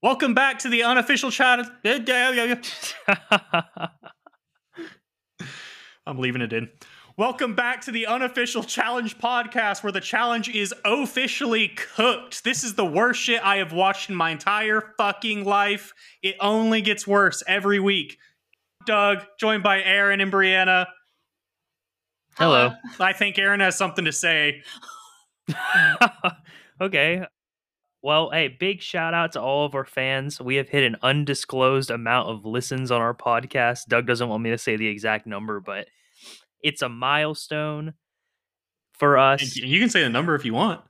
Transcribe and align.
Welcome 0.00 0.32
back 0.32 0.60
to 0.60 0.68
the 0.68 0.84
unofficial 0.84 1.32
chat. 1.32 1.66
I'm 6.06 6.18
leaving 6.18 6.40
it 6.40 6.52
in. 6.52 6.68
Welcome 7.16 7.56
back 7.56 7.80
to 7.80 7.90
the 7.90 8.06
unofficial 8.06 8.62
challenge 8.62 9.18
podcast 9.18 9.82
where 9.82 9.90
the 9.90 10.00
challenge 10.00 10.48
is 10.48 10.72
officially 10.84 11.70
cooked. 11.96 12.44
This 12.44 12.62
is 12.62 12.74
the 12.74 12.84
worst 12.84 13.20
shit 13.20 13.44
I 13.44 13.56
have 13.56 13.72
watched 13.72 14.08
in 14.08 14.14
my 14.14 14.30
entire 14.30 14.94
fucking 14.98 15.44
life. 15.44 15.92
It 16.22 16.36
only 16.38 16.80
gets 16.80 17.04
worse 17.04 17.42
every 17.48 17.80
week. 17.80 18.18
Doug, 18.86 19.24
joined 19.40 19.64
by 19.64 19.82
Aren 19.82 20.20
and 20.20 20.32
Briana. 20.32 20.86
Hello. 22.36 22.70
I 23.00 23.12
think 23.14 23.36
Aren 23.36 23.58
has 23.58 23.76
something 23.76 24.04
to 24.04 24.12
say. 24.12 24.62
okay. 26.80 27.24
Well, 28.02 28.30
hey, 28.30 28.48
big 28.48 28.80
shout 28.80 29.12
out 29.12 29.32
to 29.32 29.40
all 29.40 29.64
of 29.66 29.74
our 29.74 29.84
fans. 29.84 30.40
We 30.40 30.54
have 30.56 30.68
hit 30.68 30.84
an 30.84 30.96
undisclosed 31.02 31.90
amount 31.90 32.28
of 32.28 32.44
listens 32.44 32.90
on 32.92 33.00
our 33.00 33.14
podcast. 33.14 33.86
Doug 33.88 34.06
doesn't 34.06 34.28
want 34.28 34.42
me 34.42 34.50
to 34.50 34.58
say 34.58 34.76
the 34.76 34.86
exact 34.86 35.26
number, 35.26 35.58
but 35.58 35.88
it's 36.62 36.82
a 36.82 36.88
milestone 36.88 37.94
for 38.92 39.18
us. 39.18 39.56
You 39.56 39.80
can 39.80 39.88
say 39.90 40.02
the 40.02 40.08
number 40.10 40.34
if 40.36 40.44
you 40.44 40.54
want. 40.54 40.80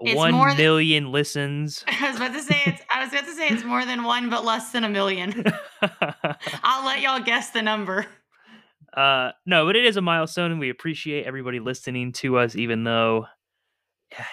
It's 0.00 0.16
One 0.16 0.32
more 0.32 0.48
than- 0.48 0.56
million 0.56 1.10
listens. 1.12 1.84
I 1.88 2.08
was 2.08 2.16
about 2.16 2.32
to 2.32 2.42
say 2.42 2.60
it's 2.66 2.82
I 2.92 3.04
was 3.04 3.12
about 3.12 3.24
to 3.26 3.34
say 3.34 3.48
it's 3.48 3.64
more 3.64 3.84
than 3.84 4.02
one, 4.04 4.30
but 4.30 4.44
less 4.44 4.70
than 4.72 4.84
a 4.84 4.88
million. 4.88 5.44
I'll 6.62 6.84
let 6.84 7.00
y'all 7.00 7.20
guess 7.20 7.50
the 7.50 7.62
number. 7.62 8.06
uh, 8.96 9.30
no, 9.46 9.66
but 9.66 9.74
it 9.76 9.84
is 9.84 9.96
a 9.96 10.00
milestone, 10.00 10.50
and 10.52 10.60
we 10.60 10.70
appreciate 10.70 11.24
everybody 11.24 11.60
listening 11.60 12.12
to 12.14 12.36
us, 12.38 12.54
even 12.56 12.84
though 12.84 13.26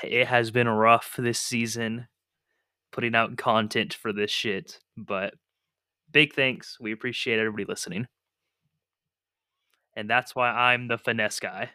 it 0.03 0.27
has 0.27 0.51
been 0.51 0.67
rough 0.67 1.15
this 1.17 1.39
season 1.39 2.07
putting 2.91 3.15
out 3.15 3.37
content 3.37 3.93
for 3.93 4.13
this 4.13 4.31
shit. 4.31 4.79
But 4.97 5.35
big 6.11 6.33
thanks. 6.33 6.77
We 6.79 6.91
appreciate 6.91 7.39
everybody 7.39 7.65
listening. 7.65 8.07
And 9.95 10.09
that's 10.09 10.35
why 10.35 10.49
I'm 10.49 10.87
the 10.87 10.97
finesse 10.97 11.39
guy. 11.39 11.71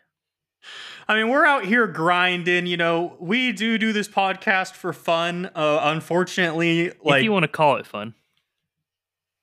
I 1.06 1.14
mean, 1.14 1.28
we're 1.28 1.44
out 1.44 1.66
here 1.66 1.86
grinding. 1.86 2.66
You 2.66 2.76
know, 2.76 3.16
we 3.20 3.52
do 3.52 3.76
do 3.76 3.92
this 3.92 4.08
podcast 4.08 4.72
for 4.72 4.92
fun. 4.92 5.50
Uh, 5.54 5.80
unfortunately, 5.82 6.92
like 7.02 7.18
if 7.18 7.24
you 7.24 7.32
want 7.32 7.44
to 7.44 7.48
call 7.48 7.76
it 7.76 7.86
fun. 7.86 8.14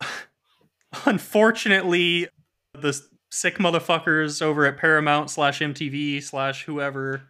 unfortunately, 1.05 2.27
the 2.73 2.99
sick 3.29 3.57
motherfuckers 3.57 4.41
over 4.41 4.65
at 4.65 4.77
Paramount 4.77 5.29
slash 5.29 5.59
MTV 5.59 6.23
slash 6.23 6.65
whoever 6.65 7.23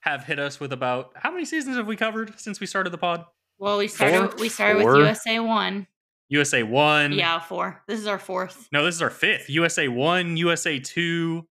have 0.00 0.24
hit 0.24 0.38
us 0.38 0.58
with 0.58 0.72
about 0.72 1.12
how 1.16 1.30
many 1.30 1.44
seasons 1.44 1.76
have 1.76 1.86
we 1.86 1.96
covered 1.96 2.38
since 2.40 2.60
we 2.60 2.66
started 2.66 2.90
the 2.90 2.98
pod? 2.98 3.24
Well, 3.58 3.78
we 3.78 3.88
started 3.88 4.30
Four? 4.32 4.40
we 4.40 4.48
started 4.48 4.82
Four? 4.82 4.92
with 4.96 5.00
USA 5.06 5.38
one. 5.40 5.86
USA 6.28 6.62
one. 6.62 7.12
Yeah, 7.12 7.40
four. 7.40 7.82
This 7.88 7.98
is 8.00 8.06
our 8.06 8.18
fourth. 8.18 8.68
No, 8.72 8.84
this 8.84 8.94
is 8.94 9.02
our 9.02 9.10
fifth. 9.10 9.48
USA 9.50 9.88
one, 9.88 10.36
USA 10.36 10.78
two, 10.78 11.46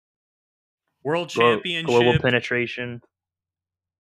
World 1.03 1.31
Glo- 1.33 1.55
Championship, 1.55 1.88
global 1.88 2.19
penetration. 2.19 3.02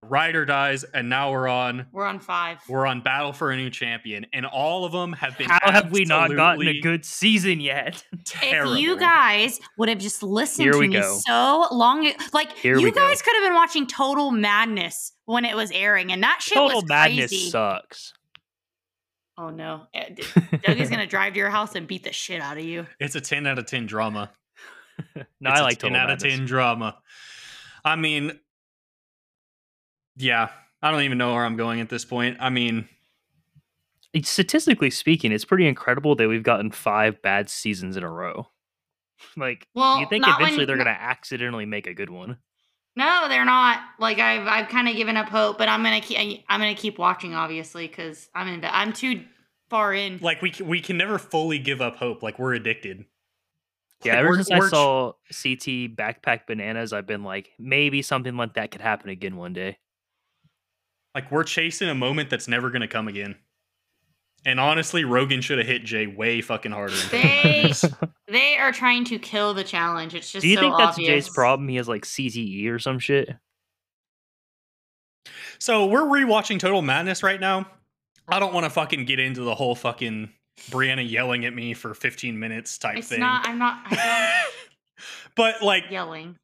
Ride 0.03 0.35
or 0.35 0.45
Dies, 0.45 0.83
and 0.83 1.09
now 1.09 1.31
we're 1.31 1.47
on 1.47 1.87
We're 1.91 2.05
on 2.05 2.19
five. 2.19 2.59
we're 2.69 2.85
on 2.85 3.01
Battle 3.01 3.33
for 3.33 3.51
a 3.51 3.57
New 3.57 3.69
Champion, 3.71 4.27
and 4.31 4.45
all 4.45 4.85
of 4.85 4.91
them 4.91 5.11
have 5.13 5.37
been. 5.37 5.49
How 5.49 5.71
have 5.71 5.91
we 5.91 6.05
not 6.05 6.29
gotten 6.33 6.67
a 6.67 6.79
good 6.79 7.03
season 7.03 7.59
yet? 7.59 8.03
Terrible. 8.25 8.73
If 8.77 8.79
you 8.79 8.97
guys 8.97 9.59
would 9.77 9.89
have 9.89 9.97
just 9.97 10.21
listened 10.21 10.65
Here 10.65 10.73
to 10.73 10.79
we 10.79 10.87
me 10.87 10.93
go. 10.99 11.17
so 11.25 11.65
long, 11.71 12.11
like 12.31 12.51
Here 12.57 12.75
we 12.77 12.83
you 12.83 12.91
go. 12.91 13.01
guys 13.01 13.21
could 13.23 13.33
have 13.37 13.43
been 13.43 13.55
watching 13.55 13.87
Total 13.87 14.29
Madness 14.31 15.13
when 15.25 15.45
it 15.45 15.55
was 15.55 15.71
airing, 15.71 16.11
and 16.11 16.21
that 16.21 16.41
shit 16.41 16.53
Total 16.57 16.81
was 16.81 16.87
madness 16.87 17.31
crazy. 17.31 17.49
sucks. 17.49 18.13
Oh 19.39 19.49
no, 19.49 19.87
Eh, 19.95 20.09
d- 20.15 20.23
Doug 20.65 20.79
is 20.79 20.89
gonna 20.91 21.07
drive 21.07 21.33
to 21.33 21.39
your 21.39 21.49
house 21.49 21.75
and 21.75 21.87
beat 21.87 22.03
the 22.03 22.13
shit 22.13 22.39
out 22.41 22.57
of 22.57 22.63
you. 22.63 22.85
it's 22.99 23.15
a 23.15 23.21
ten 23.21 23.45
out 23.47 23.57
of 23.59 23.65
ten 23.65 23.87
drama. 23.87 24.31
no, 25.15 25.23
It's 25.23 25.59
I 25.59 25.59
a 25.59 25.63
like 25.63 25.79
10 25.79 25.91
Total 25.91 25.97
out 26.03 26.09
of 26.11 26.19
10 26.19 26.45
drama. 26.45 26.97
I 27.85 27.95
mean, 27.95 28.39
yeah, 30.17 30.49
I 30.81 30.91
don't 30.91 31.01
even 31.03 31.17
know 31.17 31.33
where 31.33 31.45
I'm 31.45 31.55
going 31.57 31.79
at 31.79 31.89
this 31.89 32.05
point. 32.05 32.37
I 32.39 32.49
mean, 32.49 32.87
It's- 34.13 34.29
statistically 34.29 34.89
speaking, 34.89 35.31
it's 35.31 35.45
pretty 35.45 35.67
incredible 35.67 36.15
that 36.15 36.27
we've 36.27 36.43
gotten 36.43 36.71
five 36.71 37.21
bad 37.21 37.49
seasons 37.49 37.97
in 37.97 38.03
a 38.03 38.09
row. 38.11 38.49
Like, 39.35 39.67
Well, 39.73 39.99
you 39.99 40.05
think 40.07 40.21
not 40.21 40.39
when- 40.39 40.43
eventually 40.49 40.65
they're 40.65 40.75
going 40.77 40.85
to 40.85 40.91
accidentally 41.01 41.65
make 41.65 41.87
a 41.87 41.93
good 41.93 42.09
one? 42.11 42.37
No, 42.95 43.27
they're 43.29 43.45
not. 43.45 43.79
Like 43.99 44.17
I've 44.17 44.47
I've 44.47 44.69
kind 44.69 44.87
of 44.89 44.95
given 44.95 45.17
up 45.17 45.29
hope, 45.29 45.59
but 45.59 45.69
I'm 45.69 45.83
gonna 45.83 46.01
keep 46.01 46.43
I'm 46.49 46.59
gonna 46.59 46.73
keep 46.73 46.97
watching, 46.97 47.35
obviously, 47.35 47.87
because 47.87 48.27
I'm 48.33 48.47
in. 48.47 48.65
I'm 48.65 48.91
too 48.91 49.23
far 49.69 49.93
in. 49.93 50.17
like 50.19 50.41
we 50.41 50.49
can, 50.49 50.67
we 50.67 50.81
can 50.81 50.97
never 50.97 51.19
fully 51.19 51.59
give 51.59 51.79
up 51.79 51.95
hope. 51.97 52.23
Like 52.23 52.39
we're 52.39 52.55
addicted. 52.55 53.05
Yeah, 54.03 54.13
Like, 54.13 54.19
ever 54.23 54.35
since 54.43 54.51
I 54.51 54.67
saw 54.69 55.11
CT 55.29 55.95
backpack 55.95 56.47
bananas, 56.47 56.91
I've 56.91 57.05
been 57.05 57.23
like, 57.23 57.49
maybe 57.59 58.01
something 58.01 58.35
like 58.35 58.55
that 58.55 58.71
could 58.71 58.81
happen 58.81 59.09
again 59.11 59.35
one 59.35 59.53
day. 59.53 59.77
Like 61.17 61.31
we're 61.31 61.43
chasing 61.45 61.89
a 61.89 61.95
moment 61.95 62.29
that's 62.29 62.47
never 62.47 62.69
going 62.69 62.83
to 62.83 62.87
come 62.87 63.07
again. 63.07 63.37
And 64.45 64.59
honestly, 64.59 65.03
Rogan 65.03 65.41
should 65.41 65.57
have 65.57 65.65
hit 65.65 65.83
Jay 65.83 66.05
way 66.05 66.41
fucking 66.41 66.71
harder. 66.71 66.93
They 67.09 67.73
they 68.27 68.55
are 68.59 68.71
trying 68.71 69.03
to 69.05 69.17
kill 69.17 69.55
the 69.55 69.63
challenge. 69.63 70.13
It's 70.13 70.31
just 70.31 70.43
Do 70.43 70.47
you 70.47 70.57
so 70.57 70.61
think 70.61 70.77
that's. 70.77 70.95
Jay's 70.95 71.27
problem? 71.27 71.67
He 71.69 71.77
has 71.77 71.87
like 71.87 72.03
CTE 72.03 72.69
or 72.69 72.77
some 72.77 72.99
shit. 72.99 73.31
So 75.57 75.87
we're 75.87 76.03
rewatching 76.03 76.59
Total 76.59 76.83
Madness 76.83 77.23
right 77.23 77.41
now. 77.41 77.65
I 78.27 78.37
don't 78.37 78.53
want 78.53 78.65
to 78.65 78.69
fucking 78.69 79.05
get 79.05 79.17
into 79.17 79.41
the 79.41 79.55
whole 79.55 79.73
fucking 79.73 80.29
Briana 80.69 81.09
yelling 81.09 81.45
at 81.45 81.53
me 81.55 81.73
for 81.73 81.95
15 81.95 82.37
minutes 82.37 82.77
type 82.77 82.97
It's 82.97 83.07
thing. 83.07 83.21
not. 83.21 83.47
I'm 83.47 83.57
not. 83.57 83.79
I 83.87 84.45
but 85.35 85.63
like 85.63 85.85
yelling. 85.89 86.37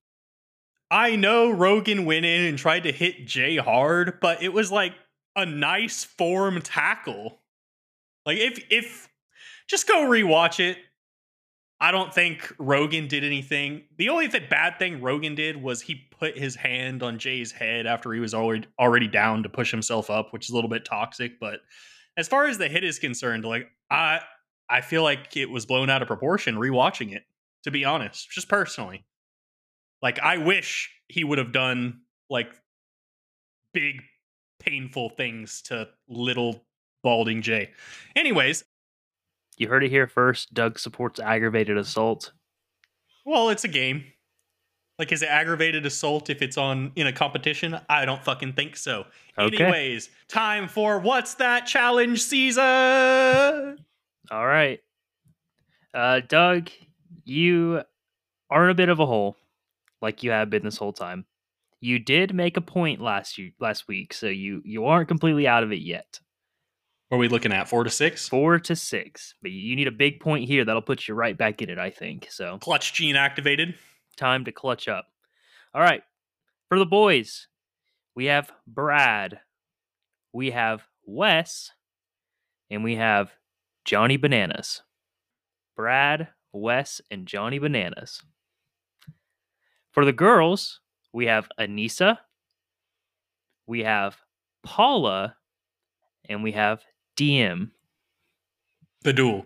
I 0.94 1.16
know 1.16 1.50
Rogan 1.50 2.06
went 2.06 2.24
in 2.24 2.46
and 2.46 2.56
tried 2.56 2.84
to 2.84 2.92
hit 2.92 3.26
Jay 3.26 3.58
hard, 3.58 4.20
but 4.22 4.44
it 4.44 4.54
was 4.54 4.72
like 4.72 4.94
a 5.36 5.44
nice 5.44 6.04
form 6.04 6.62
tackle. 6.62 7.40
Like 8.28 8.38
if 8.38 8.64
if 8.70 9.09
just 9.68 9.88
go 9.88 10.06
rewatch 10.06 10.59
it. 10.59 10.78
I 11.82 11.90
don't 11.92 12.14
think 12.14 12.53
Rogan 12.59 13.08
did 13.08 13.24
anything. 13.24 13.86
The 13.98 14.09
only 14.09 14.28
th- 14.28 14.52
bad 14.52 14.78
thing 14.78 15.02
Rogan 15.02 15.34
did 15.34 15.62
was 15.62 15.82
he 15.82 15.96
put 16.12 16.38
his 16.38 16.56
hand 16.56 17.02
on 17.02 17.18
Jay's 17.18 17.52
head 17.52 17.88
after 17.88 18.14
he 18.14 18.20
was 18.20 18.36
already 18.36 18.68
already 18.80 19.08
down 19.08 19.42
to 19.44 19.50
push 19.50 19.72
himself 19.72 20.12
up, 20.12 20.32
which 20.32 20.46
is 20.46 20.52
a 20.52 20.56
little 20.56 20.70
bit 20.70 20.86
toxic. 20.86 21.40
But 21.40 21.62
as 22.18 22.28
far 22.28 22.46
as 22.46 22.59
the 22.59 22.70
hit 22.70 22.84
is 22.84 23.00
concerned, 23.00 23.46
like 23.46 23.68
I 23.90 24.22
I 24.70 24.82
feel 24.82 25.02
like 25.02 25.36
it 25.36 25.50
was 25.50 25.66
blown 25.66 25.90
out 25.90 26.03
of 26.03 26.08
proportion 26.08 26.53
rewatching 26.53 27.16
it. 27.16 27.24
To 27.64 27.72
be 27.72 27.84
honest, 27.84 28.30
just 28.30 28.48
personally. 28.48 29.06
Like 30.03 30.19
I 30.19 30.38
wish 30.38 30.91
he 31.08 31.24
would 31.24 31.40
have 31.40 31.52
done 31.52 32.02
like 32.30 32.52
big 33.74 34.02
painful 34.59 35.09
things 35.09 35.62
to 35.64 35.88
little 36.08 36.64
balding 37.02 37.41
Jay. 37.41 37.72
Anyways, 38.16 38.64
You 39.58 39.68
heard 39.69 39.84
it 39.84 39.90
here 39.90 40.08
first. 40.08 40.53
Doug 40.53 40.78
supports 40.78 41.19
aggravated 41.19 41.78
assault. 41.78 42.31
well, 43.25 43.50
it's 43.50 43.64
a 43.64 43.68
game. 43.69 44.03
Like 45.00 45.12
is 45.12 45.24
it 45.24 45.30
aggravated 45.30 45.86
assault 45.86 46.30
if 46.30 46.41
it's 46.41 46.58
on 46.58 46.91
in 46.96 47.08
a 47.08 47.14
competition? 47.14 47.80
I 47.90 48.06
don't 48.06 48.24
fucking 48.24 48.53
think 48.53 48.75
so. 48.78 49.06
Okay. 49.40 49.64
Anyways, 49.64 50.09
time 50.28 50.68
for 50.68 51.00
what's 51.00 51.35
that 51.35 51.66
challenge 51.66 52.22
season? 52.22 52.64
All 54.31 54.46
right. 54.46 54.80
Uh, 55.94 56.20
Doug, 56.28 56.70
you 57.24 57.82
are 58.50 58.66
in 58.66 58.70
a 58.70 58.76
bit 58.76 58.90
of 58.90 59.00
a 59.00 59.05
hole, 59.05 59.35
like 60.03 60.22
you 60.22 60.29
have 60.32 60.50
been 60.52 60.64
this 60.64 60.78
whole 60.78 60.94
time. 60.94 61.26
You 61.79 61.97
did 61.97 62.34
make 62.35 62.58
a 62.58 62.61
point 62.61 63.02
last 63.02 63.38
you 63.38 63.52
last 63.59 63.88
week, 63.88 64.14
so 64.14 64.28
you 64.28 64.61
you 64.64 64.85
aren't 64.85 65.08
completely 65.08 65.47
out 65.47 65.64
of 65.64 65.72
it 65.72 65.82
yet. 65.82 66.20
What 67.09 67.17
are 67.17 67.20
we 67.20 67.28
looking 67.28 67.52
at? 67.53 67.67
4 67.70 67.84
to 67.84 67.90
6? 67.90 68.28
Four 68.29 68.59
to 68.59 68.76
six, 68.76 69.35
but 69.41 69.52
you- 69.52 69.59
you 69.70 69.76
need 69.76 69.88
a 69.88 69.91
big 69.91 70.20
point 70.20 70.47
here 70.47 70.66
that'll 70.66 70.82
put 70.82 71.08
you 71.08 71.14
right 71.14 71.38
back 71.38 71.61
in 71.61 71.70
it. 71.70 71.78
I 71.78 71.90
think 71.91 72.28
so. 72.32 72.58
Clutch 72.59 72.94
gene 72.94 73.16
activated. 73.16 73.76
Time 74.17 74.46
to 74.46 74.52
clutch 74.52 74.88
up. 74.88 75.08
All 75.73 75.82
right, 75.82 76.03
for 76.70 76.79
the 76.79 76.85
boys, 76.85 77.47
we 78.16 78.26
have 78.26 78.52
Brad, 78.67 79.41
we 80.32 80.52
have 80.52 80.88
Wes, 81.05 81.72
and 82.70 82.84
we 82.84 82.96
have 82.96 83.32
Johnny 83.85 84.17
Bananas. 84.17 84.82
Brad, 85.76 86.29
Wes, 86.52 87.02
and 87.11 87.28
Johnny 87.28 87.59
Bananas. 87.59 88.22
For 89.93 90.05
the 90.05 90.11
girls, 90.11 90.79
we 91.13 91.28
have 91.28 91.47
Aneesa, 91.59 92.17
we 93.67 93.84
have 93.84 94.17
Paula, 94.63 95.35
and 96.28 96.41
we 96.41 96.53
have 96.53 96.81
Diem. 97.16 97.72
The 99.03 99.13
duel. 99.13 99.45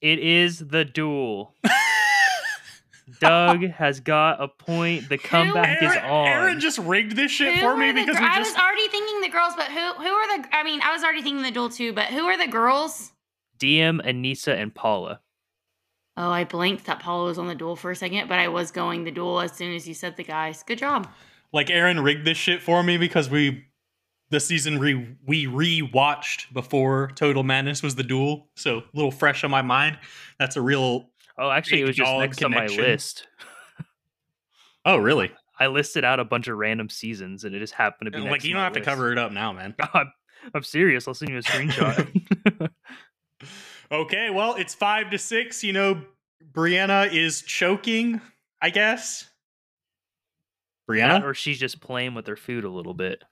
It 0.00 0.18
is 0.18 0.58
the 0.58 0.84
duel. 0.84 1.54
Doug 3.20 3.62
has 3.62 4.00
got 4.00 4.42
a 4.42 4.48
point. 4.48 5.08
The 5.08 5.18
comeback 5.18 5.80
is 5.82 5.92
Aren, 5.92 6.04
on. 6.04 6.26
Aren 6.26 6.60
just 6.60 6.78
rigged 6.78 7.14
this 7.14 7.30
shit 7.30 7.54
Who 7.54 7.60
for 7.60 7.76
me 7.76 7.92
because 7.92 8.16
gir- 8.16 8.22
we 8.22 8.28
I 8.28 8.40
was 8.40 8.54
already 8.56 8.88
thinking 8.88 9.20
the 9.20 9.28
girls, 9.28 9.52
but 9.56 9.66
who 9.66 9.92
who 10.02 10.08
are 10.08 10.38
the? 10.38 10.48
I 10.52 10.64
mean, 10.64 10.80
I 10.82 10.92
was 10.92 11.04
already 11.04 11.22
thinking 11.22 11.42
the 11.42 11.50
duel 11.52 11.68
too, 11.68 11.92
but 11.92 12.06
who 12.06 12.24
are 12.24 12.36
the 12.36 12.50
girls? 12.50 13.12
Diem, 13.58 14.00
Aneesa, 14.04 14.60
and 14.60 14.74
Paula. 14.74 15.20
Oh, 16.20 16.30
I 16.30 16.44
blinked 16.44 16.84
that 16.84 17.00
Paula 17.00 17.24
was 17.24 17.38
on 17.38 17.46
the 17.46 17.54
duel 17.54 17.76
for 17.76 17.90
a 17.90 17.96
second, 17.96 18.28
but 18.28 18.38
I 18.38 18.48
was 18.48 18.70
going 18.70 19.04
the 19.04 19.10
duel 19.10 19.40
as 19.40 19.52
soon 19.52 19.74
as 19.74 19.88
you 19.88 19.94
said 19.94 20.18
the 20.18 20.22
guys. 20.24 20.62
Good 20.62 20.76
job. 20.78 21.08
like 21.50 21.70
Aren 21.70 22.00
rigged 22.00 22.26
this 22.26 22.36
shit 22.36 22.60
for 22.62 22.82
me 22.82 22.98
because 22.98 23.30
we 23.30 23.64
the 24.28 24.38
season 24.38 24.78
re, 24.78 25.16
we 25.26 25.46
re-watched 25.46 26.52
before 26.52 27.10
Total 27.14 27.42
Madness 27.42 27.82
was 27.82 27.94
the 27.94 28.02
duel, 28.02 28.50
so 28.54 28.78
a 28.78 28.84
little 28.92 29.10
fresh 29.10 29.44
on 29.44 29.50
my 29.50 29.62
mind. 29.62 29.98
That's 30.38 30.56
a 30.56 30.60
real 30.60 31.10
Oh, 31.38 31.50
actually, 31.50 31.80
it 31.80 31.86
was 31.86 31.96
just 31.96 32.12
next 32.12 32.36
connection. 32.36 32.78
on 32.78 32.84
my 32.84 32.88
list. 32.88 33.26
Oh, 34.86 34.96
really? 34.96 35.30
I 35.58 35.66
listed 35.66 36.06
out 36.06 36.20
a 36.20 36.24
bunch 36.24 36.48
of 36.48 36.56
random 36.56 36.88
seasons, 36.88 37.44
and 37.44 37.54
it 37.54 37.58
just 37.58 37.74
happened 37.74 38.10
to 38.10 38.18
be 38.18 38.26
Like 38.26 38.44
you 38.44 38.54
don't 38.54 38.60
my 38.60 38.64
have 38.64 38.72
to 38.72 38.80
cover 38.80 39.12
it 39.12 39.18
up 39.18 39.30
now, 39.30 39.52
man. 39.52 39.74
I'm, 39.94 40.10
I'm 40.54 40.62
serious. 40.62 41.06
I'll 41.06 41.12
send 41.12 41.30
you 41.30 41.36
a 41.36 41.42
screenshot. 41.42 42.70
Okay, 43.92 44.30
well, 44.30 44.54
it's 44.54 44.74
5 44.74 45.10
to 45.10 45.18
6, 45.18 45.64
you 45.64 45.72
know, 45.72 46.02
Briana 46.52 47.12
is 47.12 47.42
choking, 47.42 48.20
I 48.62 48.70
guess. 48.70 49.26
That 50.88 50.94
Briana? 50.94 51.24
or 51.24 51.34
she's 51.34 51.58
just 51.58 51.80
playing 51.80 52.14
with 52.14 52.26
her 52.26 52.36
food 52.36 52.64
a 52.64 52.68
little 52.70 52.94
bit. 52.94 53.22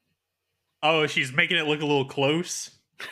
Oh, 0.82 1.06
she's 1.06 1.32
making 1.32 1.56
it 1.58 1.66
look 1.66 1.80
a 1.80 1.86
little 1.86 2.04
close. 2.06 2.70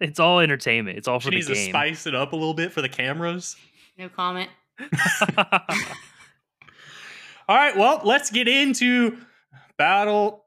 It's 0.00 0.18
all 0.18 0.40
entertainment. 0.40 0.98
It's 0.98 1.06
all 1.06 1.20
She 1.20 1.26
for 1.26 1.30
the 1.30 1.36
needs 1.36 1.46
to 1.46 1.54
game. 1.54 1.70
spice 1.70 2.06
it 2.08 2.16
up 2.16 2.32
a 2.32 2.36
little 2.36 2.52
bit 2.52 2.72
for 2.72 2.82
the 2.82 2.88
cameras. 2.88 3.54
No 3.96 4.08
comment. 4.08 4.50
All 7.48 7.56
right, 7.56 7.76
well, 7.76 8.00
let's 8.04 8.28
get 8.30 8.48
into 8.48 9.18
battle. 9.78 10.44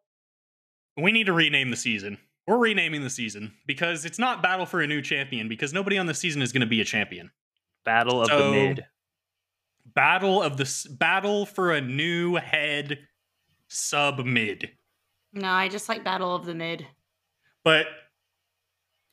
We 0.97 1.13
need 1.13 1.27
to 1.27 1.33
rename 1.33 1.69
the 1.69 1.77
season. 1.77 2.17
We're 2.47 2.57
renaming 2.57 3.01
the 3.03 3.09
season 3.09 3.53
because 3.65 4.05
it's 4.05 4.17
not 4.17 4.41
battle 4.41 4.65
for 4.65 4.79
a 4.81 4.87
new 4.87 5.01
champion 5.01 5.49
because 5.49 5.73
nobody 5.73 5.97
on 5.97 6.05
the 6.05 6.13
season 6.13 6.41
is 6.41 6.51
going 6.53 6.61
to 6.61 6.67
be 6.67 6.79
a 6.79 6.85
champion. 6.85 7.29
Battle 7.83 8.21
of 8.21 8.29
the 8.29 8.51
mid. 8.51 8.85
Battle 9.85 10.41
of 10.41 10.57
the 10.57 10.87
battle 10.97 11.45
for 11.45 11.73
a 11.73 11.81
new 11.81 12.35
head 12.35 12.99
sub 13.67 14.25
mid. 14.25 14.71
No, 15.33 15.49
I 15.49 15.67
just 15.67 15.89
like 15.89 16.03
Battle 16.03 16.33
of 16.33 16.45
the 16.45 16.55
Mid. 16.55 16.87
But 17.63 17.87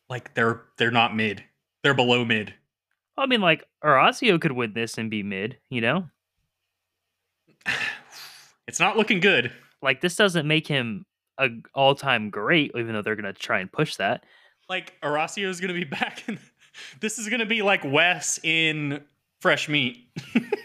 like 0.09 0.35
they're 0.35 0.63
they're 0.77 0.91
not 0.91 1.15
mid. 1.15 1.43
They're 1.83 1.95
below 1.95 2.25
mid. 2.25 2.55
I 3.17 3.27
mean, 3.27 3.41
like 3.41 3.65
Horacio 3.83 4.41
could 4.41 4.53
win 4.53 4.73
this 4.75 4.97
and 4.97 5.11
be 5.11 5.23
mid. 5.23 5.59
You 5.71 5.81
know, 5.81 6.09
It's 8.67 8.81
not 8.81 8.97
looking 8.97 9.21
good. 9.21 9.53
like 9.83 10.01
this 10.01 10.17
doesn't 10.17 10.47
make 10.47 10.67
him 10.67 11.05
a 11.39 11.49
all-time 11.75 12.31
great, 12.31 12.73
even 12.77 12.93
though 12.93 13.03
they're 13.03 13.17
gonna 13.17 13.33
try 13.33 13.61
and 13.61 13.71
push 13.71 13.97
that. 13.97 14.25
Like 14.69 14.95
Horacio 15.03 15.49
is 15.49 15.61
going 15.61 15.75
to 15.75 15.79
be 15.79 15.85
back 15.99 16.29
in 16.29 16.39
This 17.01 17.19
is 17.19 17.29
going 17.29 17.41
to 17.41 17.47
be 17.47 17.63
like 17.63 17.85
Wes 17.85 18.39
in 18.43 19.03
Fresh 19.41 19.69
Meat. 19.69 20.09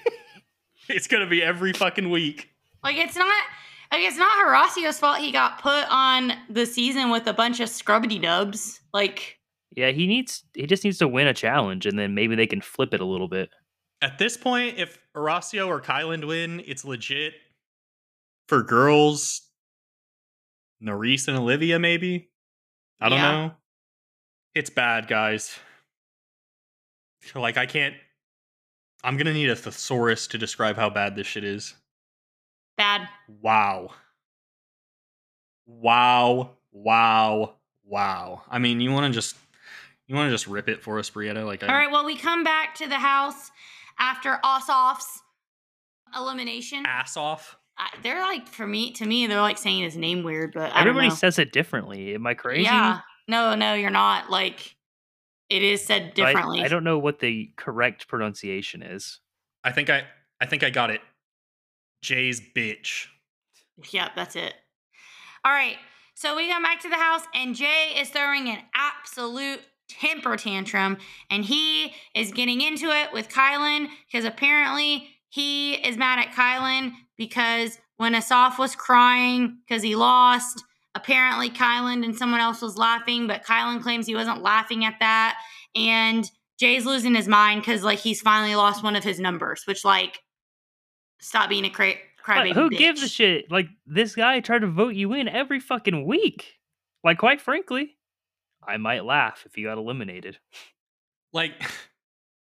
it's 0.89 1.07
going 1.07 1.23
to 1.23 1.29
be 1.29 1.43
every 1.43 1.73
fucking 1.73 2.09
week. 2.09 2.49
Like 2.83 2.97
it's 2.97 3.15
not 3.15 3.43
like 3.91 4.01
it's 4.01 4.17
not 4.17 4.45
Horacio's 4.45 4.99
fault 4.99 5.19
he 5.19 5.31
got 5.31 5.61
put 5.61 5.85
on 5.89 6.33
the 6.49 6.65
season 6.65 7.09
with 7.09 7.27
a 7.27 7.33
bunch 7.33 7.59
of 7.59 7.69
scrubbity 7.69 8.21
dubs. 8.21 8.79
Like 8.93 9.39
Yeah, 9.75 9.91
he 9.91 10.07
needs. 10.07 10.43
He 10.53 10.65
just 10.65 10.83
needs 10.83 10.97
to 10.99 11.07
win 11.07 11.27
a 11.27 11.33
challenge, 11.33 11.85
and 11.85 11.99
then 11.99 12.15
maybe 12.15 12.35
they 12.35 12.47
can 12.47 12.61
flip 12.61 12.93
it 12.93 13.01
a 13.01 13.05
little 13.05 13.27
bit. 13.27 13.49
At 14.01 14.17
this 14.17 14.37
point, 14.37 14.77
if 14.77 14.97
Horacio 15.15 15.67
or 15.67 15.81
Kyland 15.81 16.25
win, 16.25 16.63
it's 16.65 16.85
legit. 16.85 17.33
For 18.47 18.63
girls, 18.63 19.41
Nurys 20.83 21.27
and 21.27 21.37
Olivia, 21.37 21.79
maybe. 21.79 22.29
I 22.99 23.09
don't 23.09 23.17
Yeah. 23.19 23.31
know. 23.31 23.55
It's 24.55 24.69
bad, 24.69 25.07
guys. 25.07 25.57
Like 27.35 27.57
I 27.57 27.65
can't. 27.65 27.95
I'm 29.03 29.17
gonna 29.17 29.33
need 29.33 29.49
a 29.49 29.55
thesaurus 29.55 30.27
to 30.27 30.37
describe 30.37 30.75
how 30.75 30.89
bad 30.89 31.15
this 31.15 31.27
shit 31.27 31.43
is. 31.43 31.75
bad. 32.77 33.09
Wow. 33.27 33.91
Wow. 35.65 36.57
Wow. 36.71 37.55
Wow. 37.83 38.43
I 38.49 38.59
mean, 38.59 38.79
you 38.79 38.91
want 38.91 39.07
to 39.07 39.17
just 39.17 39.35
you 40.07 40.15
want 40.15 40.27
to 40.27 40.31
just 40.33 40.47
rip 40.47 40.67
it 40.69 40.81
for 40.81 40.97
us, 40.97 41.09
Brietta? 41.09 41.45
Like, 41.45 41.61
I, 41.63 41.67
All 41.67 41.73
right, 41.75 41.91
well 41.91 42.05
we 42.05 42.15
come 42.17 42.43
back 42.43 42.73
to 42.75 42.87
the 42.87 42.97
house 42.97 43.51
after 43.99 44.39
Asaf's 44.43 45.21
elimination. 46.15 46.85
ass 46.87 47.15
off. 47.17 47.57
I, 47.79 47.87
they're 48.03 48.21
like 48.21 48.47
for 48.47 48.67
me 48.67 48.91
to 48.93 49.05
me 49.05 49.25
they're 49.27 49.41
like 49.41 49.57
saying 49.57 49.83
his 49.83 49.95
name 49.97 50.23
weird, 50.23 50.53
but 50.53 50.73
I 50.73 50.81
Everybody 50.81 51.07
don't 51.07 51.13
know. 51.13 51.19
says 51.19 51.39
it 51.39 51.51
differently. 51.53 52.13
Am 52.13 52.27
I 52.27 52.33
crazy? 52.33 52.63
Yeah. 52.63 52.99
No, 53.27 53.55
no, 53.55 53.73
you're 53.73 53.89
not. 53.89 54.29
Like 54.29 54.75
it 55.49 55.63
is 55.63 55.83
said 55.85 56.13
But 56.15 56.23
I- 56.23 56.31
differently. 56.33 56.61
I, 56.61 56.67
don't 56.67 56.83
know 56.83 56.99
what 56.99 57.19
the 57.19 57.51
correct 57.55 58.07
pronunciation 58.07 58.81
is. 58.83 59.19
I 59.63 59.71
think 59.71 59.89
I 59.89 60.03
I 60.41 60.45
think 60.45 60.63
I 60.63 60.69
got 60.69 60.91
it. 60.91 61.01
Jay's 62.01 62.41
bitch. 62.41 63.07
Yep, 63.91 64.11
that's 64.15 64.35
it. 64.35 64.53
All 65.45 65.51
right. 65.51 65.77
So 66.15 66.35
we 66.35 66.49
come 66.49 66.63
back 66.63 66.81
to 66.81 66.89
the 66.89 66.95
house, 66.95 67.21
and 67.33 67.55
Jay 67.55 67.93
is 67.97 68.09
throwing 68.09 68.49
an 68.49 68.59
absolute 68.73 69.61
temper 69.87 70.35
tantrum, 70.35 70.97
and 71.31 71.43
he 71.45 71.93
is 72.13 72.31
getting 72.33 72.59
into 72.61 72.89
it 72.89 73.11
with 73.13 73.29
Kyland 73.29 73.87
because 74.11 74.25
apparently 74.25 75.07
he 75.29 75.73
is 75.75 75.97
mad 75.97 76.19
at 76.19 76.33
Kyland 76.33 76.91
because 77.17 77.77
when 77.97 78.15
Asaf 78.15 78.57
was 78.59 78.75
crying 78.75 79.59
because 79.67 79.83
he 79.83 79.95
lost, 79.95 80.63
apparently 80.95 81.49
Kyland 81.49 82.03
and 82.03 82.15
someone 82.15 82.39
else 82.39 82.61
was 82.61 82.77
laughing, 82.77 83.27
but 83.27 83.45
Kyland 83.45 83.83
claims 83.83 84.07
he 84.07 84.15
wasn't 84.15 84.41
laughing 84.41 84.85
at 84.85 84.95
that, 84.99 85.37
and 85.75 86.29
Jay's 86.59 86.85
losing 86.85 87.15
his 87.15 87.27
mind 87.27 87.61
because 87.61 87.83
like 87.83 87.99
he's 87.99 88.21
finally 88.21 88.55
lost 88.55 88.83
one 88.83 88.95
of 88.95 89.03
his 89.03 89.19
numbers, 89.19 89.63
which 89.65 89.85
like 89.85 90.19
stop 91.21 91.49
being 91.49 91.65
a 91.65 91.69
cra- 91.69 91.93
But 92.25 92.35
crybaby. 92.35 92.53
who 92.53 92.69
bitch. 92.69 92.77
gives 92.77 93.03
a 93.03 93.07
shit? 93.09 93.51
Like 93.51 93.67
this 93.85 94.15
guy 94.15 94.39
tried 94.39 94.59
to 94.61 94.67
vote 94.67 94.95
you 94.95 95.13
in 95.13 95.27
every 95.27 95.59
fucking 95.59 96.05
week. 96.05 96.53
Like, 97.03 97.17
quite 97.17 97.39
frankly, 97.39 97.97
I 98.65 98.77
might 98.77 99.05
laugh 99.05 99.43
if 99.45 99.55
he 99.55 99.63
got 99.63 99.77
eliminated. 99.77 100.37
Like, 101.31 101.53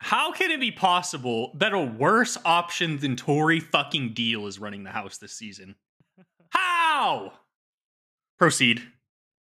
how 0.03 0.33
can 0.33 0.51
it 0.51 0.59
be 0.59 0.69
possible 0.69 1.53
that 1.55 1.71
a 1.71 1.79
worse 1.79 2.37
option 2.43 2.97
than 2.97 3.15
Tori 3.15 3.61
fucking 3.61 4.13
Deal 4.13 4.47
is 4.47 4.59
running 4.59 4.83
the 4.83 4.89
house 4.89 5.17
this 5.17 5.31
season? 5.31 5.75
How? 6.49 7.31
Proceed. 8.37 8.81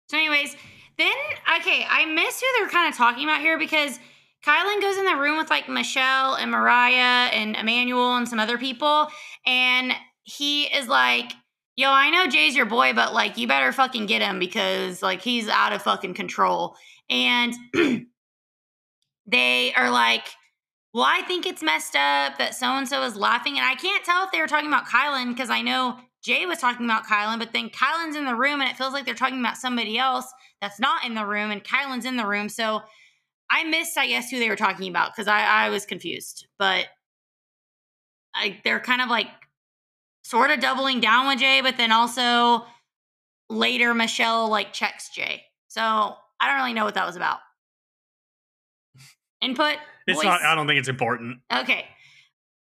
So, 0.08 0.16
anyways, 0.16 0.56
then 0.98 1.14
okay, 1.60 1.86
I 1.88 2.04
miss 2.06 2.40
who 2.40 2.46
they're 2.58 2.68
kind 2.68 2.92
of 2.92 2.98
talking 2.98 3.22
about 3.22 3.42
here 3.42 3.60
because 3.60 4.00
Kyland 4.44 4.80
goes 4.80 4.98
in 4.98 5.04
the 5.04 5.14
room 5.14 5.38
with 5.38 5.50
like 5.50 5.68
Michelle 5.68 6.34
and 6.34 6.50
Mariah 6.50 7.30
and 7.32 7.54
Emanuel 7.54 8.16
and 8.16 8.28
some 8.28 8.40
other 8.40 8.58
people, 8.58 9.06
and 9.46 9.92
he 10.24 10.64
is 10.64 10.88
like, 10.88 11.30
"Yo, 11.76 11.90
I 11.90 12.10
know 12.10 12.26
Jay's 12.26 12.56
your 12.56 12.66
boy, 12.66 12.92
but 12.92 13.14
like, 13.14 13.38
you 13.38 13.46
better 13.46 13.70
fucking 13.70 14.06
get 14.06 14.20
him 14.20 14.40
because 14.40 15.00
like 15.00 15.22
he's 15.22 15.48
out 15.48 15.72
of 15.72 15.82
fucking 15.82 16.14
control." 16.14 16.74
And 17.08 17.54
they 19.26 19.72
are 19.74 19.90
like, 19.90 20.26
"Well, 20.92 21.04
I 21.04 21.22
think 21.22 21.46
it's 21.46 21.62
messed 21.62 21.96
up 21.96 22.38
that 22.38 22.54
so 22.54 22.66
and 22.66 22.88
so 22.88 23.02
is 23.02 23.16
laughing," 23.16 23.56
and 23.58 23.66
I 23.66 23.74
can't 23.74 24.04
tell 24.04 24.24
if 24.24 24.32
they 24.32 24.40
were 24.40 24.46
talking 24.46 24.68
about 24.68 24.86
Kyland 24.86 25.28
because 25.28 25.50
I 25.50 25.62
know 25.62 25.98
Jay 26.22 26.46
was 26.46 26.58
talking 26.58 26.84
about 26.84 27.06
Kyland, 27.06 27.38
but 27.38 27.52
then 27.52 27.70
Kyland's 27.70 28.16
in 28.16 28.26
the 28.26 28.34
room 28.34 28.60
and 28.60 28.70
it 28.70 28.76
feels 28.76 28.92
like 28.92 29.06
they're 29.06 29.14
talking 29.14 29.40
about 29.40 29.56
somebody 29.56 29.98
else 29.98 30.26
that's 30.60 30.78
not 30.78 31.04
in 31.04 31.14
the 31.14 31.24
room, 31.24 31.50
and 31.50 31.64
Kyland's 31.64 32.04
in 32.04 32.16
the 32.16 32.26
room. 32.26 32.48
So 32.48 32.82
I 33.50 33.64
missed, 33.64 33.98
I 33.98 34.06
guess, 34.06 34.30
who 34.30 34.38
they 34.38 34.48
were 34.48 34.56
talking 34.56 34.88
about 34.88 35.12
because 35.12 35.28
I, 35.28 35.42
I 35.42 35.70
was 35.70 35.84
confused. 35.86 36.46
But 36.58 36.86
I, 38.34 38.60
they're 38.64 38.80
kind 38.80 39.02
of 39.02 39.08
like 39.08 39.26
sort 40.24 40.50
of 40.50 40.60
doubling 40.60 41.00
down 41.00 41.26
with 41.26 41.40
Jay, 41.40 41.60
but 41.60 41.76
then 41.76 41.90
also 41.90 42.64
later 43.48 43.94
Michelle 43.94 44.48
like 44.48 44.72
checks 44.72 45.10
Jay. 45.10 45.42
So 45.68 45.80
I 45.82 46.46
don't 46.46 46.56
really 46.56 46.74
know 46.74 46.84
what 46.84 46.94
that 46.94 47.06
was 47.06 47.16
about. 47.16 47.38
Input. 49.40 49.76
It's 50.10 50.18
voice? 50.18 50.24
not. 50.24 50.42
I 50.42 50.54
don't 50.54 50.66
think 50.66 50.78
it's 50.78 50.88
important. 50.88 51.38
Okay. 51.52 51.86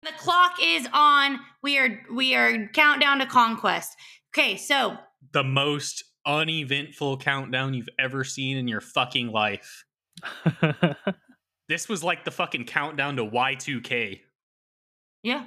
The 0.03 0.11
clock 0.17 0.53
is 0.61 0.87
on. 0.93 1.39
We 1.63 1.77
are 1.79 2.01
we 2.13 2.35
are 2.35 2.67
countdown 2.67 3.19
to 3.19 3.25
conquest. 3.25 3.95
Okay, 4.35 4.55
so 4.57 4.97
The 5.33 5.43
most 5.43 6.03
uneventful 6.25 7.17
countdown 7.17 7.73
you've 7.73 7.89
ever 7.97 8.23
seen 8.23 8.57
in 8.57 8.67
your 8.67 8.81
fucking 8.81 9.31
life. 9.31 9.85
This 11.69 11.89
was 11.89 12.01
like 12.03 12.23
the 12.23 12.31
fucking 12.31 12.63
countdown 12.65 13.17
to 13.17 13.25
Y2K. 13.25 14.21
yeah. 15.23 15.43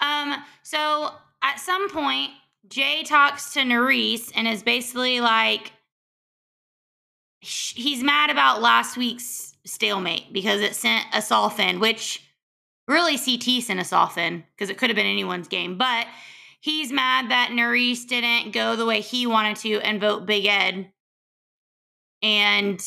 Um, 0.00 0.34
so 0.64 1.10
at 1.42 1.60
some 1.60 1.88
point, 1.88 2.30
Jay 2.68 3.04
talks 3.04 3.52
to 3.54 3.60
Nurys 3.60 4.32
and 4.34 4.48
is 4.48 4.64
basically 4.64 5.20
like 5.20 5.66
sh- 5.68 5.70
he's 7.42 8.02
mad 8.02 8.30
about 8.30 8.62
last 8.62 8.96
week's 8.96 9.54
stalemate 9.64 10.32
because 10.32 10.60
it 10.60 10.74
sent 10.74 11.04
Asaf 11.14 11.58
in, 11.58 11.80
which 11.80 12.22
really 12.88 13.18
CT 13.18 13.62
sent 13.62 13.80
Asaf 13.80 14.16
in 14.16 14.44
because 14.52 14.70
it 14.70 14.78
could 14.78 14.90
have 14.90 14.96
been 14.96 15.06
anyone's 15.06 15.48
game. 15.48 15.76
But 15.76 16.06
he's 16.60 16.92
mad 16.92 17.30
that 17.30 17.50
Nurys 17.50 18.06
didn't 18.06 18.52
go 18.52 18.76
the 18.76 18.86
way 18.86 19.00
he 19.00 19.26
wanted 19.26 19.56
to 19.58 19.80
and 19.80 20.00
vote 20.00 20.24
Big 20.24 20.46
Ed. 20.46 20.90
And 22.22 22.80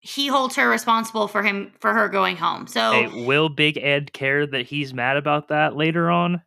he 0.00 0.26
holds 0.26 0.56
her 0.56 0.68
responsible 0.68 1.28
for 1.28 1.42
him 1.42 1.72
for 1.80 1.94
her 1.94 2.08
going 2.08 2.36
home. 2.36 2.66
So 2.66 2.92
Hey, 2.92 3.24
will 3.24 3.48
Big 3.48 3.78
Ed 3.78 4.12
care 4.12 4.46
that 4.46 4.66
he's 4.66 4.92
mad 4.92 5.16
about 5.16 5.48
that 5.48 5.76
later 5.76 6.10
on? 6.10 6.42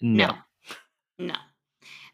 No. 0.00 0.28
no. 0.28 0.34
No. 1.18 1.34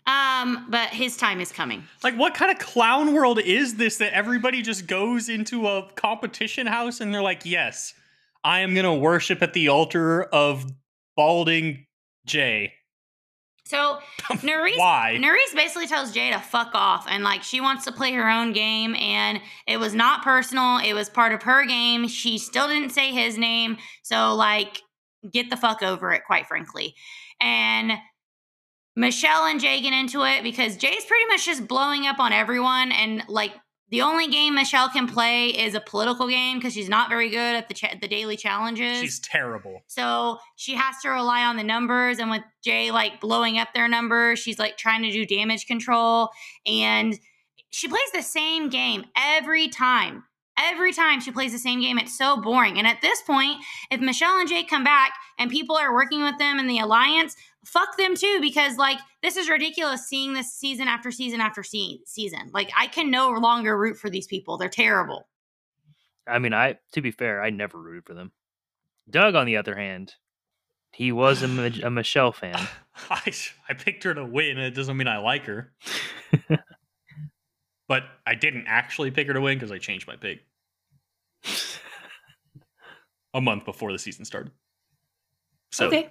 Um, 0.06 0.66
but 0.68 0.90
his 0.90 1.16
time 1.16 1.40
is 1.40 1.50
coming. 1.50 1.84
Like, 2.02 2.14
what 2.16 2.34
kind 2.34 2.50
of 2.50 2.58
clown 2.58 3.14
world 3.14 3.38
is 3.38 3.76
this 3.76 3.96
that 3.98 4.12
everybody 4.12 4.60
just 4.60 4.86
goes 4.86 5.28
into 5.28 5.66
a 5.66 5.90
competition 5.94 6.66
house 6.66 7.00
and 7.00 7.14
they're 7.14 7.22
like, 7.22 7.46
yes, 7.46 7.94
I 8.42 8.60
am 8.60 8.74
going 8.74 8.84
to 8.84 8.92
worship 8.92 9.42
at 9.42 9.54
the 9.54 9.68
altar 9.68 10.24
of 10.24 10.66
balding 11.16 11.86
Jay? 12.26 12.74
So 13.66 13.98
Nurys 14.20 14.76
Why? 14.76 15.18
Nurys 15.18 15.54
basically 15.54 15.86
tells 15.86 16.12
Jay 16.12 16.30
to 16.30 16.38
fuck 16.38 16.72
off 16.74 17.06
and 17.08 17.24
like 17.24 17.42
she 17.42 17.60
wants 17.60 17.84
to 17.86 17.92
play 17.92 18.12
her 18.12 18.28
own 18.28 18.52
game 18.52 18.94
and 18.96 19.40
it 19.66 19.78
was 19.78 19.94
not 19.94 20.22
personal. 20.22 20.78
It 20.78 20.92
was 20.92 21.08
part 21.08 21.32
of 21.32 21.42
her 21.44 21.64
game. 21.64 22.06
She 22.08 22.36
still 22.36 22.68
didn't 22.68 22.90
say 22.90 23.10
his 23.10 23.38
name. 23.38 23.78
So 24.02 24.34
like 24.34 24.82
get 25.32 25.48
the 25.48 25.56
fuck 25.56 25.82
over 25.82 26.12
it, 26.12 26.24
quite 26.26 26.46
frankly. 26.46 26.94
And 27.40 27.92
Michelle 28.96 29.46
and 29.46 29.60
Jay 29.60 29.80
get 29.80 29.92
into 29.92 30.22
it 30.24 30.42
because 30.42 30.76
Jay's 30.76 31.04
pretty 31.04 31.26
much 31.26 31.46
just 31.46 31.66
blowing 31.66 32.06
up 32.06 32.18
on 32.18 32.32
everyone 32.32 32.92
and 32.92 33.22
like 33.28 33.52
the 33.90 34.02
only 34.02 34.28
game 34.28 34.54
Michelle 34.54 34.88
can 34.88 35.06
play 35.06 35.50
is 35.50 35.74
a 35.74 35.80
political 35.80 36.26
game 36.26 36.58
because 36.58 36.72
she's 36.72 36.88
not 36.88 37.08
very 37.08 37.28
good 37.28 37.54
at 37.54 37.68
the 37.68 37.74
cha- 37.74 37.94
the 38.00 38.08
daily 38.08 38.36
challenges. 38.36 39.00
She's 39.00 39.20
terrible. 39.20 39.82
So 39.86 40.38
she 40.56 40.74
has 40.74 40.96
to 41.02 41.10
rely 41.10 41.44
on 41.44 41.56
the 41.56 41.62
numbers. 41.62 42.18
And 42.18 42.30
with 42.30 42.42
Jay 42.64 42.90
like 42.90 43.20
blowing 43.20 43.58
up 43.58 43.68
their 43.74 43.86
numbers, 43.86 44.38
she's 44.38 44.58
like 44.58 44.78
trying 44.78 45.02
to 45.02 45.12
do 45.12 45.26
damage 45.26 45.66
control. 45.66 46.30
And 46.66 47.18
she 47.70 47.86
plays 47.88 48.10
the 48.12 48.22
same 48.22 48.68
game 48.68 49.04
every 49.16 49.68
time. 49.68 50.24
Every 50.56 50.92
time 50.92 51.20
she 51.20 51.32
plays 51.32 51.52
the 51.52 51.58
same 51.58 51.80
game, 51.80 51.98
it's 51.98 52.16
so 52.16 52.40
boring. 52.40 52.78
And 52.78 52.86
at 52.86 53.00
this 53.02 53.20
point, 53.22 53.58
if 53.90 54.00
Michelle 54.00 54.38
and 54.38 54.48
Jay 54.48 54.62
come 54.62 54.84
back 54.84 55.12
and 55.38 55.50
people 55.50 55.76
are 55.76 55.92
working 55.92 56.22
with 56.22 56.38
them 56.38 56.60
in 56.60 56.68
the 56.68 56.78
alliance, 56.78 57.36
fuck 57.64 57.96
them 57.96 58.14
too, 58.14 58.38
because 58.40 58.76
like 58.76 58.98
this 59.22 59.36
is 59.36 59.48
ridiculous 59.48 60.06
seeing 60.06 60.32
this 60.32 60.52
season 60.52 60.88
after 60.88 61.10
season 61.10 61.40
after 61.40 61.62
se- 61.62 62.00
season. 62.06 62.50
Like 62.52 62.70
I 62.76 62.86
can 62.86 63.10
no 63.10 63.30
longer 63.30 63.76
root 63.76 63.96
for 63.96 64.10
these 64.10 64.26
people. 64.26 64.56
They're 64.58 64.68
terrible. 64.68 65.28
I 66.26 66.38
mean, 66.38 66.54
I 66.54 66.78
to 66.92 67.00
be 67.02 67.10
fair, 67.10 67.42
I 67.42 67.50
never 67.50 67.78
rooted 67.78 68.06
for 68.06 68.14
them. 68.14 68.32
Doug, 69.08 69.34
on 69.34 69.46
the 69.46 69.56
other 69.56 69.76
hand, 69.76 70.14
he 70.92 71.12
was 71.12 71.42
a, 71.42 71.86
a 71.86 71.90
Michelle 71.90 72.32
fan. 72.32 72.58
I, 73.10 73.32
I 73.68 73.74
picked 73.74 74.04
her 74.04 74.14
to 74.14 74.24
win. 74.24 74.58
It 74.58 74.70
doesn't 74.70 74.96
mean 74.96 75.08
I 75.08 75.18
like 75.18 75.44
her. 75.46 75.72
but 77.88 78.04
I 78.26 78.34
didn't 78.34 78.64
actually 78.66 79.10
pick 79.10 79.26
her 79.26 79.34
to 79.34 79.40
win 79.40 79.58
because 79.58 79.72
I 79.72 79.78
changed 79.78 80.06
my 80.06 80.16
pick 80.16 80.44
a 83.34 83.40
month 83.40 83.64
before 83.64 83.92
the 83.92 83.98
season 83.98 84.24
started. 84.24 84.52
So 85.72 85.88
okay. 85.88 86.10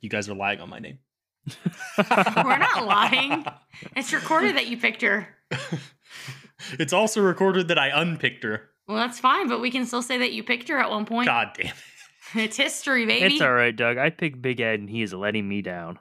You 0.00 0.08
guys 0.08 0.28
are 0.28 0.34
lying 0.34 0.60
on 0.60 0.68
my 0.68 0.78
name. 0.78 0.98
We're 1.98 2.58
not 2.58 2.84
lying. 2.86 3.44
It's 3.96 4.12
recorded 4.12 4.56
that 4.56 4.66
you 4.68 4.76
picked 4.76 5.02
her. 5.02 5.28
it's 6.78 6.92
also 6.92 7.22
recorded 7.22 7.68
that 7.68 7.78
I 7.78 7.88
unpicked 7.88 8.44
her. 8.44 8.70
Well, 8.86 8.96
that's 8.96 9.18
fine, 9.20 9.48
but 9.48 9.60
we 9.60 9.70
can 9.70 9.86
still 9.86 10.02
say 10.02 10.18
that 10.18 10.32
you 10.32 10.42
picked 10.42 10.68
her 10.68 10.78
at 10.78 10.90
one 10.90 11.04
point. 11.06 11.26
God 11.26 11.50
damn 11.56 11.66
it. 11.68 11.74
It's 12.34 12.58
history, 12.58 13.06
baby. 13.06 13.36
it's 13.36 13.40
all 13.40 13.54
right, 13.54 13.74
Doug. 13.74 13.96
I 13.96 14.10
picked 14.10 14.42
Big 14.42 14.60
Ed, 14.60 14.80
and 14.80 14.90
he 14.90 15.00
is 15.00 15.14
letting 15.14 15.48
me 15.48 15.62
down. 15.62 15.98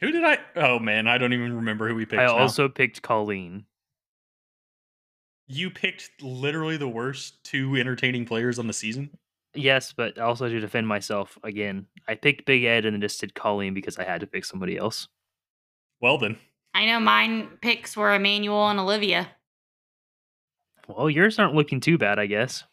Who 0.00 0.10
did 0.12 0.22
I? 0.24 0.36
Oh 0.56 0.78
man, 0.78 1.08
I 1.08 1.16
don't 1.16 1.32
even 1.32 1.56
remember 1.56 1.88
who 1.88 1.94
we 1.94 2.04
picked. 2.04 2.20
I 2.20 2.26
now. 2.26 2.36
also 2.36 2.68
picked 2.68 3.00
Colleen. 3.00 3.64
you 5.46 5.70
picked 5.70 6.10
literally 6.20 6.76
the 6.76 6.88
worst 6.88 7.42
two 7.44 7.76
entertaining 7.76 8.26
players 8.26 8.58
on 8.58 8.66
the 8.66 8.74
season. 8.74 9.16
Yes, 9.54 9.92
but 9.92 10.18
also 10.18 10.48
to 10.48 10.60
defend 10.60 10.88
myself 10.88 11.38
again, 11.42 11.86
I 12.08 12.14
picked 12.14 12.46
Big 12.46 12.64
Ed 12.64 12.84
and 12.86 12.94
then 12.94 13.00
just 13.02 13.20
did 13.20 13.34
Colleen 13.34 13.74
because 13.74 13.98
I 13.98 14.04
had 14.04 14.20
to 14.22 14.26
pick 14.26 14.44
somebody 14.44 14.78
else. 14.78 15.08
Well 16.00 16.18
then, 16.18 16.38
I 16.74 16.86
know 16.86 17.00
mine 17.00 17.58
picks 17.60 17.96
were 17.96 18.14
Emanuel 18.14 18.68
and 18.68 18.80
Olivia. 18.80 19.28
Well, 20.88 21.10
yours 21.10 21.38
aren't 21.38 21.54
looking 21.54 21.80
too 21.80 21.98
bad, 21.98 22.18
I 22.18 22.26
guess. 22.26 22.64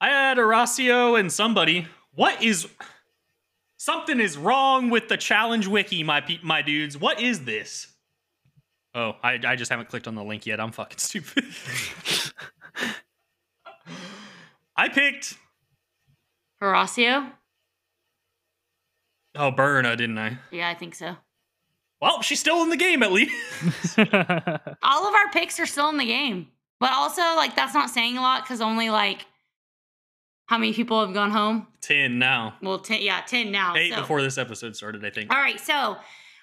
I 0.00 0.08
had 0.08 0.38
Horacio 0.38 1.18
and 1.18 1.30
somebody. 1.32 1.86
What 2.14 2.42
is? 2.42 2.66
Something 3.76 4.20
is 4.20 4.36
wrong 4.36 4.90
with 4.90 5.08
the 5.08 5.16
challenge 5.16 5.66
wiki, 5.66 6.02
my 6.02 6.20
pe- 6.20 6.40
my 6.42 6.62
dudes. 6.62 6.98
What 6.98 7.20
is 7.20 7.44
this? 7.44 7.88
Oh, 8.94 9.14
I 9.22 9.38
I 9.46 9.54
just 9.56 9.70
haven't 9.70 9.88
clicked 9.88 10.08
on 10.08 10.14
the 10.14 10.24
link 10.24 10.46
yet. 10.46 10.60
I'm 10.60 10.72
fucking 10.72 10.98
stupid. 10.98 11.44
I 14.76 14.88
picked 14.88 15.36
Horacio? 16.62 17.30
oh 19.36 19.50
Berna, 19.50 19.96
didn't 19.96 20.18
I? 20.18 20.38
Yeah, 20.50 20.68
I 20.68 20.74
think 20.74 20.94
so. 20.94 21.16
Well, 22.00 22.22
she's 22.22 22.40
still 22.40 22.62
in 22.62 22.70
the 22.70 22.76
game 22.76 23.02
at 23.02 23.12
least. 23.12 23.32
All 23.98 25.08
of 25.08 25.14
our 25.14 25.30
picks 25.32 25.58
are 25.58 25.66
still 25.66 25.88
in 25.88 25.96
the 25.96 26.06
game. 26.06 26.48
But 26.80 26.92
also, 26.92 27.22
like, 27.22 27.56
that's 27.56 27.74
not 27.74 27.90
saying 27.90 28.16
a 28.16 28.20
lot 28.20 28.44
because 28.44 28.60
only, 28.60 28.88
like, 28.88 29.26
how 30.46 30.58
many 30.58 30.72
people 30.72 31.04
have 31.04 31.12
gone 31.12 31.32
home? 31.32 31.66
Ten 31.80 32.20
now. 32.20 32.54
Well, 32.62 32.78
10, 32.78 33.02
yeah, 33.02 33.20
10 33.26 33.50
now. 33.50 33.74
Eight 33.74 33.92
so. 33.92 34.00
before 34.00 34.22
this 34.22 34.38
episode 34.38 34.76
started, 34.76 35.04
I 35.04 35.10
think. 35.10 35.32
All 35.34 35.40
right, 35.40 35.58
so 35.58 35.96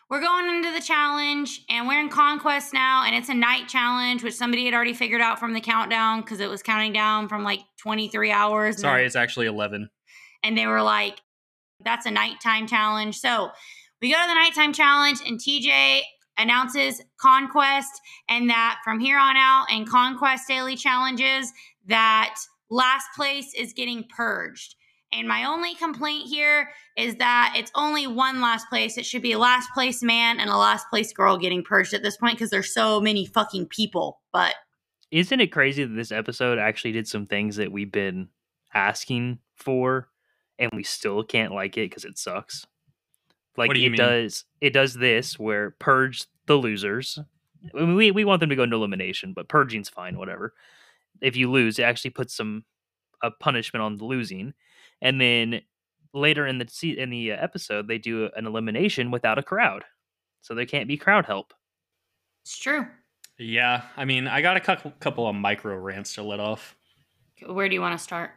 we're 0.09 0.19
going 0.19 0.53
into 0.53 0.73
the 0.73 0.81
challenge 0.81 1.61
and 1.69 1.87
we're 1.87 2.01
in 2.01 2.09
Conquest 2.09 2.73
now, 2.73 3.03
and 3.05 3.15
it's 3.15 3.29
a 3.29 3.33
night 3.33 3.69
challenge, 3.69 4.23
which 4.23 4.33
somebody 4.33 4.65
had 4.65 4.73
already 4.73 4.93
figured 4.93 5.21
out 5.21 5.39
from 5.39 5.53
the 5.53 5.61
countdown 5.61 6.19
because 6.19 6.41
it 6.41 6.49
was 6.49 6.61
counting 6.61 6.91
down 6.91 7.29
from 7.29 7.43
like 7.45 7.61
23 7.79 8.29
hours. 8.31 8.79
Sorry, 8.81 9.01
then- 9.01 9.05
it's 9.07 9.15
actually 9.15 9.47
eleven. 9.47 9.89
And 10.45 10.57
they 10.57 10.67
were 10.67 10.83
like, 10.83 11.21
that's 11.83 12.05
a 12.05 12.11
nighttime 12.11 12.67
challenge. 12.67 13.17
So 13.17 13.49
we 14.01 14.11
go 14.11 14.21
to 14.21 14.27
the 14.27 14.35
nighttime 14.35 14.73
challenge, 14.73 15.19
and 15.25 15.39
TJ 15.39 16.01
announces 16.37 17.01
Conquest, 17.17 17.91
and 18.29 18.49
that 18.49 18.79
from 18.83 18.99
here 18.99 19.17
on 19.17 19.35
out 19.35 19.65
in 19.71 19.85
Conquest 19.85 20.47
daily 20.47 20.75
challenges, 20.75 21.51
that 21.87 22.35
last 22.69 23.07
place 23.15 23.53
is 23.57 23.73
getting 23.73 24.05
purged. 24.15 24.75
And 25.11 25.27
my 25.27 25.45
only 25.45 25.75
complaint 25.75 26.27
here 26.27 26.69
is 26.97 27.15
that 27.15 27.55
it's 27.57 27.71
only 27.73 28.05
one 28.05 28.41
last 28.41 28.67
place. 28.69 28.97
It 28.97 29.05
should 29.05 29.21
be 29.21 29.31
a 29.31 29.39
last 29.39 29.69
place 29.73 30.03
man 30.03 30.39
and 30.39 30.49
a 30.49 30.57
last 30.57 30.87
place 30.89 31.13
girl 31.13 31.37
getting 31.37 31.63
purged 31.63 31.93
at 31.93 32.03
this 32.03 32.17
point 32.17 32.35
because 32.35 32.49
there's 32.49 32.73
so 32.73 32.99
many 32.99 33.25
fucking 33.25 33.67
people. 33.67 34.19
But 34.33 34.55
Isn't 35.11 35.39
it 35.39 35.51
crazy 35.53 35.85
that 35.85 35.93
this 35.93 36.11
episode 36.11 36.59
actually 36.59 36.91
did 36.91 37.07
some 37.07 37.27
things 37.27 37.55
that 37.55 37.71
we've 37.71 37.91
been 37.91 38.27
asking 38.73 39.39
for 39.55 40.09
and 40.59 40.71
we 40.73 40.83
still 40.83 41.23
can't 41.23 41.53
like 41.53 41.77
it 41.77 41.89
because 41.89 42.05
it 42.05 42.17
sucks? 42.17 42.65
Like 43.57 43.73
do 43.73 43.79
you 43.79 43.87
it 43.87 43.91
mean? 43.91 43.99
does 43.99 44.45
it 44.61 44.71
does 44.71 44.93
this 44.93 45.39
where 45.39 45.71
purge 45.71 46.25
the 46.45 46.55
losers. 46.55 47.19
I 47.73 47.79
mean, 47.79 47.95
we, 47.95 48.11
we 48.11 48.25
want 48.25 48.41
them 48.41 48.49
to 48.49 48.55
go 48.55 48.63
into 48.63 48.75
elimination, 48.75 49.33
but 49.33 49.47
purging's 49.49 49.89
fine, 49.89 50.17
whatever. 50.17 50.53
If 51.21 51.35
you 51.35 51.49
lose, 51.49 51.79
it 51.79 51.83
actually 51.83 52.11
puts 52.11 52.35
some 52.35 52.63
a 53.23 53.31
punishment 53.31 53.81
on 53.81 53.97
the 53.97 54.05
losing. 54.05 54.53
And 55.01 55.19
then 55.19 55.61
later 56.13 56.45
in 56.45 56.57
the 56.59 56.67
se- 56.67 56.97
in 56.97 57.09
the 57.09 57.31
uh, 57.31 57.37
episode, 57.39 57.87
they 57.87 57.97
do 57.97 58.29
an 58.35 58.45
elimination 58.45 59.11
without 59.11 59.39
a 59.39 59.43
crowd. 59.43 59.83
So 60.41 60.53
there 60.53 60.65
can't 60.65 60.87
be 60.87 60.97
crowd 60.97 61.25
help. 61.25 61.53
it's 62.43 62.57
true. 62.57 62.85
Yeah, 63.37 63.81
I 63.97 64.05
mean, 64.05 64.27
I 64.27 64.41
got 64.41 64.57
a 64.57 64.61
couple 64.61 64.91
couple 64.99 65.27
of 65.27 65.35
micro 65.35 65.75
rants 65.75 66.13
to 66.15 66.23
let 66.23 66.39
off. 66.39 66.75
Where 67.45 67.67
do 67.67 67.75
you 67.75 67.81
want 67.81 67.97
to 67.97 68.03
start? 68.03 68.31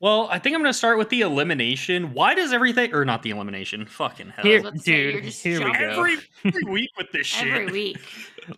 Well, 0.00 0.28
I 0.30 0.38
think 0.38 0.54
I'm 0.54 0.62
going 0.62 0.72
to 0.72 0.78
start 0.78 0.96
with 0.96 1.08
the 1.08 1.22
elimination. 1.22 2.14
Why 2.14 2.34
does 2.34 2.52
everything, 2.52 2.94
or 2.94 3.04
not 3.04 3.24
the 3.24 3.30
elimination? 3.30 3.84
Fucking 3.86 4.28
hell! 4.30 4.44
Here, 4.44 4.60
let's 4.62 4.84
say 4.84 5.12
dude, 5.12 5.24
here 5.24 5.58
we 5.64 5.72
go. 5.72 5.78
every, 5.78 6.16
every 6.44 6.62
week 6.64 6.90
with 6.96 7.10
this 7.10 7.26
shit. 7.26 7.48
Every 7.48 7.66
week. 7.72 7.98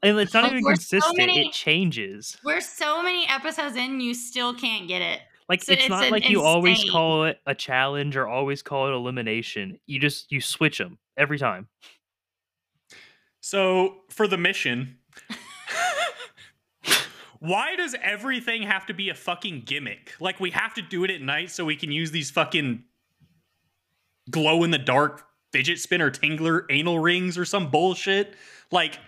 And 0.05 0.17
it's 0.21 0.33
not 0.33 0.45
But 0.45 0.53
even 0.53 0.63
we're 0.63 0.77
so 0.77 0.99
consistent. 1.01 1.17
many- 1.19 1.49
It 1.49 1.53
changes. 1.53 2.37
We're 2.45 2.61
so 2.61 3.03
many 3.03 3.27
episodes 3.29 3.75
in, 3.75 4.01
you 4.01 4.15
still 4.15 4.55
can't 4.55 4.87
get 4.87 5.03
it. 5.03 5.19
Like 5.49 5.65
So 5.65 5.73
it's, 5.73 5.83
it's 5.83 5.91
not 5.91 6.05
an 6.05 6.11
like 6.13 6.29
you 6.31 6.43
always 6.43 6.77
insane- 6.79 6.93
call 6.93 7.25
it 7.25 7.41
a 7.45 7.57
challenge 7.57 8.17
or 8.17 8.29
always 8.29 8.63
call 8.63 8.87
it 8.87 8.93
elimination. 8.93 9.81
You 9.87 9.99
just 9.99 10.31
you 10.31 10.41
switch 10.41 10.79
them 10.79 10.97
every 11.17 11.39
time. 11.39 11.67
So 13.41 14.03
for 14.11 14.29
the 14.29 14.37
mission, 14.39 14.99
why 17.41 17.75
does 17.75 17.97
everything 18.03 18.63
have 18.63 18.87
to 18.87 18.95
be 18.95 19.09
a 19.09 19.15
fucking 19.15 19.63
gimmick? 19.67 20.15
Like 20.21 20.39
we 20.39 20.51
have 20.51 20.75
to 20.75 20.83
do 20.83 21.05
it 21.05 21.11
at 21.11 21.21
night 21.21 21.51
so 21.51 21.65
we 21.65 21.77
can 21.77 21.91
use 21.91 22.11
these 22.11 22.31
fucking 22.31 22.85
glow 24.31 24.63
in 24.63 24.71
the 24.71 24.79
dark 24.79 25.27
fidget 25.53 25.81
spinner 25.81 26.11
tingler 26.11 26.65
anal 26.71 26.99
rings 26.99 27.37
or 27.37 27.45
some 27.45 27.71
bullshit. 27.71 28.35
Like 28.71 28.99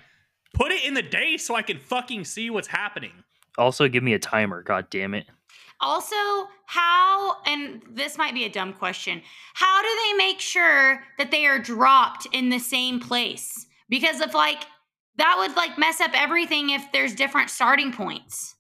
put 0.54 0.72
it 0.72 0.84
in 0.84 0.94
the 0.94 1.02
day 1.02 1.36
so 1.36 1.54
I 1.54 1.62
can 1.62 1.78
fucking 1.78 2.24
see 2.24 2.50
what's 2.50 2.68
happening. 2.68 3.12
Also, 3.58 3.86
give 3.86 4.02
me 4.02 4.14
a 4.14 4.18
timer. 4.18 4.62
God 4.62 4.88
damn 4.88 5.12
it! 5.12 5.26
Also, 5.82 6.16
how, 6.66 7.42
and 7.44 7.82
this 7.90 8.16
might 8.16 8.32
be 8.32 8.44
a 8.44 8.48
dumb 8.48 8.72
question, 8.72 9.20
how 9.52 9.82
do 9.82 9.88
they 9.88 10.16
make 10.16 10.40
sure 10.40 11.02
that 11.18 11.30
they 11.30 11.44
are 11.44 11.58
dropped 11.58 12.26
in 12.32 12.48
the 12.48 12.58
same 12.58 12.98
place? 12.98 13.66
Because 13.90 14.20
if 14.20 14.32
like, 14.32 14.64
that 15.16 15.36
would 15.38 15.56
like 15.56 15.78
mess 15.78 16.00
up 16.00 16.10
everything 16.14 16.70
if 16.70 16.90
there's 16.92 17.14
different 17.14 17.50
starting 17.50 17.92
points. 17.92 18.54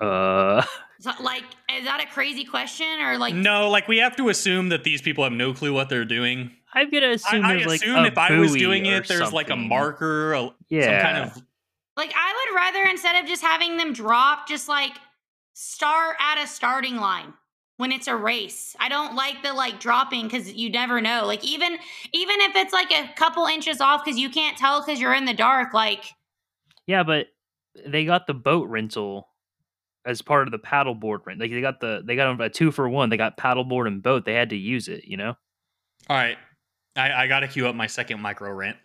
Uh, 0.00 0.62
So, 1.00 1.12
like, 1.20 1.44
is 1.72 1.84
that 1.84 2.02
a 2.02 2.06
crazy 2.12 2.44
question 2.44 2.86
or 3.00 3.18
like? 3.18 3.32
no, 3.34 3.70
like 3.70 3.86
we 3.86 3.98
have 3.98 4.16
to 4.16 4.28
assume 4.30 4.70
that 4.70 4.82
these 4.82 5.00
people 5.00 5.22
have 5.22 5.32
no 5.32 5.54
clue 5.54 5.72
what 5.72 5.88
they're 5.88 6.04
doing. 6.04 6.50
I'm 6.74 6.90
gonna 6.90 7.10
assume 7.10 7.44
I 7.44 7.54
there's 7.54 7.66
like 7.66 7.80
assume 7.82 7.98
a 7.98 8.04
if 8.06 8.18
I 8.18 8.36
was 8.36 8.52
doing 8.54 8.86
it, 8.86 9.06
there's 9.06 9.32
like 9.32 9.50
a 9.50 9.56
marker, 9.56 10.32
a, 10.34 10.50
Yeah, 10.68 11.02
some 11.02 11.12
kind 11.12 11.18
of 11.30 11.42
Like, 11.96 12.12
I 12.16 12.34
would 12.50 12.56
rather 12.56 12.90
instead 12.90 13.22
of 13.22 13.28
just 13.28 13.42
having 13.42 13.76
them 13.76 13.92
drop, 13.92 14.48
just 14.48 14.68
like 14.68 14.92
start 15.54 16.16
at 16.20 16.42
a 16.42 16.46
starting 16.46 16.96
line 16.96 17.32
when 17.78 17.92
it's 17.92 18.08
a 18.08 18.16
race. 18.16 18.76
I 18.78 18.88
don't 18.88 19.14
like 19.14 19.42
the 19.42 19.54
like 19.54 19.80
dropping 19.80 20.24
because 20.24 20.52
you 20.52 20.68
never 20.68 21.00
know. 21.00 21.24
Like 21.24 21.42
even 21.44 21.78
even 22.12 22.40
if 22.40 22.54
it's 22.54 22.72
like 22.72 22.92
a 22.92 23.10
couple 23.16 23.46
inches 23.46 23.80
off 23.80 24.04
because 24.04 24.18
you 24.18 24.28
can't 24.28 24.58
tell 24.58 24.84
because 24.84 25.00
you're 25.00 25.14
in 25.14 25.24
the 25.24 25.34
dark. 25.34 25.72
Like 25.72 26.04
yeah, 26.86 27.02
but 27.04 27.28
they 27.86 28.04
got 28.04 28.26
the 28.26 28.34
boat 28.34 28.68
rental 28.68 29.28
as 30.04 30.22
part 30.22 30.48
of 30.48 30.52
the 30.52 30.58
paddleboard 30.58 31.24
rent. 31.24 31.40
Like 31.40 31.50
they 31.50 31.60
got 31.60 31.80
the 31.80 32.02
they 32.04 32.16
got 32.16 32.40
a 32.40 32.50
two 32.50 32.70
for 32.70 32.88
one. 32.88 33.08
They 33.08 33.16
got 33.16 33.38
paddleboard 33.38 33.86
and 33.86 34.02
boat. 34.02 34.24
They 34.24 34.34
had 34.34 34.50
to 34.50 34.56
use 34.56 34.88
it. 34.88 35.04
You 35.04 35.16
know. 35.16 35.36
All 36.10 36.16
right. 36.16 36.36
I, 36.96 37.12
I 37.12 37.26
got 37.28 37.40
to 37.40 37.48
queue 37.48 37.68
up 37.68 37.76
my 37.76 37.86
second 37.86 38.20
micro 38.20 38.50
rent. 38.50 38.76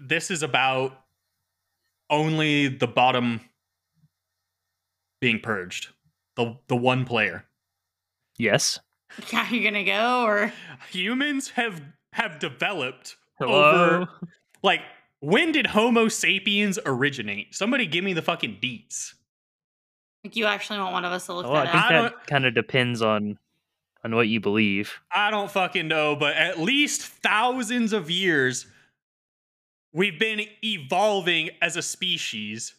This 0.00 0.30
is 0.30 0.42
about 0.42 1.00
only 2.10 2.68
the 2.68 2.86
bottom 2.86 3.40
being 5.24 5.40
purged. 5.40 5.88
The 6.36 6.54
the 6.68 6.76
one 6.76 7.06
player. 7.06 7.46
Yes. 8.36 8.78
are 9.32 9.46
you 9.46 9.64
gonna 9.64 9.82
go 9.82 10.24
or 10.24 10.52
Humans 10.90 11.48
have 11.50 11.80
have 12.12 12.38
developed 12.38 13.16
Hello. 13.38 14.02
over 14.02 14.08
like 14.62 14.82
when 15.20 15.50
did 15.50 15.68
Homo 15.68 16.08
sapiens 16.08 16.78
originate? 16.84 17.54
Somebody 17.54 17.86
give 17.86 18.04
me 18.04 18.12
the 18.12 18.20
fucking 18.20 18.58
deets. 18.62 19.14
like 20.24 20.36
you 20.36 20.44
actually 20.44 20.78
want 20.78 20.92
one 20.92 21.06
of 21.06 21.12
us 21.12 21.24
to 21.24 21.32
look 21.32 21.46
Well, 21.46 21.56
I 21.56 21.64
that 21.64 21.88
think 21.88 22.04
up? 22.04 22.12
That 22.18 22.26
kind 22.26 22.44
of 22.44 22.54
depends 22.54 23.00
on 23.00 23.38
on 24.04 24.14
what 24.14 24.28
you 24.28 24.40
believe. 24.40 24.92
I 25.10 25.30
don't 25.30 25.50
fucking 25.50 25.88
know, 25.88 26.16
but 26.16 26.36
at 26.36 26.58
least 26.60 27.00
thousands 27.00 27.94
of 27.94 28.10
years 28.10 28.66
we've 29.94 30.18
been 30.18 30.42
evolving 30.62 31.48
as 31.62 31.78
a 31.78 31.82
species. 31.82 32.74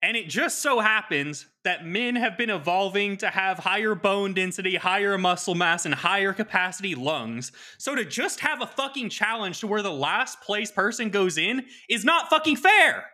And 0.00 0.16
it 0.16 0.28
just 0.28 0.62
so 0.62 0.78
happens 0.78 1.46
that 1.64 1.84
men 1.84 2.14
have 2.14 2.38
been 2.38 2.50
evolving 2.50 3.16
to 3.16 3.28
have 3.30 3.58
higher 3.58 3.96
bone 3.96 4.32
density, 4.32 4.76
higher 4.76 5.18
muscle 5.18 5.56
mass, 5.56 5.86
and 5.86 5.94
higher 5.94 6.32
capacity 6.32 6.94
lungs. 6.94 7.50
So 7.78 7.96
to 7.96 8.04
just 8.04 8.38
have 8.40 8.62
a 8.62 8.66
fucking 8.66 9.08
challenge 9.10 9.58
to 9.60 9.66
where 9.66 9.82
the 9.82 9.90
last 9.92 10.40
place 10.40 10.70
person 10.70 11.10
goes 11.10 11.36
in 11.36 11.64
is 11.88 12.04
not 12.04 12.30
fucking 12.30 12.56
fair. 12.56 13.06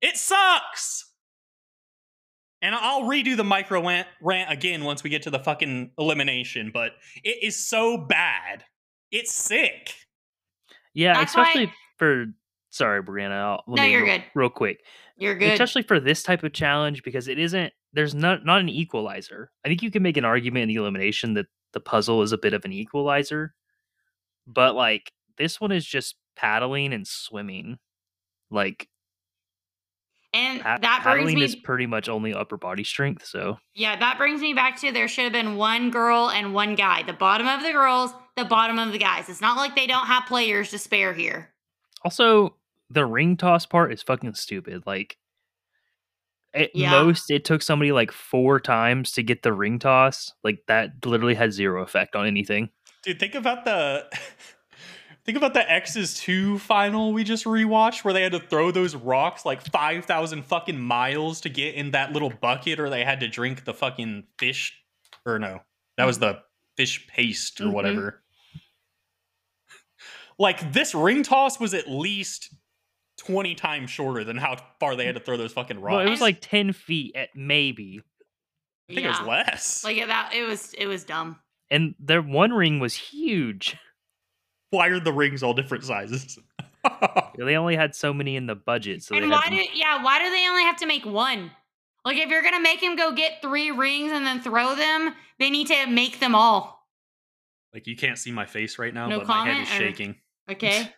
It 0.00 0.16
sucks. 0.16 1.04
And 2.62 2.74
I'll 2.74 3.02
redo 3.02 3.36
the 3.36 3.44
micro 3.44 3.84
rant, 3.84 4.06
rant 4.20 4.52
again 4.52 4.84
once 4.84 5.02
we 5.02 5.10
get 5.10 5.22
to 5.22 5.30
the 5.30 5.38
fucking 5.40 5.92
elimination, 5.98 6.70
but 6.72 6.92
it 7.24 7.42
is 7.42 7.56
so 7.56 7.96
bad. 7.96 8.64
It's 9.10 9.34
sick. 9.34 9.94
Yeah, 10.94 11.14
That's 11.14 11.34
why- 11.36 11.42
especially 11.42 11.72
for 11.96 12.26
sorry, 12.78 13.02
Briana. 13.02 13.60
No, 13.66 13.82
you're 13.82 14.04
real, 14.04 14.16
good. 14.18 14.24
Real 14.34 14.48
quick, 14.50 14.80
You're 15.16 15.34
good. 15.34 15.52
especially 15.52 15.82
for 15.82 16.00
this 16.00 16.22
type 16.22 16.42
of 16.44 16.52
challenge 16.52 17.02
because 17.02 17.28
it 17.28 17.38
isn't. 17.38 17.72
There's 17.92 18.14
not 18.14 18.44
not 18.44 18.60
an 18.60 18.68
equalizer. 18.68 19.50
I 19.64 19.68
think 19.68 19.82
you 19.82 19.90
can 19.90 20.02
make 20.02 20.16
an 20.16 20.24
argument 20.24 20.62
in 20.62 20.68
the 20.68 20.76
elimination 20.76 21.34
that 21.34 21.46
the 21.72 21.80
puzzle 21.80 22.22
is 22.22 22.32
a 22.32 22.38
bit 22.38 22.54
of 22.54 22.64
an 22.64 22.72
equalizer, 22.72 23.54
but 24.46 24.74
like 24.74 25.12
this 25.36 25.60
one 25.60 25.72
is 25.72 25.84
just 25.86 26.16
paddling 26.36 26.92
and 26.92 27.06
swimming. 27.06 27.78
Like 28.50 28.88
and 30.34 30.60
pa- 30.60 30.78
that 30.80 31.02
brings 31.02 31.16
paddling 31.18 31.34
me 31.36 31.44
is 31.44 31.56
pretty 31.56 31.86
much 31.86 32.08
only 32.08 32.34
upper 32.34 32.56
body 32.58 32.84
strength. 32.84 33.24
So 33.26 33.58
Yeah, 33.74 33.98
that 33.98 34.18
brings 34.18 34.40
me 34.42 34.52
back 34.52 34.78
to 34.80 34.92
there 34.92 35.08
should 35.08 35.24
have 35.24 35.32
been 35.32 35.56
one 35.56 35.90
girl 35.90 36.28
and 36.30 36.52
one 36.54 36.74
guy. 36.74 37.02
The 37.02 37.14
bottom 37.14 37.46
of 37.46 37.62
the 37.62 37.72
girls, 37.72 38.12
the 38.36 38.44
bottom 38.44 38.78
of 38.78 38.92
the 38.92 38.98
guys. 38.98 39.28
It's 39.30 39.40
not 39.40 39.56
like 39.56 39.74
they 39.74 39.86
don't 39.86 40.06
have 40.06 40.26
players 40.26 40.70
to 40.70 40.78
spare 40.78 41.14
here. 41.14 41.48
also 42.04 42.54
the 42.90 43.04
ring 43.06 43.36
toss 43.36 43.66
part 43.66 43.92
is 43.92 44.02
fucking 44.02 44.34
stupid. 44.34 44.84
Like 44.86 45.18
at 46.54 46.74
Yeah. 46.74 46.90
most, 46.90 47.30
it 47.30 47.44
took 47.44 47.62
somebody 47.62 47.92
like 47.92 48.10
four 48.12 48.58
times 48.60 49.12
to 49.12 49.22
get 49.22 49.42
the 49.42 49.52
ring 49.52 49.78
toss. 49.78 50.32
Like 50.42 50.60
that 50.68 51.04
literally 51.04 51.34
had 51.34 51.52
zero 51.52 51.82
effect 51.82 52.16
on 52.16 52.26
anything. 52.26 52.70
Dude, 53.02 53.20
think 53.20 53.34
about 53.34 53.64
the 53.64 54.06
think 55.24 55.36
about 55.36 55.52
the 55.54 55.70
Exes 55.70 56.14
2 56.14 56.58
final 56.58 57.12
we 57.12 57.22
just 57.22 57.44
rewatched 57.44 58.02
where 58.04 58.14
they 58.14 58.22
had 58.22 58.32
to 58.32 58.40
throw 58.40 58.70
those 58.70 58.94
rocks 58.96 59.44
like 59.44 59.60
5,000 59.70 60.42
fucking 60.44 60.78
miles 60.80 61.42
to 61.42 61.50
get 61.50 61.74
in 61.74 61.90
that 61.90 62.12
little 62.12 62.30
bucket 62.30 62.80
or 62.80 62.88
they 62.88 63.04
had 63.04 63.20
to 63.20 63.28
drink 63.28 63.64
the 63.66 63.74
fucking 63.74 64.24
fish 64.38 64.72
or 65.26 65.38
no. 65.38 65.60
That 65.98 66.06
was 66.06 66.18
the 66.18 66.40
fish 66.78 67.06
paste 67.08 67.60
or 67.60 67.64
Mhm. 67.64 67.72
whatever. 67.72 68.22
Like 70.38 70.72
this 70.72 70.94
ring 70.94 71.22
toss 71.24 71.58
was 71.58 71.74
at 71.74 71.88
least 71.90 72.54
20 73.18 73.54
times 73.54 73.90
shorter 73.90 74.24
than 74.24 74.36
how 74.36 74.56
far 74.80 74.96
they 74.96 75.04
had 75.06 75.14
to 75.16 75.20
throw 75.20 75.36
those 75.36 75.52
fucking 75.52 75.80
rocks. 75.80 75.92
Well, 75.96 76.06
it 76.06 76.10
was 76.10 76.20
like 76.20 76.40
ten 76.40 76.72
feet 76.72 77.14
at 77.16 77.30
maybe, 77.34 78.00
I 78.90 78.94
think 78.94 79.06
it 79.06 79.08
was 79.08 79.20
less. 79.20 79.84
Like 79.84 79.96
that 80.06 80.32
it 80.34 80.46
was 80.48 80.72
it 80.74 80.86
was 80.86 81.04
dumb. 81.04 81.38
and 81.70 81.94
their 81.98 82.22
one 82.22 82.52
ring 82.52 82.78
was 82.80 82.94
huge. 82.94 83.76
Why 84.70 84.88
are 84.88 85.00
the 85.00 85.12
rings 85.12 85.42
all 85.42 85.54
different 85.54 85.84
sizes? 85.84 86.38
They 87.38 87.56
only 87.56 87.76
had 87.76 87.94
so 87.94 88.12
many 88.14 88.36
in 88.36 88.46
the 88.46 88.54
budget, 88.54 89.02
so 89.02 89.14
and 89.14 89.24
they 89.24 89.28
why 89.28 89.42
had 89.44 89.50
do 89.50 89.64
yeah, 89.74 90.02
why 90.02 90.18
do 90.22 90.30
they 90.30 90.46
only 90.48 90.62
have 90.62 90.76
to 90.78 90.86
make 90.86 91.04
one? 91.04 91.50
Like 92.04 92.16
if 92.16 92.28
you're 92.30 92.42
gonna 92.42 92.60
make 92.60 92.82
him 92.82 92.96
go 92.96 93.12
get 93.12 93.42
three 93.42 93.70
rings 93.70 94.12
and 94.12 94.24
then 94.26 94.40
throw 94.40 94.74
them, 94.74 95.14
they 95.38 95.50
need 95.50 95.66
to 95.68 95.86
make 95.86 96.20
them 96.20 96.34
all. 96.34 96.86
like 97.74 97.86
you 97.86 97.96
can't 97.96 98.18
see 98.18 98.30
my 98.32 98.46
face 98.46 98.78
right 98.78 98.92
now, 98.94 99.08
No 99.08 99.18
but 99.18 99.28
my 99.28 99.46
head 99.48 99.62
is 99.62 99.68
comment, 99.68 99.82
or- 99.82 99.86
shaking. 99.86 100.14
Okay. 100.50 100.92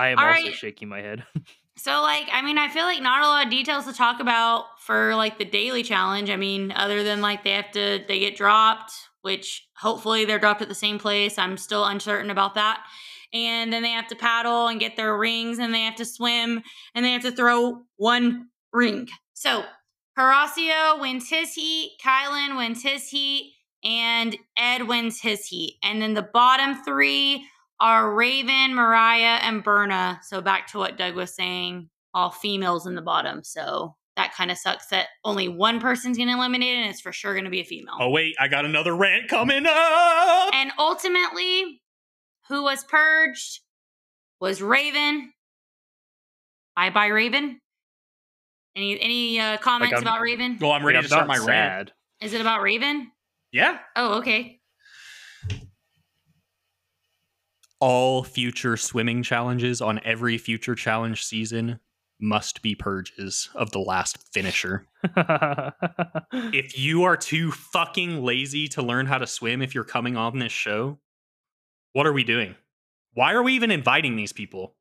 I 0.00 0.08
am 0.08 0.18
All 0.18 0.24
also 0.24 0.42
right. 0.44 0.54
shaking 0.54 0.88
my 0.88 1.00
head. 1.00 1.24
So 1.76 2.02
like 2.02 2.28
I 2.30 2.42
mean 2.42 2.58
I 2.58 2.68
feel 2.68 2.84
like 2.84 3.00
not 3.00 3.22
a 3.22 3.26
lot 3.26 3.46
of 3.46 3.50
details 3.50 3.86
to 3.86 3.94
talk 3.94 4.20
about 4.20 4.66
for 4.80 5.14
like 5.14 5.38
the 5.38 5.46
daily 5.46 5.82
challenge. 5.82 6.28
I 6.28 6.36
mean 6.36 6.72
other 6.72 7.02
than 7.02 7.22
like 7.22 7.42
they 7.42 7.52
have 7.52 7.70
to 7.70 8.04
they 8.06 8.18
get 8.18 8.36
dropped, 8.36 8.92
which 9.22 9.66
hopefully 9.78 10.26
they're 10.26 10.38
dropped 10.38 10.60
at 10.60 10.68
the 10.68 10.74
same 10.74 10.98
place. 10.98 11.38
I'm 11.38 11.56
still 11.56 11.86
uncertain 11.86 12.30
about 12.30 12.54
that. 12.56 12.84
And 13.32 13.72
then 13.72 13.82
they 13.82 13.92
have 13.92 14.08
to 14.08 14.14
paddle 14.16 14.66
and 14.66 14.78
get 14.78 14.96
their 14.96 15.16
rings 15.16 15.58
and 15.58 15.72
they 15.72 15.80
have 15.84 15.96
to 15.96 16.04
swim 16.04 16.60
and 16.94 17.02
they 17.02 17.12
have 17.12 17.22
to 17.22 17.32
throw 17.32 17.84
one 17.96 18.48
ring. 18.74 19.08
So 19.32 19.64
Horacio 20.18 21.00
wins 21.00 21.30
his 21.30 21.54
heat, 21.54 21.96
Kyland 22.04 22.58
wins 22.58 22.82
his 22.82 23.08
heat, 23.08 23.54
and 23.82 24.36
Ed 24.54 24.86
wins 24.86 25.22
his 25.22 25.46
heat. 25.46 25.78
And 25.82 26.02
then 26.02 26.12
the 26.12 26.28
bottom 26.34 26.84
three 26.84 27.46
are 27.80 28.14
Raven, 28.14 28.74
Mariah, 28.74 29.38
and 29.42 29.64
Berna. 29.64 30.20
So 30.22 30.40
back 30.40 30.66
to 30.68 30.78
what 30.78 30.98
Doug 30.98 31.14
was 31.14 31.34
saying, 31.34 31.88
all 32.14 32.30
females 32.30 32.86
in 32.86 32.94
the 32.94 33.02
bottom. 33.02 33.42
So 33.42 33.96
that 34.16 34.34
kind 34.34 34.50
of 34.50 34.58
sucks 34.58 34.86
that 34.88 35.06
only 35.24 35.48
one 35.48 35.80
person's 35.80 36.18
getting 36.18 36.34
eliminated, 36.34 36.80
and 36.80 36.90
it's 36.90 37.00
for 37.00 37.12
sure 37.12 37.32
going 37.32 37.44
to 37.44 37.50
be 37.50 37.60
a 37.60 37.64
female. 37.64 37.94
Oh 37.98 38.10
wait, 38.10 38.34
I 38.38 38.48
got 38.48 38.64
another 38.64 38.94
rant 38.94 39.28
coming 39.28 39.64
up. 39.66 40.54
And 40.54 40.70
ultimately, 40.78 41.80
who 42.48 42.62
was 42.64 42.84
purged 42.84 43.60
was 44.40 44.60
Raven. 44.60 45.32
Bye 46.76 46.90
bye, 46.90 47.06
Raven. 47.06 47.60
Any 48.76 49.00
any 49.00 49.40
uh, 49.40 49.56
comments 49.58 49.94
I'm- 49.94 50.02
about 50.02 50.20
Raven? 50.20 50.58
well, 50.60 50.72
I'm 50.72 50.80
Like, 50.82 50.86
ready 50.88 50.98
I'm 50.98 51.02
to 51.04 51.08
start 51.08 51.26
my 51.26 51.36
not 51.38 51.46
rant. 51.46 51.92
Is 52.20 52.34
it 52.34 52.40
about 52.40 52.62
Raven? 52.62 53.10
Yeah. 53.52 53.78
Oh, 53.96 54.18
okay. 54.18 54.59
All 57.80 58.22
future 58.22 58.76
swimming 58.76 59.22
challenges 59.22 59.80
on 59.80 60.00
every 60.04 60.36
future 60.36 60.74
challenge 60.74 61.24
season 61.24 61.80
must 62.20 62.60
be 62.60 62.74
purges 62.74 63.48
of 63.54 63.70
the 63.70 63.78
last 63.78 64.18
finisher. 64.32 64.86
If 66.52 66.78
you 66.78 67.04
are 67.04 67.16
too 67.16 67.50
fucking 67.50 68.22
lazy 68.22 68.68
to 68.68 68.82
learn 68.82 69.06
how 69.06 69.18
to 69.18 69.26
swim 69.26 69.62
if 69.62 69.74
you're 69.74 69.84
coming 69.84 70.16
on 70.16 70.38
this 70.38 70.52
show, 70.52 70.98
what 71.92 72.06
are 72.06 72.12
we 72.12 72.24
doing? 72.24 72.54
Why 73.14 73.32
are 73.32 73.42
we 73.42 73.54
even 73.54 73.70
inviting 73.70 74.16
these 74.16 74.32
people? 74.32 74.74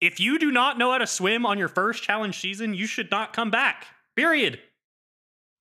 If 0.00 0.18
you 0.18 0.38
do 0.38 0.50
not 0.50 0.78
know 0.78 0.92
how 0.92 0.98
to 0.98 1.06
swim 1.06 1.46
on 1.46 1.58
your 1.58 1.68
first 1.68 2.02
challenge 2.02 2.40
season, 2.40 2.74
you 2.74 2.86
should 2.86 3.10
not 3.10 3.32
come 3.32 3.50
back. 3.50 3.86
Period. 4.16 4.60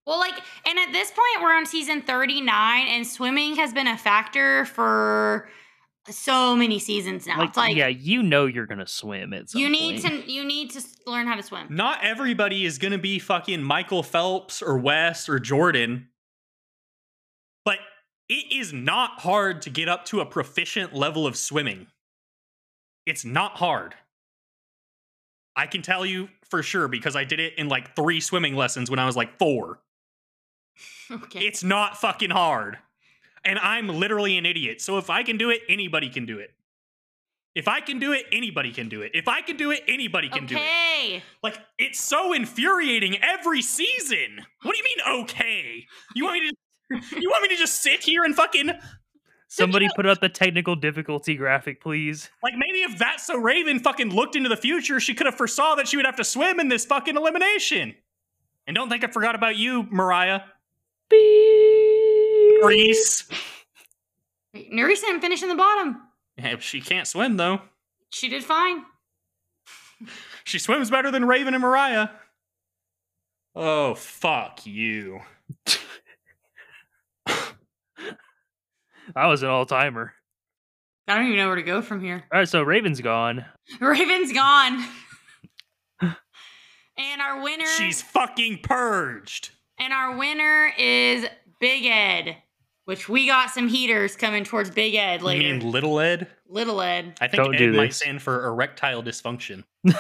Well, 0.06 0.20
like, 0.20 0.36
and 0.68 0.80
at 0.80 0.92
this 0.92 1.12
point, 1.12 1.44
we're 1.44 1.56
on 1.56 1.66
season 1.66 2.02
39, 2.02 2.88
and 2.88 3.08
swimming 3.08 3.56
has 3.56 3.74
been 3.74 3.88
a 3.88 3.98
factor 3.98 4.66
for 4.66 5.48
so 6.10 6.56
many 6.56 6.80
seasons 6.80 7.26
now. 7.26 7.40
Like, 7.40 7.50
it's 7.50 7.58
like 7.58 7.76
yeah, 7.76 7.88
you 7.88 8.22
know 8.24 8.46
you're 8.46 8.66
gonna 8.66 8.88
swim 8.88 9.34
It's 9.34 9.56
you 9.56 9.70
need 9.70 10.02
point. 10.02 10.26
to 10.26 10.32
you 10.32 10.44
need 10.44 10.72
to 10.72 10.82
learn 11.06 11.28
how 11.28 11.36
to 11.36 11.44
swim. 11.44 11.68
Not 11.70 12.04
everybody 12.04 12.66
is 12.66 12.78
going 12.78 12.92
to 12.92 12.98
be 12.98 13.20
fucking 13.20 13.64
Michael 13.64 14.04
Phelps 14.04 14.62
or 14.62 14.78
Wes 14.78 15.30
or 15.30 15.40
Jordan, 15.40 16.10
but 17.66 17.80
it 18.30 18.52
is 18.52 18.74
not 18.74 19.22
hard 19.22 19.62
to 19.64 19.70
get 19.70 19.88
up 19.88 20.06
to 20.06 20.20
a 20.20 20.26
proficient 20.26 20.94
level 20.94 21.26
of 21.26 21.38
swimming. 21.38 21.88
It's 23.06 23.26
not 23.26 23.58
hard. 23.58 23.96
I 25.56 25.68
can 25.68 25.82
tell 25.82 26.06
you 26.06 26.30
for 26.50 26.64
sure 26.64 26.88
because 26.88 27.16
I 27.16 27.26
did 27.26 27.40
it 27.40 27.54
in 27.58 27.70
like 27.70 27.96
three 27.96 28.20
swimming 28.20 28.56
lessons 28.56 28.90
when 28.90 29.00
I 29.00 29.06
was 29.06 29.16
like 29.16 29.38
four. 29.38 29.80
okay. 31.12 31.46
It's 31.46 31.64
not 31.64 31.98
fucking 31.98 32.32
hard. 32.32 32.80
And 33.46 33.60
I'm 33.60 33.88
literally 33.88 34.38
an 34.38 34.46
idiot. 34.46 34.82
So 34.82 34.98
if 34.98 35.10
I 35.10 35.24
can 35.24 35.38
do 35.38 35.50
it, 35.50 35.62
anybody 35.68 36.10
can 36.10 36.26
do 36.26 36.40
it. 36.40 36.52
If 37.56 37.68
I 37.68 37.82
can 37.82 38.00
do 38.00 38.14
it, 38.14 38.26
anybody 38.32 38.72
can 38.72 38.90
do 38.90 39.02
it. 39.02 39.12
If 39.14 39.28
I 39.28 39.42
can 39.42 39.58
do 39.58 39.70
it, 39.72 39.84
anybody 39.88 40.28
can 40.30 40.48
do 40.48 40.56
it. 40.56 40.60
okay. 40.60 41.24
Like 41.44 41.60
it's 41.78 42.02
so 42.02 42.34
infuriating 42.34 43.18
every 43.22 43.62
season. 43.62 44.40
What 44.64 44.76
do 44.76 44.78
you 44.78 44.84
mean 44.84 45.24
okay? 45.24 45.86
You 46.16 46.24
want 46.26 46.42
me 46.42 46.50
to 46.50 46.56
You 47.20 47.30
want 47.30 47.44
me 47.44 47.50
to 47.50 47.56
just 47.56 47.82
sit 47.82 48.02
here 48.04 48.24
and 48.24 48.36
fucking 48.36 48.72
Somebody 49.48 49.88
put 49.96 50.08
up 50.08 50.20
the 50.20 50.30
technical 50.30 50.76
difficulty 50.76 51.36
graphic, 51.36 51.80
please. 51.80 52.32
like 52.42 52.56
maybe 52.58 52.80
if 52.80 52.98
that's 52.98 53.28
so 53.28 53.38
Raven 53.38 53.78
fucking 53.80 54.10
looked 54.10 54.36
into 54.36 54.50
the 54.50 54.58
future, 54.58 55.00
she 55.00 55.14
could 55.14 55.28
have 55.28 55.36
foresaw 55.36 55.76
that 55.76 55.88
she 55.88 55.96
would 55.96 56.08
have 56.08 56.16
to 56.16 56.24
swim 56.24 56.60
in 56.60 56.70
this 56.70 56.86
fucking 56.86 57.16
elimination. 57.16 57.94
And 58.66 58.76
don't 58.76 58.90
think 58.90 59.04
I 59.04 59.08
forgot 59.08 59.36
about 59.36 59.56
you, 59.56 59.86
Mariah. 59.92 60.42
Reese. 61.12 61.43
Wait, 62.64 63.24
Nerissa 64.72 65.06
didn't 65.08 65.22
finish 65.22 65.42
in 65.44 65.50
the 65.50 65.56
bottom. 65.56 66.02
Yeah, 66.38 66.58
she 66.60 66.82
can't 66.82 67.08
swim 67.08 67.38
though. 67.38 67.62
She 68.10 68.30
did 68.30 68.44
fine. 68.44 68.84
She 70.46 70.60
swims 70.60 70.90
better 70.92 71.10
than 71.10 71.24
Raven 71.24 71.54
and 71.54 71.62
Mariah. 71.62 72.10
Oh, 73.56 73.96
fuck 73.96 74.66
you. 74.66 75.22
I 79.16 79.28
was 79.28 79.42
an 79.44 79.50
all 79.50 79.66
timer. 79.66 80.14
I 81.08 81.16
don't 81.16 81.26
even 81.28 81.38
know 81.38 81.48
where 81.48 81.56
to 81.56 81.64
go 81.64 81.82
from 81.82 82.02
here. 82.02 82.26
All 82.32 82.40
right, 82.40 82.48
so 82.48 82.62
Raven's 82.62 83.00
gone. 83.00 83.46
Raven's 83.80 84.34
gone. 84.34 84.86
and 86.02 87.22
our 87.22 87.42
winner 87.42 87.66
She's 87.78 88.02
fucking 88.02 88.60
purged. 88.64 89.52
and 89.80 89.94
our 89.94 90.18
winner 90.18 90.74
is 90.78 91.26
Big 91.62 91.86
Ed, 91.86 92.36
which 92.86 93.10
we 93.10 93.26
got 93.28 93.50
some 93.50 93.68
heaters 93.68 94.16
coming 94.16 94.44
towards 94.44 94.70
Big 94.70 94.96
Ed 94.96 95.22
You 95.22 95.28
later. 95.28 95.44
mean 95.58 95.72
Little 95.72 96.00
Ed? 96.00 96.28
Little 96.48 96.82
Ed. 96.82 97.16
I 97.22 97.28
think 97.28 97.44
Don't 97.44 97.56
Ed 97.56 97.58
do 97.58 97.74
might 97.74 97.88
this. 97.88 97.98
stand 97.98 98.22
for 98.22 98.46
erectile 98.46 99.04
dysfunction. 99.04 99.64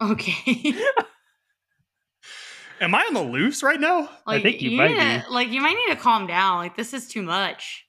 Okay. 0.00 0.72
Am 2.80 2.94
I 2.94 3.02
on 3.02 3.12
the 3.12 3.22
loose 3.22 3.62
right 3.62 3.78
now? 3.78 4.08
like 4.26 4.42
think 4.42 4.62
you 4.62 4.70
might 4.76 4.92
need 4.92 5.22
to, 5.24 5.30
like 5.30 5.48
you 5.50 5.60
might 5.60 5.74
need 5.74 5.94
to 5.94 6.00
calm 6.00 6.26
down. 6.26 6.58
Like 6.58 6.76
this 6.76 6.94
is 6.94 7.08
too 7.08 7.22
much. 7.22 7.84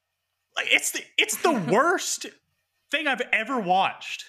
Like 0.58 0.68
it's 0.72 0.92
the 0.92 1.02
it's 1.18 1.38
the 1.38 1.52
worst 1.72 2.26
thing 2.90 3.08
I've 3.08 3.22
ever 3.32 3.60
watched. 3.60 4.26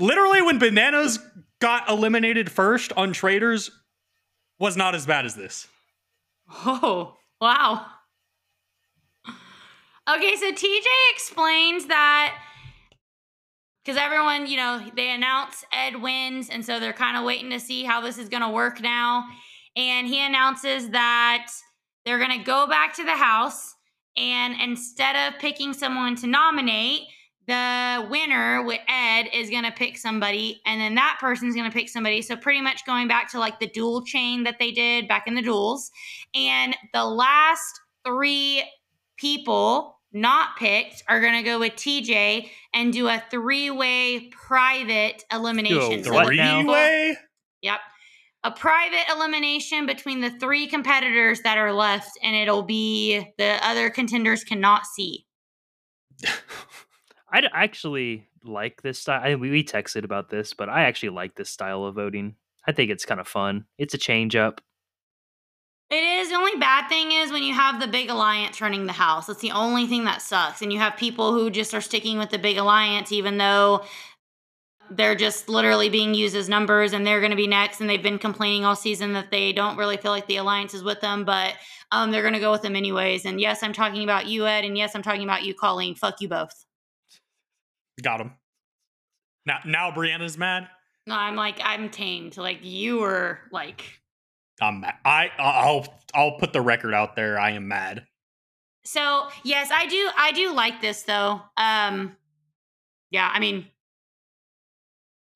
Literally, 0.00 0.42
when 0.42 0.58
bananas 0.58 1.20
got 1.60 1.88
eliminated 1.88 2.50
first 2.50 2.92
on 2.94 3.12
Traitors, 3.12 3.70
was 4.58 4.76
not 4.76 4.94
as 4.96 5.06
bad 5.06 5.26
as 5.26 5.36
this. 5.36 5.68
Oh, 6.50 7.16
wow. 7.40 7.86
Okay, 10.08 10.36
so 10.36 10.52
TJ 10.52 10.86
explains 11.12 11.86
that 11.86 12.34
because 13.84 14.00
everyone, 14.00 14.46
you 14.46 14.56
know, 14.56 14.82
they 14.96 15.10
announce 15.10 15.64
Ed 15.72 16.00
wins, 16.00 16.48
and 16.48 16.64
so 16.64 16.80
they're 16.80 16.92
kind 16.92 17.16
of 17.16 17.24
waiting 17.24 17.50
to 17.50 17.60
see 17.60 17.84
how 17.84 18.00
this 18.00 18.18
is 18.18 18.28
going 18.28 18.42
to 18.42 18.50
work 18.50 18.80
now. 18.80 19.26
And 19.76 20.06
he 20.06 20.24
announces 20.24 20.90
that 20.90 21.50
they're 22.04 22.18
going 22.18 22.38
to 22.38 22.44
go 22.44 22.66
back 22.66 22.94
to 22.96 23.04
the 23.04 23.16
house, 23.16 23.74
and 24.16 24.54
instead 24.60 25.14
of 25.14 25.38
picking 25.38 25.72
someone 25.72 26.16
to 26.16 26.26
nominate, 26.26 27.02
the 27.48 28.06
winner 28.10 28.62
with 28.62 28.80
Ed 28.86 29.28
is 29.32 29.50
going 29.50 29.64
to 29.64 29.72
pick 29.72 29.96
somebody, 29.98 30.60
and 30.66 30.80
then 30.80 30.94
that 30.94 31.16
person's 31.18 31.54
going 31.54 31.68
to 31.68 31.74
pick 31.76 31.88
somebody. 31.88 32.22
So, 32.22 32.36
pretty 32.36 32.60
much 32.60 32.84
going 32.86 33.08
back 33.08 33.30
to 33.32 33.40
like 33.40 33.58
the 33.58 33.66
duel 33.66 34.04
chain 34.04 34.44
that 34.44 34.58
they 34.60 34.70
did 34.70 35.08
back 35.08 35.26
in 35.26 35.34
the 35.34 35.42
duels. 35.42 35.90
And 36.34 36.76
the 36.92 37.04
last 37.04 37.80
three 38.04 38.62
people 39.16 39.98
not 40.12 40.56
picked 40.58 41.02
are 41.08 41.20
going 41.20 41.34
to 41.34 41.42
go 41.42 41.58
with 41.58 41.72
TJ 41.74 42.48
and 42.74 42.92
do 42.92 43.08
a 43.08 43.22
three 43.30 43.70
way 43.70 44.30
private 44.30 45.24
elimination. 45.32 46.04
So 46.04 46.12
what 46.12 46.28
the 46.28 46.36
now? 46.36 46.60
people- 46.60 46.74
Three-way? 46.74 47.16
Yep. 47.62 47.80
A 48.44 48.50
private 48.52 49.04
elimination 49.12 49.86
between 49.86 50.20
the 50.20 50.30
three 50.30 50.68
competitors 50.68 51.40
that 51.40 51.58
are 51.58 51.72
left, 51.72 52.10
and 52.22 52.36
it'll 52.36 52.62
be 52.62 53.26
the 53.36 53.58
other 53.66 53.90
contenders 53.90 54.44
cannot 54.44 54.86
see. 54.86 55.26
I 57.32 57.42
actually 57.52 58.28
like 58.44 58.82
this 58.82 58.98
style. 58.98 59.20
I, 59.22 59.34
we, 59.34 59.50
we 59.50 59.64
texted 59.64 60.04
about 60.04 60.30
this, 60.30 60.54
but 60.54 60.68
I 60.68 60.84
actually 60.84 61.10
like 61.10 61.34
this 61.34 61.50
style 61.50 61.84
of 61.84 61.94
voting. 61.94 62.36
I 62.66 62.72
think 62.72 62.90
it's 62.90 63.04
kind 63.04 63.20
of 63.20 63.28
fun. 63.28 63.64
It's 63.78 63.94
a 63.94 63.98
change 63.98 64.36
up. 64.36 64.60
It 65.90 66.02
is. 66.02 66.28
The 66.28 66.36
only 66.36 66.56
bad 66.56 66.88
thing 66.88 67.12
is 67.12 67.32
when 67.32 67.42
you 67.42 67.54
have 67.54 67.80
the 67.80 67.86
big 67.86 68.10
alliance 68.10 68.60
running 68.60 68.86
the 68.86 68.92
house. 68.92 69.26
That's 69.26 69.40
the 69.40 69.52
only 69.52 69.86
thing 69.86 70.04
that 70.04 70.20
sucks. 70.20 70.60
And 70.60 70.70
you 70.70 70.78
have 70.78 70.96
people 70.96 71.32
who 71.32 71.48
just 71.50 71.72
are 71.72 71.80
sticking 71.80 72.18
with 72.18 72.28
the 72.28 72.38
big 72.38 72.58
alliance, 72.58 73.10
even 73.10 73.38
though 73.38 73.84
they're 74.90 75.14
just 75.14 75.48
literally 75.48 75.88
being 75.88 76.12
used 76.14 76.36
as 76.36 76.48
numbers 76.48 76.92
and 76.92 77.06
they're 77.06 77.20
going 77.20 77.30
to 77.30 77.36
be 77.36 77.46
next. 77.46 77.80
And 77.80 77.88
they've 77.88 78.02
been 78.02 78.18
complaining 78.18 78.66
all 78.66 78.76
season 78.76 79.14
that 79.14 79.30
they 79.30 79.52
don't 79.52 79.78
really 79.78 79.96
feel 79.96 80.12
like 80.12 80.26
the 80.26 80.36
alliance 80.36 80.74
is 80.74 80.82
with 80.82 81.00
them, 81.00 81.24
but 81.24 81.54
um, 81.90 82.10
they're 82.10 82.22
going 82.22 82.34
to 82.34 82.40
go 82.40 82.52
with 82.52 82.62
them 82.62 82.76
anyways. 82.76 83.24
And 83.24 83.40
yes, 83.40 83.62
I'm 83.62 83.72
talking 83.72 84.04
about 84.04 84.26
you, 84.26 84.46
Ed. 84.46 84.66
And 84.66 84.76
yes, 84.76 84.94
I'm 84.94 85.02
talking 85.02 85.24
about 85.24 85.44
you, 85.44 85.54
Colleen. 85.54 85.94
Fuck 85.94 86.20
you 86.20 86.28
both. 86.28 86.66
Got 88.02 88.20
him. 88.20 88.32
Now, 89.46 89.58
now 89.64 89.90
Briana's 89.90 90.36
mad. 90.38 90.68
No, 91.06 91.14
I'm 91.14 91.36
like, 91.36 91.58
I'm 91.64 91.88
tamed. 91.88 92.36
Like, 92.36 92.58
you 92.62 92.98
were 92.98 93.38
like, 93.50 93.82
I'm 94.60 94.80
mad. 94.80 94.94
I 95.04 95.30
I'll 95.38 95.86
I'll 96.14 96.32
put 96.38 96.52
the 96.52 96.60
record 96.60 96.92
out 96.94 97.16
there. 97.16 97.38
I 97.38 97.52
am 97.52 97.68
mad. 97.68 98.06
So 98.84 99.28
yes, 99.44 99.70
I 99.72 99.86
do. 99.86 100.08
I 100.18 100.32
do 100.32 100.52
like 100.52 100.80
this 100.80 101.02
though. 101.02 101.40
Um, 101.56 102.16
yeah. 103.10 103.30
I 103.32 103.38
mean, 103.38 103.66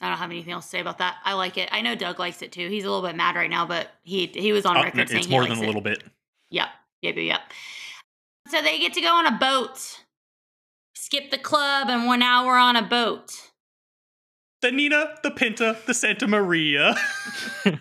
I 0.00 0.08
don't 0.08 0.18
have 0.18 0.30
anything 0.30 0.52
else 0.52 0.64
to 0.66 0.70
say 0.70 0.80
about 0.80 0.98
that. 0.98 1.16
I 1.24 1.34
like 1.34 1.56
it. 1.56 1.68
I 1.72 1.80
know 1.82 1.94
Doug 1.94 2.18
likes 2.18 2.42
it 2.42 2.50
too. 2.52 2.68
He's 2.68 2.84
a 2.84 2.90
little 2.90 3.06
bit 3.06 3.14
mad 3.16 3.36
right 3.36 3.50
now, 3.50 3.64
but 3.66 3.88
he 4.02 4.26
he 4.26 4.52
was 4.52 4.66
on 4.66 4.76
Oh, 4.76 4.82
record 4.82 5.08
saying 5.08 5.20
it's 5.20 5.28
more 5.28 5.46
than 5.46 5.58
a 5.58 5.62
it. 5.62 5.66
little 5.66 5.80
bit. 5.80 6.02
Yep. 6.50 6.68
Yep. 7.02 7.16
Yep. 7.16 7.24
Yep. 7.24 7.40
So 8.48 8.60
they 8.60 8.78
get 8.78 8.92
to 8.94 9.00
go 9.00 9.14
on 9.14 9.26
a 9.26 9.38
boat. 9.38 10.00
Skip 11.12 11.30
the 11.30 11.36
club, 11.36 11.90
and 11.90 12.06
one 12.06 12.22
hour 12.22 12.56
on 12.56 12.74
a 12.74 12.80
boat. 12.80 13.32
The 14.62 14.72
Nina, 14.72 15.16
the 15.22 15.30
Pinta, 15.30 15.76
the 15.86 15.92
Santa 15.92 16.26
Maria. 16.26 16.94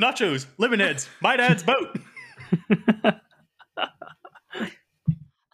Nachos, 0.00 0.46
living 0.58 0.78
heads, 0.78 1.08
my 1.20 1.36
dad's 1.36 1.64
boat. 1.64 1.98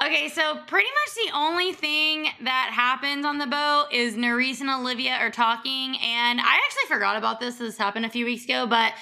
Okay, 0.01 0.29
so 0.29 0.61
pretty 0.68 0.87
much 0.87 1.27
the 1.27 1.37
only 1.37 1.73
thing 1.73 2.29
that 2.42 2.71
happens 2.73 3.25
on 3.25 3.38
the 3.38 3.49
boat 3.49 3.88
is 3.90 4.14
Nurys 4.14 4.61
and 4.61 4.71
Olivia 4.71 5.14
are 5.14 5.31
talking, 5.31 5.97
and 6.01 6.40
I 6.40 6.61
actually 6.64 6.87
forgot 6.87 7.16
about 7.16 7.40
this. 7.40 7.57
This 7.57 7.77
happened 7.77 8.07
a 8.07 8.09
few 8.09 8.25
weeks 8.25 8.44
ago, 8.44 8.64
but 8.68 8.92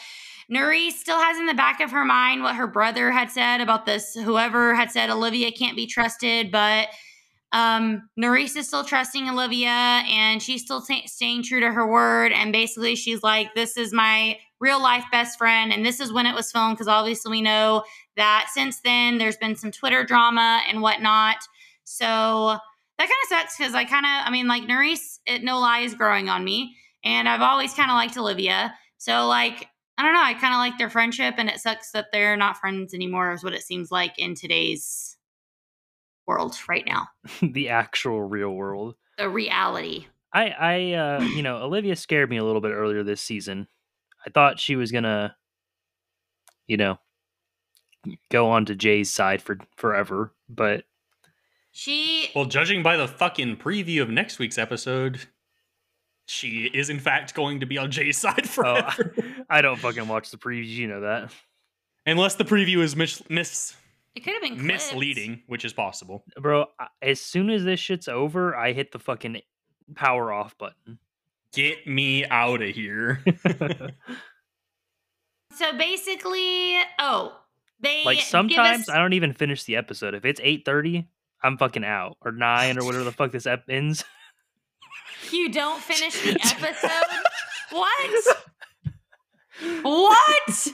Nurys 0.52 0.92
still 0.92 1.18
has 1.18 1.38
in 1.38 1.46
the 1.46 1.54
back 1.54 1.80
of 1.80 1.90
her 1.90 2.04
mind 2.04 2.42
what 2.42 2.54
her 2.54 2.66
brother 2.66 3.10
had 3.10 3.30
said 3.30 3.60
about 3.60 3.84
this. 3.84 4.14
Whoever 4.14 4.74
had 4.74 4.90
said 4.90 5.10
Olivia 5.10 5.50
can't 5.50 5.76
be 5.76 5.86
trusted, 5.86 6.52
but 6.52 6.88
um, 7.52 8.08
is 8.16 8.66
still 8.66 8.84
trusting 8.84 9.28
Olivia, 9.28 9.68
and 9.68 10.42
she's 10.42 10.62
still 10.62 10.82
ta 10.82 11.00
staying 11.06 11.42
true 11.42 11.60
to 11.60 11.72
her 11.72 11.86
word. 11.86 12.32
And 12.32 12.52
basically, 12.52 12.96
she's 12.96 13.22
like, 13.22 13.54
"This 13.54 13.76
is 13.76 13.92
my 13.92 14.38
real 14.60 14.80
life 14.80 15.04
best 15.10 15.38
friend," 15.38 15.72
and 15.72 15.84
this 15.84 16.00
is 16.00 16.12
when 16.12 16.26
it 16.26 16.34
was 16.34 16.52
filmed 16.52 16.76
because 16.76 16.88
obviously 16.88 17.30
we 17.30 17.42
know 17.42 17.84
that 18.16 18.48
since 18.52 18.80
then 18.80 19.18
there's 19.18 19.36
been 19.36 19.56
some 19.56 19.70
Twitter 19.70 20.04
drama 20.04 20.62
and 20.68 20.82
whatnot. 20.82 21.36
So 21.84 22.58
that 22.98 23.08
kind 23.08 23.10
of 23.10 23.28
sucks 23.28 23.56
because 23.56 23.74
I 23.74 23.84
kind 23.84 24.06
of, 24.06 24.26
I 24.26 24.30
mean, 24.30 24.48
like 24.48 24.64
Nurys, 24.64 25.18
it 25.26 25.42
no 25.42 25.58
lie 25.60 25.80
is 25.80 25.94
growing 25.94 26.28
on 26.28 26.44
me, 26.44 26.76
and 27.04 27.28
I've 27.28 27.42
always 27.42 27.74
kind 27.74 27.90
of 27.90 27.94
liked 27.94 28.16
Olivia. 28.16 28.74
So 28.98 29.26
like, 29.26 29.68
I 29.98 30.02
don't 30.02 30.12
know, 30.12 30.22
I 30.22 30.34
kind 30.34 30.52
of 30.52 30.58
like 30.58 30.78
their 30.78 30.90
friendship, 30.90 31.34
and 31.38 31.48
it 31.48 31.58
sucks 31.58 31.92
that 31.92 32.06
they're 32.12 32.36
not 32.36 32.58
friends 32.58 32.92
anymore. 32.92 33.32
Is 33.32 33.42
what 33.42 33.54
it 33.54 33.62
seems 33.62 33.90
like 33.90 34.18
in 34.18 34.34
today's 34.34 35.16
world 36.26 36.56
right 36.68 36.84
now. 36.86 37.08
the 37.42 37.68
actual 37.70 38.20
real 38.22 38.50
world. 38.50 38.94
The 39.18 39.28
reality. 39.28 40.06
I, 40.32 40.48
I, 40.48 40.92
uh, 40.92 41.20
you 41.22 41.42
know, 41.42 41.62
Olivia 41.62 41.96
scared 41.96 42.28
me 42.28 42.36
a 42.36 42.44
little 42.44 42.60
bit 42.60 42.72
earlier 42.72 43.02
this 43.02 43.22
season. 43.22 43.68
I 44.26 44.30
thought 44.30 44.60
she 44.60 44.76
was 44.76 44.92
gonna, 44.92 45.36
you 46.66 46.76
know, 46.76 46.98
go 48.30 48.50
on 48.50 48.66
to 48.66 48.74
Jay's 48.74 49.10
side 49.10 49.40
for 49.40 49.58
forever, 49.76 50.32
but 50.48 50.84
She 51.70 52.30
Well, 52.34 52.44
judging 52.44 52.82
by 52.82 52.96
the 52.96 53.08
fucking 53.08 53.56
preview 53.56 54.02
of 54.02 54.10
next 54.10 54.38
week's 54.38 54.58
episode, 54.58 55.20
she 56.26 56.70
is 56.74 56.90
in 56.90 56.98
fact 56.98 57.34
going 57.34 57.60
to 57.60 57.66
be 57.66 57.78
on 57.78 57.90
Jay's 57.90 58.18
side 58.18 58.44
oh, 58.44 58.48
forever. 58.48 59.14
I 59.48 59.60
don't 59.62 59.78
fucking 59.78 60.08
watch 60.08 60.30
the 60.30 60.36
previews. 60.38 60.68
You 60.68 60.88
know 60.88 61.00
that. 61.02 61.30
Unless 62.06 62.36
the 62.36 62.44
preview 62.44 62.78
is 62.78 62.94
mis- 62.96 63.22
mis- 63.28 63.74
it 64.14 64.20
could 64.20 64.32
have 64.32 64.42
been 64.42 64.52
clipped. 64.54 64.66
misleading, 64.66 65.42
which 65.46 65.64
is 65.64 65.72
possible. 65.72 66.24
Bro, 66.40 66.66
as 67.02 67.20
soon 67.20 67.50
as 67.50 67.64
this 67.64 67.80
shit's 67.80 68.08
over, 68.08 68.56
I 68.56 68.72
hit 68.72 68.92
the 68.92 68.98
fucking 68.98 69.40
power 69.94 70.32
off 70.32 70.56
button. 70.58 70.98
Get 71.52 71.86
me 71.86 72.24
out 72.26 72.62
of 72.62 72.68
here. 72.70 73.22
So 75.54 75.72
basically, 75.78 76.76
oh, 76.98 77.34
they 77.80 78.04
like 78.04 78.18
give 78.18 78.24
us- 78.24 78.28
sometimes 78.30 78.88
I 78.90 78.98
don't 78.98 79.14
even 79.14 79.32
finish 79.32 79.64
the 79.64 79.76
episode. 79.76 80.14
If 80.14 80.26
it's 80.26 80.38
8:30, 80.40 81.06
I'm 81.42 81.56
fucking 81.56 81.82
out 81.84 82.18
or 82.22 82.30
9 82.32 82.78
or 82.78 82.84
whatever 82.84 83.04
the 83.04 83.12
fuck 83.12 83.32
this 83.32 83.46
ep 83.46 83.64
ends. 83.70 84.04
you 85.30 85.48
don't 85.50 85.80
finish 85.82 86.20
the 86.22 86.32
episode. 86.44 87.20
what? 87.70 88.36
What? 89.82 90.68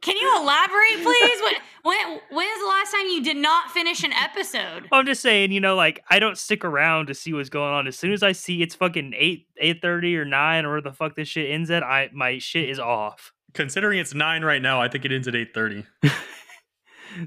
Can 0.00 0.16
you 0.16 0.40
elaborate, 0.40 1.02
please? 1.02 1.40
When, 1.42 1.54
when 1.82 2.20
when 2.30 2.46
is 2.46 2.60
the 2.60 2.68
last 2.68 2.92
time 2.92 3.06
you 3.06 3.22
did 3.22 3.36
not 3.36 3.70
finish 3.70 4.04
an 4.04 4.12
episode? 4.12 4.86
I'm 4.92 5.06
just 5.06 5.22
saying, 5.22 5.50
you 5.50 5.60
know, 5.60 5.74
like 5.74 6.04
I 6.08 6.18
don't 6.18 6.38
stick 6.38 6.64
around 6.64 7.06
to 7.06 7.14
see 7.14 7.32
what's 7.32 7.48
going 7.48 7.72
on. 7.72 7.86
As 7.88 7.98
soon 7.98 8.12
as 8.12 8.22
I 8.22 8.32
see 8.32 8.62
it's 8.62 8.74
fucking 8.74 9.12
8 9.16 9.46
8:30 9.60 10.16
or 10.16 10.24
9 10.24 10.64
or 10.64 10.70
where 10.70 10.80
the 10.80 10.92
fuck 10.92 11.16
this 11.16 11.28
shit 11.28 11.50
ends 11.50 11.70
at, 11.70 11.82
I 11.82 12.10
my 12.12 12.38
shit 12.38 12.68
is 12.68 12.78
off. 12.78 13.32
Considering 13.54 13.98
it's 13.98 14.14
nine 14.14 14.44
right 14.44 14.62
now, 14.62 14.80
I 14.80 14.88
think 14.88 15.04
it 15.04 15.10
ends 15.12 15.26
at 15.26 15.34
eight 15.34 15.52
thirty. 15.54 15.84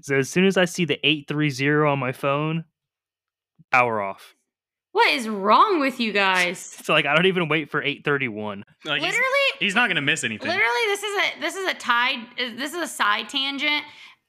So 0.02 0.16
as 0.16 0.30
soon 0.30 0.46
as 0.46 0.58
I 0.58 0.66
see 0.66 0.86
the 0.86 1.00
830 1.06 1.88
on 1.88 2.00
my 2.00 2.12
phone, 2.12 2.66
power 3.72 4.02
off. 4.02 4.36
What 4.94 5.10
is 5.12 5.30
wrong 5.30 5.80
with 5.80 6.00
you 6.00 6.12
guys? 6.12 6.78
So 6.84 6.94
like 6.94 7.06
I 7.06 7.16
don't 7.16 7.28
even 7.28 7.48
wait 7.48 7.70
for 7.70 7.82
831. 7.82 8.66
Like 8.86 9.02
Literally, 9.02 9.22
he's 9.60 9.76
not 9.76 9.88
gonna 9.88 10.02
miss 10.02 10.24
anything. 10.24 10.48
literally, 10.48 10.86
this 10.88 11.04
is 11.04 11.18
a 11.18 11.40
this 11.40 11.56
is 11.56 11.68
a 11.70 11.74
tide. 11.76 12.20
Uh, 12.40 12.50
this 12.58 12.74
is 12.74 12.82
a 12.82 12.88
side 12.88 13.30
tangent. 13.30 13.84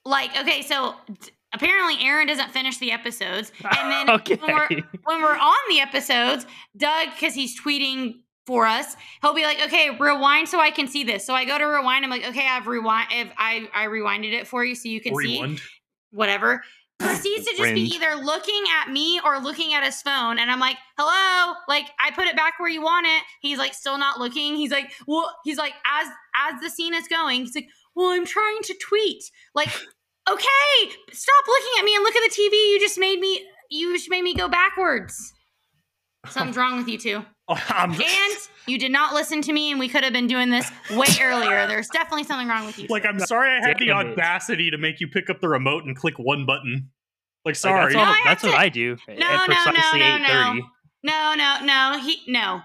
Like, 0.05 0.31
okay, 0.39 0.63
so 0.63 0.95
t- 1.21 1.31
apparently 1.55 2.05
Aren 2.05 2.27
doesn't 2.27 2.51
finish 2.51 2.79
the 2.79 2.93
episodes, 2.93 3.53
and 3.79 3.91
then 3.91 4.11
okay. 4.11 4.37
when 4.37 4.55
we're 4.55 4.69
when 5.05 5.23
we're 5.23 5.37
on 5.37 5.57
the 5.71 5.81
episodes, 5.81 6.47
Doug, 6.77 7.09
because 7.15 7.35
he's 7.35 7.59
tweeting 7.61 8.21
for 8.47 8.67
us, 8.67 8.97
he'll 9.23 9.35
be 9.35 9.45
like, 9.45 9.61
"Okay, 9.65 9.97
rewind 9.99 10.49
so 10.49 10.61
I 10.61 10.71
can 10.71 10.87
see 10.89 11.05
this." 11.05 11.25
So 11.25 11.35
I 11.35 11.45
go 11.45 11.57
to 11.57 11.65
rewind. 11.65 12.05
I'm 12.05 12.11
like, 12.11 12.27
"Okay, 12.27 12.47
I've 12.47 12.67
rewind. 12.67 13.09
If 13.13 13.29
I 13.39 13.69
I 13.75 13.87
rewinded 13.87 14.33
it 14.33 14.47
for 14.47 14.65
you 14.65 14.75
so 14.75 14.89
you 14.89 15.01
can 15.01 15.15
see 15.17 15.59
whatever." 16.11 16.63
Proceeds 17.03 17.47
to 17.47 17.57
just 17.57 17.75
be 17.75 17.83
either 17.83 18.15
looking 18.17 18.65
at 18.81 18.91
me 18.91 19.21
or 19.25 19.39
looking 19.39 19.75
at 19.75 19.85
his 19.85 20.01
phone, 20.03 20.39
and 20.39 20.51
I'm 20.51 20.61
like, 20.61 20.77
"Hello!" 20.97 21.55
Like 21.69 21.87
I 22.01 22.11
put 22.11 22.27
it 22.27 22.37
back 22.37 22.59
where 22.59 22.71
you 22.71 22.83
want 22.83 23.07
it. 23.07 23.23
He's 23.41 23.59
like, 23.59 23.75
still 23.75 23.99
not 23.99 24.19
looking. 24.19 24.57
He's 24.57 24.71
like, 24.71 24.93
"Well," 25.07 25.35
he's 25.45 25.59
like, 25.59 25.75
as 25.87 26.09
as 26.49 26.61
the 26.61 26.71
scene 26.71 26.95
is 26.95 27.09
going, 27.09 27.41
he's 27.41 27.55
like, 27.55 27.69
"Well, 27.95 28.09
I'm 28.11 28.27
trying 28.27 28.61
to 28.63 28.75
tweet." 28.75 29.23
Like, 29.55 29.69
okay, 30.31 30.93
stop 31.13 31.45
looking 31.47 31.73
at 31.79 31.85
me 31.85 31.95
and 31.95 32.03
look 32.05 32.17
at 32.17 32.23
the 32.23 32.35
TV. 32.35 32.73
You 32.73 32.79
just 32.81 32.99
made 32.99 33.21
me. 33.21 33.47
You 33.71 33.97
just 33.97 34.11
made 34.11 34.23
me 34.23 34.35
go 34.35 34.49
backwards. 34.49 35.33
Something's 36.29 36.57
wrong 36.57 36.77
with 36.77 36.89
you 36.89 36.99
two. 36.99 37.25
Oh, 37.49 37.59
And 37.69 37.97
you 38.67 38.79
did 38.79 38.93
not 38.93 39.15
listen 39.15 39.43
to 39.43 39.53
me, 39.53 39.71
and 39.71 39.81
we 39.81 39.89
could 39.89 40.05
have 40.05 40.13
been 40.13 40.27
doing 40.29 40.51
this 40.51 40.71
way 40.91 41.07
earlier. 41.21 41.67
There's 41.67 41.89
definitely 41.89 42.25
something 42.25 42.49
wrong 42.49 42.67
with 42.67 42.79
you. 42.79 42.87
like 42.89 43.05
I'm 43.05 43.19
sorry 43.21 43.51
I 43.51 43.67
had 43.67 43.79
the 43.79 43.91
audacity 43.91 44.71
to 44.71 44.79
make 44.79 45.01
you 45.01 45.09
pick 45.09 45.29
up 45.29 45.41
the 45.41 45.49
remote 45.49 45.85
and 45.85 45.97
click 45.97 46.15
one 46.19 46.47
button. 46.47 46.91
Like 47.45 47.51
Like, 47.53 47.57
sorry. 47.57 47.93
that's 47.95 47.97
all- 47.97 48.05
No, 48.07 48.11
I 48.13 48.21
that's 48.25 48.43
what 48.45 48.53
to- 48.53 48.57
I 48.57 48.69
do 48.69 48.97
No, 49.09 49.15
at 49.15 49.19
no, 49.19 49.35
no, 49.35 49.47
precisely 49.47 49.99
no, 50.01 50.19
no. 50.19 50.25
8:30. 50.25 50.61
No, 51.05 51.35
no, 51.35 51.57
no. 51.65 51.99
He 51.99 52.23
no. 52.29 52.61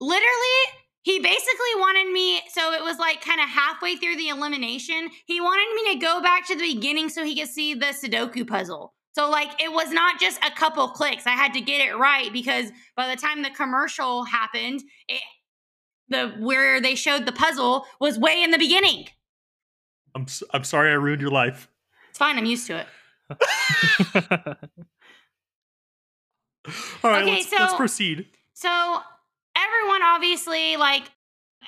Literally, 0.00 0.60
he 1.02 1.18
basically 1.20 1.74
wanted 1.76 2.12
me. 2.12 2.40
So 2.52 2.72
it 2.72 2.82
was 2.82 2.98
like 2.98 3.22
kind 3.24 3.40
of 3.40 3.48
halfway 3.48 3.96
through 3.96 4.16
the 4.16 4.28
elimination. 4.28 5.08
He 5.26 5.40
wanted 5.40 5.74
me 5.74 5.94
to 5.94 5.98
go 6.04 6.20
back 6.20 6.46
to 6.48 6.54
the 6.56 6.74
beginning 6.74 7.08
so 7.08 7.24
he 7.24 7.38
could 7.38 7.48
see 7.48 7.74
the 7.74 7.86
Sudoku 7.86 8.46
puzzle. 8.46 8.94
So 9.12 9.28
like 9.30 9.62
it 9.62 9.72
was 9.72 9.90
not 9.90 10.18
just 10.20 10.42
a 10.44 10.50
couple 10.50 10.88
clicks. 10.88 11.26
I 11.26 11.32
had 11.32 11.52
to 11.54 11.60
get 11.60 11.86
it 11.86 11.96
right 11.96 12.32
because 12.32 12.70
by 12.96 13.08
the 13.08 13.20
time 13.20 13.42
the 13.42 13.50
commercial 13.50 14.24
happened, 14.24 14.82
it 15.08 15.20
the 16.08 16.28
where 16.38 16.80
they 16.80 16.94
showed 16.94 17.26
the 17.26 17.32
puzzle 17.32 17.86
was 18.00 18.18
way 18.18 18.42
in 18.42 18.50
the 18.50 18.58
beginning. 18.58 19.06
I'm 20.14 20.26
I'm 20.52 20.64
sorry 20.64 20.90
I 20.90 20.94
ruined 20.94 21.20
your 21.20 21.30
life. 21.30 21.68
It's 22.10 22.18
fine. 22.18 22.36
I'm 22.38 22.44
used 22.44 22.66
to 22.68 22.78
it. 22.78 22.86
All 27.02 27.10
right, 27.10 27.22
Okay, 27.22 27.36
let's, 27.36 27.52
let's 27.52 27.74
proceed. 27.74 28.26
So 28.54 29.00
everyone 29.56 30.02
obviously 30.02 30.76
like 30.76 31.10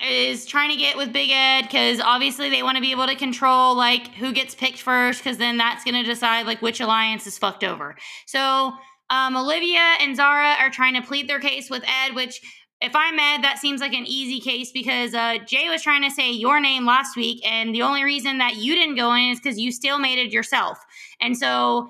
is 0.03 0.45
trying 0.45 0.71
to 0.71 0.75
get 0.75 0.97
with 0.97 1.13
Big 1.13 1.29
Ed 1.31 1.63
because 1.63 1.99
obviously 1.99 2.49
they 2.49 2.63
want 2.63 2.75
to 2.75 2.81
be 2.81 2.91
able 2.91 3.07
to 3.07 3.15
control 3.15 3.75
like 3.75 4.07
who 4.15 4.33
gets 4.33 4.53
picked 4.53 4.81
first 4.81 5.23
because 5.23 5.37
then 5.37 5.57
that's 5.57 5.83
going 5.83 5.95
to 5.95 6.03
decide 6.03 6.45
like 6.45 6.61
which 6.61 6.81
alliance 6.81 7.25
is 7.27 7.37
fucked 7.37 7.63
over. 7.63 7.95
So 8.25 8.73
um, 9.09 9.37
Olivia 9.37 9.95
and 10.01 10.15
Zara 10.15 10.55
are 10.59 10.69
trying 10.69 10.95
to 10.95 11.01
plead 11.01 11.29
their 11.29 11.39
case 11.39 11.69
with 11.69 11.83
Ed, 11.87 12.15
which 12.15 12.41
if 12.81 12.95
I'm 12.95 13.17
Ed, 13.17 13.43
that 13.43 13.59
seems 13.59 13.79
like 13.79 13.93
an 13.93 14.05
easy 14.05 14.39
case 14.39 14.71
because 14.71 15.13
uh, 15.13 15.37
Jay 15.45 15.69
was 15.69 15.81
trying 15.81 16.03
to 16.03 16.11
say 16.11 16.31
your 16.31 16.59
name 16.59 16.85
last 16.85 17.15
week, 17.15 17.41
and 17.49 17.73
the 17.73 17.81
only 17.81 18.03
reason 18.03 18.39
that 18.39 18.57
you 18.57 18.75
didn't 18.75 18.95
go 18.95 19.13
in 19.13 19.29
is 19.29 19.39
because 19.39 19.57
you 19.57 19.71
still 19.71 19.97
made 19.97 20.19
it 20.19 20.31
yourself. 20.31 20.77
And 21.21 21.37
so 21.37 21.89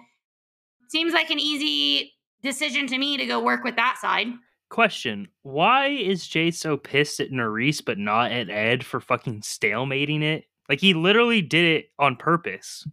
seems 0.89 1.13
like 1.13 1.31
an 1.31 1.39
easy 1.39 2.13
decision 2.43 2.85
to 2.87 2.97
me 2.97 3.17
to 3.17 3.25
go 3.25 3.39
work 3.39 3.63
with 3.63 3.75
that 3.77 3.97
side. 3.99 4.27
Question: 4.75 5.29
Why 5.43 5.87
is 5.87 6.27
Jay 6.27 6.51
so 6.51 6.75
pissed 6.75 7.21
at 7.21 7.31
Nurys 7.31 7.81
but 7.83 7.97
not 7.97 8.33
at 8.33 8.49
Ed 8.49 8.83
for 8.83 8.99
fucking 8.99 9.39
stalemating 9.39 10.21
it? 10.21 10.43
Like 10.67 10.81
he 10.81 10.93
literally 10.93 11.41
did 11.41 11.63
it 11.63 11.91
on 11.97 12.17
purpose. 12.17 12.85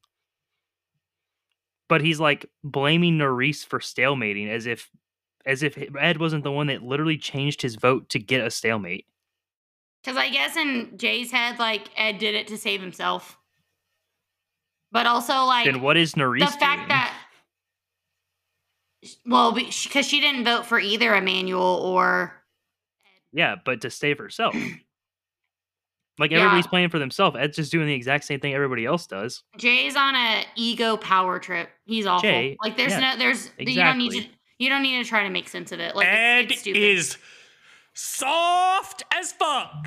But 1.88 2.00
he's 2.00 2.20
like 2.20 2.48
blaming 2.62 3.18
Nurys 3.18 3.66
for 3.66 3.80
stalemating 3.80 4.48
as 4.48 4.66
if 4.66 4.90
as 5.44 5.64
if 5.64 5.76
Ed 5.98 6.18
wasn't 6.18 6.44
the 6.44 6.52
one 6.52 6.68
that 6.68 6.84
literally 6.84 7.18
changed 7.18 7.62
his 7.62 7.74
vote 7.74 8.08
to 8.10 8.20
get 8.20 8.46
a 8.46 8.50
stalemate. 8.52 9.06
Because 10.04 10.16
I 10.16 10.30
guess 10.30 10.56
in 10.56 10.96
Jay's 10.96 11.32
head, 11.32 11.58
like 11.58 11.88
Ed 11.96 12.18
did 12.18 12.36
it 12.36 12.46
to 12.46 12.56
save 12.56 12.80
himself, 12.80 13.36
but 14.92 15.06
also 15.06 15.46
like 15.46 15.64
then 15.64 15.80
what 15.80 15.96
is 15.96 16.14
Nurys 16.14 16.38
the 16.38 16.46
fact 16.46 16.82
doing? 16.82 16.88
that 16.90 17.11
well, 19.26 19.52
because 19.52 20.06
she 20.06 20.20
didn't 20.20 20.44
vote 20.44 20.66
for 20.66 20.78
either 20.78 21.14
Emanuel 21.14 21.62
or 21.84 22.34
Yeah, 23.32 23.56
but 23.64 23.80
to 23.82 23.90
save 23.90 24.18
herself. 24.18 24.54
like 26.18 26.30
Yeah. 26.30 26.38
everybody's 26.38 26.66
playing 26.66 26.90
for 26.90 26.98
themselves. 26.98 27.36
Ed's 27.38 27.56
just 27.56 27.72
doing 27.72 27.86
the 27.86 27.94
exact 27.94 28.24
same 28.24 28.38
thing 28.40 28.54
everybody 28.54 28.84
else 28.84 29.06
does. 29.06 29.42
Jay's 29.58 29.96
on 29.96 30.14
a 30.14 30.44
ego 30.56 30.96
power 30.96 31.38
trip. 31.38 31.68
He's 31.84 32.06
awful. 32.06 32.28
Jay, 32.28 32.56
like 32.62 32.76
there's 32.76 32.92
yeah, 32.92 33.12
no 33.12 33.16
there's 33.18 33.50
you 33.58 33.74
don't 33.76 33.98
need 33.98 34.12
to 34.22 34.28
you 34.58 34.68
don't 34.68 34.82
need 34.82 35.02
to 35.02 35.08
try 35.08 35.24
to 35.24 35.30
make 35.30 35.48
sense 35.48 35.72
of 35.72 35.80
it. 35.80 35.96
Like 35.96 36.06
it's- 36.06 36.44
Ed 36.44 36.50
it's 36.52 36.60
stupid. 36.60 36.78
is 36.82 37.16
soft 37.94 39.02
as 39.12 39.32
fuck. 39.32 39.86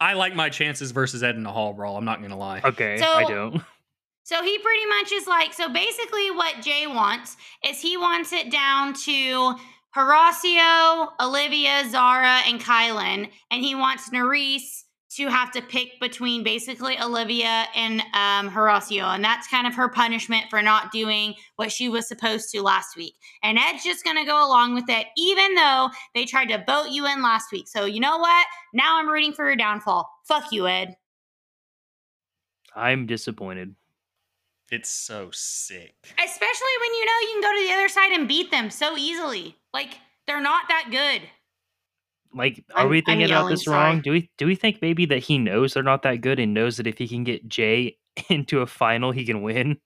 I 0.00 0.14
like 0.14 0.34
my 0.34 0.48
chances 0.48 0.90
versus 0.90 1.22
Ed 1.22 1.36
in 1.36 1.42
the 1.44 1.52
hall 1.52 1.72
brawl. 1.72 1.96
I'm 1.96 2.04
not 2.04 2.20
gonna 2.22 2.36
lie. 2.36 2.60
Okay, 2.64 2.98
So- 2.98 3.06
I 3.06 3.24
don't. 3.24 3.62
So 4.24 4.42
he 4.42 4.58
pretty 4.58 4.86
much 4.86 5.12
is 5.12 5.26
like, 5.26 5.52
so 5.52 5.68
basically 5.68 6.30
what 6.30 6.62
Jay 6.62 6.86
wants 6.86 7.36
is 7.68 7.80
he 7.80 7.96
wants 7.96 8.32
it 8.32 8.50
down 8.50 8.94
to 9.04 9.54
Horacio, 9.96 11.08
Olivia, 11.20 11.84
Zara, 11.90 12.40
and 12.46 12.60
Kyland. 12.60 13.30
And 13.50 13.62
he 13.62 13.74
wants 13.74 14.10
Nurys 14.10 14.84
to 15.16 15.28
have 15.28 15.50
to 15.52 15.60
pick 15.60 16.00
between 16.00 16.42
basically 16.42 16.98
Olivia 16.98 17.66
and 17.74 18.00
um, 18.14 18.50
Horacio. 18.50 19.14
And 19.14 19.22
that's 19.22 19.46
kind 19.48 19.66
of 19.66 19.74
her 19.74 19.88
punishment 19.88 20.46
for 20.48 20.62
not 20.62 20.90
doing 20.90 21.34
what 21.56 21.70
she 21.70 21.88
was 21.90 22.08
supposed 22.08 22.50
to 22.52 22.62
last 22.62 22.96
week. 22.96 23.14
And 23.42 23.58
Ed's 23.58 23.84
just 23.84 24.04
going 24.04 24.16
to 24.16 24.24
go 24.24 24.46
along 24.46 24.74
with 24.74 24.88
it, 24.88 25.08
even 25.18 25.54
though 25.54 25.90
they 26.14 26.24
tried 26.24 26.48
to 26.48 26.64
vote 26.66 26.90
you 26.90 27.06
in 27.06 27.22
last 27.22 27.52
week. 27.52 27.68
So 27.68 27.84
you 27.84 28.00
know 28.00 28.16
what? 28.16 28.46
Now 28.72 28.98
I'm 28.98 29.08
rooting 29.08 29.34
for 29.34 29.44
your 29.44 29.56
downfall. 29.56 30.08
Fuck 30.26 30.52
you, 30.52 30.66
Ed. 30.66 30.96
I'm 32.74 33.04
disappointed. 33.04 33.74
It's 34.72 34.88
so 34.90 35.28
sick. 35.32 35.94
Especially 36.18 36.74
when 36.80 36.94
you 36.94 37.04
know 37.04 37.12
you 37.20 37.28
can 37.34 37.40
go 37.42 37.60
to 37.60 37.66
the 37.68 37.74
other 37.74 37.88
side 37.88 38.12
and 38.12 38.26
beat 38.26 38.50
them 38.50 38.70
so 38.70 38.96
easily. 38.96 39.56
Like 39.74 39.98
they're 40.26 40.40
not 40.40 40.64
that 40.68 40.88
good. 40.90 41.28
Like, 42.34 42.64
are 42.74 42.80
I'm- 42.80 42.88
we 42.88 42.98
I'm 42.98 43.04
thinking 43.04 43.26
about 43.26 43.50
this 43.50 43.64
sorry. 43.64 43.76
wrong? 43.76 44.00
Do 44.00 44.12
we 44.12 44.30
do 44.38 44.46
we 44.46 44.54
think 44.54 44.80
maybe 44.80 45.04
that 45.06 45.18
he 45.18 45.36
knows 45.36 45.74
they're 45.74 45.82
not 45.82 46.02
that 46.04 46.22
good 46.22 46.38
and 46.40 46.54
knows 46.54 46.78
that 46.78 46.86
if 46.86 46.96
he 46.96 47.06
can 47.06 47.22
get 47.22 47.46
Jay 47.48 47.98
into 48.30 48.60
a 48.60 48.66
final, 48.66 49.12
he 49.12 49.24
can 49.26 49.42
win? 49.42 49.76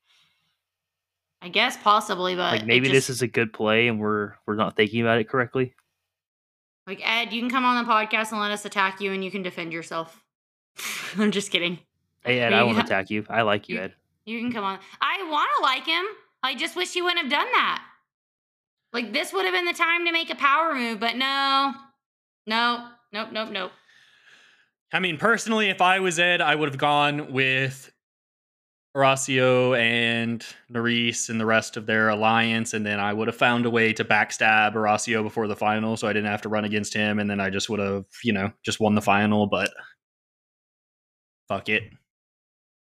I 1.42 1.49
guess 1.49 1.77
possibly, 1.77 2.35
but 2.37 2.53
Like 2.53 2.62
it 2.62 2.66
maybe 2.66 2.88
this 2.88 3.11
is 3.11 3.22
a 3.22 3.27
good 3.29 3.53
play 3.53 3.88
and 3.88 3.99
we're 4.01 4.35
we're 4.46 4.55
not 4.55 4.77
thinking 4.77 5.01
about 5.03 5.18
it 5.18 5.29
correctly. 5.29 5.75
like 6.87 7.01
Ed. 7.05 7.33
You 7.33 7.40
can 7.40 7.51
come 7.51 7.64
on 7.64 7.85
the 7.85 7.90
podcast 7.90 8.31
and 8.31 8.40
let 8.40 8.53
us 8.53 8.64
attack 8.64 9.01
you, 9.01 9.12
and 9.12 9.25
you 9.25 9.31
can 9.33 9.42
defend 9.42 9.72
yourself. 9.72 10.22
I'm 11.18 11.33
just 11.33 11.51
kidding. 11.51 11.81
Hey 12.25 12.38
Ed, 12.40 12.53
I 12.53 12.62
won't 12.62 12.79
attack 12.79 13.11
you. 13.11 13.27
I 13.29 13.42
like 13.42 13.68
you, 13.68 13.77
You- 13.77 13.83
Ed. 13.83 13.94
You 14.27 14.41
can 14.41 14.53
come 14.53 14.65
on. 14.65 14.79
I 15.01 15.27
want 15.31 15.49
to 15.57 15.62
like 15.62 15.87
him. 15.87 16.05
I 16.43 16.55
just 16.55 16.77
wish 16.77 16.93
he 16.93 17.01
wouldn't 17.01 17.23
have 17.23 17.31
done 17.31 17.51
that. 17.53 17.83
Like 18.93 19.12
this 19.12 19.33
would 19.33 19.45
have 19.45 19.55
been 19.55 19.65
the 19.65 19.73
time 19.73 20.05
to 20.05 20.12
make 20.12 20.31
a 20.31 20.35
power 20.35 20.75
move, 20.75 21.01
but 21.01 21.17
no, 21.17 21.73
no, 22.47 22.89
nope, 23.12 23.29
nope, 23.33 23.51
nope. 23.51 23.73
I 24.93 25.01
mean, 25.01 25.19
personally, 25.19 25.69
if 25.69 25.81
I 25.81 26.01
was 26.01 26.19
Ed, 26.19 26.41
I 26.41 26.55
would 26.55 26.69
have 26.69 26.79
gone 26.79 27.33
with 27.33 27.93
Horacio 28.97 29.79
and 29.79 30.45
Nurys 30.73 31.29
and 31.29 31.41
the 31.41 31.47
rest 31.47 31.77
of 31.77 31.87
their 31.87 32.09
alliance, 32.09 32.73
and 32.73 32.87
then 32.87 32.99
I 32.99 33.12
would 33.12 33.29
have 33.29 33.37
found 33.37 33.67
a 33.67 33.71
way 33.71 33.93
to 33.93 34.05
backstab 34.05 34.75
Horacio 34.75 35.23
before 35.23 35.49
the 35.49 35.57
final, 35.57 35.97
so 35.97 36.09
I 36.09 36.12
didn't 36.12 36.31
have 36.31 36.43
to 36.43 36.49
run 36.49 36.65
against 36.65 36.95
him, 36.95 37.19
and 37.19 37.29
then 37.29 37.41
I 37.41 37.51
just 37.51 37.69
would 37.69 37.81
have, 37.81 38.07
you 38.25 38.33
know, 38.33 38.53
just 38.65 38.81
won 38.81 38.95
the 38.95 39.03
final. 39.03 39.47
But 39.47 39.71
fuck 41.49 41.69
it. 41.69 41.83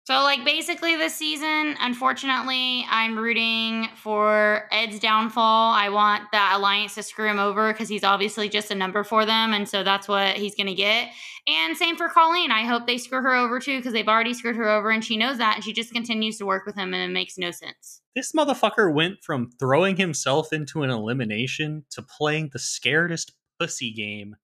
So, 0.04 0.16
like, 0.16 0.44
basically, 0.44 0.96
this 0.96 1.16
season, 1.16 1.76
unfortunately, 1.80 2.86
I'm 2.90 3.18
rooting 3.18 3.88
for 3.96 4.68
Ed's 4.72 4.98
downfall. 4.98 5.74
I 5.74 5.90
want 5.90 6.24
that 6.32 6.54
alliance 6.58 6.96
to 6.96 7.04
screw 7.04 7.30
him 7.30 7.38
over 7.38 7.72
because 7.72 7.88
he's 7.88 8.04
obviously 8.04 8.50
just 8.50 8.72
a 8.72 8.76
number 8.76 9.04
for 9.04 9.28
them. 9.28 9.54
And 9.54 9.70
so 9.70 9.84
that's 9.84 10.08
what 10.08 10.38
he's 10.38 10.56
going 10.56 10.68
to 10.68 10.74
get. 10.74 11.10
And 11.48 11.78
same 11.78 11.98
for 11.98 12.10
Colleen. 12.10 12.52
I 12.52 12.66
hope 12.66 12.88
they 12.88 12.98
screw 12.98 13.22
her 13.22 13.36
over 13.36 13.60
too 13.60 13.78
because 13.78 13.94
they've 13.94 14.08
already 14.08 14.34
screwed 14.34 14.56
her 14.56 14.70
over 14.70 14.90
and 14.90 15.06
she 15.06 15.18
knows 15.18 15.38
that. 15.38 15.56
And 15.56 15.64
she 15.64 15.72
just 15.72 15.94
continues 15.94 16.40
to 16.40 16.48
work 16.48 16.66
with 16.66 16.76
him 16.76 16.96
and 16.96 17.04
it 17.10 17.14
makes 17.14 17.38
no 17.38 17.52
sense. 17.52 18.02
This 18.16 18.32
motherfucker 18.32 18.92
went 18.92 19.24
from 19.24 19.52
throwing 19.60 19.98
himself 19.98 20.52
into 20.52 20.82
an 20.82 20.90
elimination 20.90 21.86
to 21.92 22.02
playing 22.02 22.50
the 22.54 22.60
scaredest 22.60 23.32
pussy 23.60 23.92
game 23.92 24.36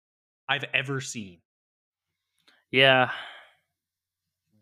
I've 0.47 0.65
ever 0.73 1.01
seen. 1.01 1.39
Yeah, 2.71 3.11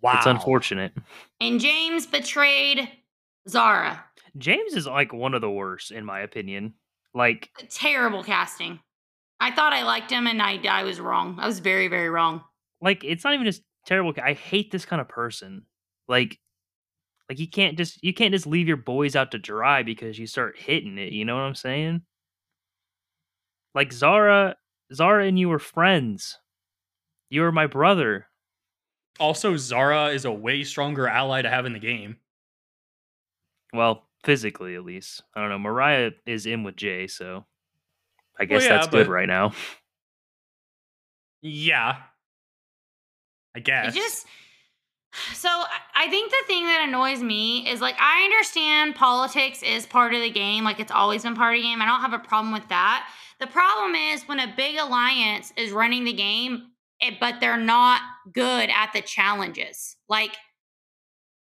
Wow. 0.06 0.14
it's 0.18 0.26
unfortunate. 0.26 0.94
And 1.42 1.60
James 1.60 2.06
betrayed 2.06 2.90
Zara. 3.50 4.04
James 4.38 4.74
is 4.76 4.86
like 4.88 5.14
one 5.14 5.34
of 5.34 5.42
the 5.42 5.50
worst, 5.52 5.92
in 5.92 6.06
my 6.06 6.22
opinion. 6.22 6.74
Like, 7.14 7.50
Terrible 7.70 8.24
casting. 8.24 8.80
I 9.40 9.52
thought 9.52 9.74
I 9.74 9.84
liked 9.84 10.12
him 10.12 10.28
and 10.28 10.42
I, 10.42 10.60
I 10.70 10.84
was 10.84 11.00
wrong. 11.00 11.38
I 11.40 11.48
was 11.48 11.60
very, 11.60 11.88
very 11.88 12.10
wrong. 12.10 12.42
like 12.82 13.04
it's 13.04 13.24
not 13.24 13.34
even 13.34 13.46
just 13.46 13.62
terrible. 13.86 14.14
I 14.24 14.34
hate 14.34 14.72
this 14.72 14.86
kind 14.86 15.02
of 15.02 15.08
person. 15.10 15.64
Like, 16.08 16.40
like 17.30 17.40
you 17.40 17.50
can't 17.50 17.78
just 17.78 18.02
you 18.04 18.14
can't 18.14 18.34
just 18.34 18.46
leave 18.48 18.68
your 18.68 18.78
boys 18.78 19.16
out 19.16 19.32
to 19.32 19.40
dry 19.40 19.84
because 19.84 20.18
you 20.20 20.28
start 20.28 20.58
hitting 20.58 20.98
it. 20.98 21.12
You 21.12 21.26
know 21.26 21.36
what 21.36 21.42
I'm 21.42 21.56
saying? 21.56 22.02
Like 23.74 23.92
Zara, 23.92 24.56
Zara 24.94 25.26
and 25.26 25.38
you 25.40 25.50
were 25.50 25.60
friends. 25.60 26.38
You 27.30 27.42
were 27.42 27.52
my 27.52 27.68
brother. 27.68 28.28
Also, 29.20 29.56
Zara 29.56 30.08
is 30.08 30.26
a 30.26 30.32
way 30.32 30.64
stronger 30.64 31.08
ally 31.08 31.42
to 31.42 31.50
have 31.50 31.66
in 31.66 31.74
the 31.74 31.80
game. 31.80 32.18
Well, 33.74 34.04
physically 34.24 34.76
at 34.76 34.84
least. 34.84 35.24
I 35.36 35.42
don't 35.42 35.50
know. 35.50 35.60
Mariah 35.60 36.12
is 36.26 36.46
in 36.46 36.64
with 36.64 36.76
Jay, 36.76 37.08
so 37.08 37.46
I 38.40 38.44
Well, 38.44 38.48
guess 38.48 38.64
yeah, 38.64 38.70
that's 38.70 38.88
good 38.88 39.08
right 39.08 39.28
now. 39.28 39.54
Yeah. 41.42 41.98
I 43.56 43.60
guess. 43.60 43.96
It 43.96 44.00
just 44.00 44.26
so 45.34 45.48
I- 45.50 45.80
I 45.96 46.10
think 46.10 46.30
the 46.30 46.44
thing 46.48 46.66
that 46.66 46.86
annoys 46.88 47.24
me 47.24 47.70
is 47.70 47.80
like 47.80 47.96
I 48.00 48.24
understand 48.26 48.96
politics 48.96 49.64
is 49.64 49.86
part 49.86 50.14
of 50.14 50.22
the 50.22 50.30
game, 50.30 50.64
like 50.66 50.80
it's 50.80 50.92
always 50.92 51.24
been 51.24 51.36
part 51.36 51.56
of 51.56 51.62
the 51.62 51.68
game. 51.68 51.82
I 51.82 51.86
don't 51.86 52.02
have 52.02 52.14
a 52.14 52.20
problem 52.20 52.52
with 52.52 52.68
that. 52.68 53.08
The 53.40 53.48
problem 53.48 53.96
is 53.96 54.28
when 54.28 54.40
a 54.40 54.54
big 54.58 54.78
alliance 54.78 55.54
is 55.56 55.72
running 55.72 56.04
the 56.04 56.14
game, 56.14 56.54
it, 56.56 56.62
Eh, 57.02 57.12
but 57.20 57.36
they're 57.40 57.58
not 57.58 58.02
good 58.32 58.70
at 58.70 58.92
the 58.94 59.02
challenges. 59.02 59.98
Like 60.08 60.36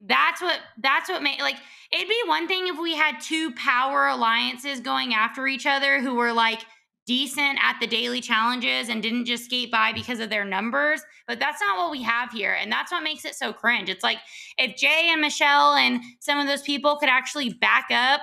that's 0.00 0.40
what 0.40 0.60
that's 0.80 1.08
what 1.08 1.22
made 1.22 1.40
like 1.40 1.56
it'd 1.92 2.08
be 2.08 2.22
one 2.26 2.46
thing 2.46 2.68
if 2.68 2.78
we 2.78 2.94
had 2.94 3.18
two 3.20 3.52
power 3.54 4.06
alliances 4.06 4.80
going 4.80 5.12
after 5.12 5.48
each 5.48 5.66
other 5.66 6.00
who 6.00 6.14
were 6.14 6.32
like 6.32 6.60
decent 7.04 7.58
at 7.60 7.76
the 7.80 7.86
daily 7.86 8.20
challenges 8.20 8.88
and 8.88 9.02
didn't 9.02 9.24
just 9.24 9.46
skate 9.46 9.72
by 9.72 9.92
because 9.92 10.20
of 10.20 10.30
their 10.30 10.44
numbers 10.44 11.00
but 11.26 11.40
that's 11.40 11.60
not 11.60 11.76
what 11.76 11.90
we 11.90 12.00
have 12.00 12.30
here 12.30 12.52
and 12.60 12.70
that's 12.70 12.92
what 12.92 13.02
makes 13.02 13.24
it 13.24 13.34
so 13.34 13.52
cringe 13.52 13.88
it's 13.88 14.04
like 14.04 14.18
if 14.56 14.76
jay 14.76 15.08
and 15.10 15.20
michelle 15.20 15.74
and 15.74 16.00
some 16.20 16.38
of 16.38 16.46
those 16.46 16.62
people 16.62 16.96
could 16.98 17.08
actually 17.08 17.52
back 17.54 17.86
up 17.90 18.20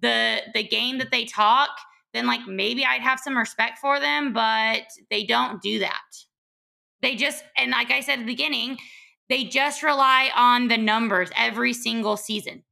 the 0.00 0.42
the 0.54 0.62
game 0.62 0.98
that 0.98 1.10
they 1.10 1.24
talk 1.24 1.70
then 2.12 2.26
like 2.26 2.46
maybe 2.46 2.84
i'd 2.84 3.00
have 3.00 3.18
some 3.18 3.36
respect 3.36 3.78
for 3.78 3.98
them 3.98 4.32
but 4.32 4.82
they 5.10 5.24
don't 5.24 5.60
do 5.60 5.80
that 5.80 6.25
they 7.06 7.14
just 7.14 7.44
and 7.56 7.70
like 7.70 7.90
i 7.90 8.00
said 8.00 8.14
at 8.14 8.18
the 8.20 8.26
beginning 8.26 8.76
they 9.28 9.44
just 9.44 9.82
rely 9.82 10.30
on 10.34 10.68
the 10.68 10.76
numbers 10.76 11.30
every 11.36 11.72
single 11.72 12.16
season 12.16 12.62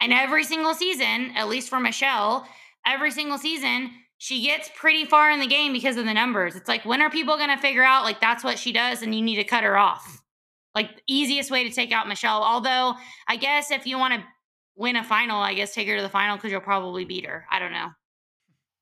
and 0.00 0.12
every 0.12 0.44
single 0.44 0.74
season 0.74 1.32
at 1.34 1.48
least 1.48 1.68
for 1.68 1.80
michelle 1.80 2.46
every 2.86 3.10
single 3.10 3.38
season 3.38 3.90
she 4.18 4.42
gets 4.42 4.70
pretty 4.74 5.04
far 5.04 5.30
in 5.30 5.40
the 5.40 5.46
game 5.46 5.72
because 5.72 5.96
of 5.96 6.06
the 6.06 6.14
numbers. 6.14 6.56
It's 6.56 6.68
like 6.68 6.84
when 6.84 7.02
are 7.02 7.10
people 7.10 7.36
going 7.36 7.54
to 7.54 7.58
figure 7.58 7.84
out 7.84 8.04
like 8.04 8.20
that's 8.20 8.42
what 8.42 8.58
she 8.58 8.72
does 8.72 9.02
and 9.02 9.14
you 9.14 9.22
need 9.22 9.36
to 9.36 9.44
cut 9.44 9.64
her 9.64 9.76
off? 9.76 10.22
Like 10.74 11.02
easiest 11.06 11.50
way 11.50 11.68
to 11.68 11.74
take 11.74 11.92
out 11.92 12.08
Michelle. 12.08 12.42
Although 12.42 12.94
I 13.28 13.36
guess 13.36 13.70
if 13.70 13.86
you 13.86 13.98
want 13.98 14.14
to 14.14 14.24
win 14.74 14.96
a 14.96 15.04
final, 15.04 15.38
I 15.40 15.54
guess 15.54 15.74
take 15.74 15.88
her 15.88 15.96
to 15.96 16.02
the 16.02 16.08
final 16.08 16.38
cuz 16.38 16.50
you'll 16.50 16.60
probably 16.60 17.04
beat 17.04 17.26
her. 17.26 17.46
I 17.50 17.58
don't 17.58 17.72
know. 17.72 17.90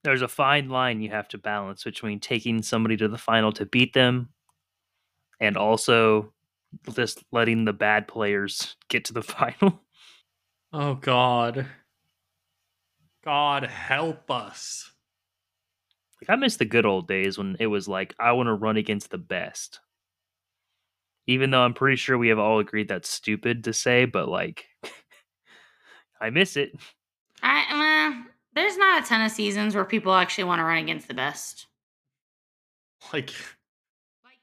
There's 0.04 0.22
a 0.22 0.28
fine 0.28 0.68
line 0.68 1.00
you 1.00 1.10
have 1.10 1.28
to 1.28 1.38
balance 1.38 1.82
between 1.82 2.20
taking 2.20 2.62
somebody 2.62 2.96
to 2.98 3.08
the 3.08 3.18
final 3.18 3.52
to 3.52 3.66
beat 3.66 3.94
them 3.94 4.28
and 5.40 5.56
also 5.56 6.32
just 6.94 7.24
letting 7.32 7.64
the 7.64 7.72
bad 7.72 8.06
players 8.06 8.76
get 8.88 9.06
to 9.06 9.12
the 9.12 9.22
final. 9.22 9.80
oh, 10.72 10.94
God. 10.94 11.66
God 13.24 13.64
help 13.64 14.30
us. 14.30 14.92
Like 16.20 16.36
I 16.36 16.38
miss 16.38 16.56
the 16.56 16.64
good 16.64 16.86
old 16.86 17.08
days 17.08 17.38
when 17.38 17.56
it 17.58 17.66
was 17.66 17.88
like 17.88 18.14
I 18.18 18.32
want 18.32 18.48
to 18.48 18.54
run 18.54 18.76
against 18.76 19.10
the 19.10 19.18
best. 19.18 19.80
Even 21.26 21.50
though 21.50 21.62
I'm 21.62 21.74
pretty 21.74 21.96
sure 21.96 22.18
we 22.18 22.28
have 22.28 22.38
all 22.38 22.58
agreed 22.58 22.88
that's 22.88 23.08
stupid 23.08 23.64
to 23.64 23.72
say, 23.72 24.04
but 24.04 24.28
like 24.28 24.66
I 26.20 26.30
miss 26.30 26.56
it. 26.56 26.72
I 27.42 28.22
uh, 28.24 28.28
there's 28.54 28.76
not 28.76 29.02
a 29.02 29.06
ton 29.06 29.24
of 29.24 29.30
seasons 29.30 29.74
where 29.74 29.84
people 29.84 30.12
actually 30.14 30.44
want 30.44 30.60
to 30.60 30.64
run 30.64 30.78
against 30.78 31.08
the 31.08 31.14
best. 31.14 31.66
Like, 33.12 33.30
Like 34.24 34.38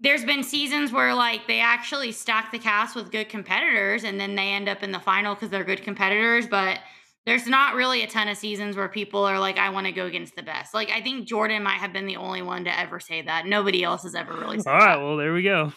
there's 0.00 0.24
been 0.24 0.42
seasons 0.42 0.92
where 0.92 1.14
like 1.14 1.46
they 1.46 1.60
actually 1.60 2.12
stack 2.12 2.52
the 2.52 2.58
cast 2.58 2.96
with 2.96 3.10
good 3.10 3.28
competitors 3.28 4.04
and 4.04 4.20
then 4.20 4.34
they 4.34 4.48
end 4.48 4.68
up 4.68 4.82
in 4.82 4.92
the 4.92 4.98
final 4.98 5.34
because 5.34 5.50
they're 5.50 5.64
good 5.64 5.82
competitors, 5.82 6.46
but 6.46 6.80
there's 7.26 7.46
not 7.46 7.74
really 7.74 8.02
a 8.02 8.06
ton 8.06 8.28
of 8.28 8.36
seasons 8.36 8.76
where 8.76 8.88
people 8.88 9.24
are 9.24 9.38
like, 9.38 9.58
I 9.58 9.70
want 9.70 9.86
to 9.86 9.92
go 9.92 10.06
against 10.06 10.34
the 10.36 10.42
best. 10.42 10.74
Like 10.74 10.90
I 10.90 11.00
think 11.00 11.28
Jordan 11.28 11.62
might 11.62 11.78
have 11.78 11.92
been 11.92 12.06
the 12.06 12.16
only 12.16 12.42
one 12.42 12.64
to 12.64 12.78
ever 12.78 12.98
say 12.98 13.22
that. 13.22 13.46
Nobody 13.46 13.84
else 13.84 14.02
has 14.02 14.14
ever 14.14 14.34
really 14.34 14.58
said 14.58 14.66
that. 14.66 14.72
All 14.72 14.78
right, 14.78 14.96
that. 14.96 15.02
well 15.02 15.16
there 15.16 15.32
we 15.32 15.42
go. 15.42 15.72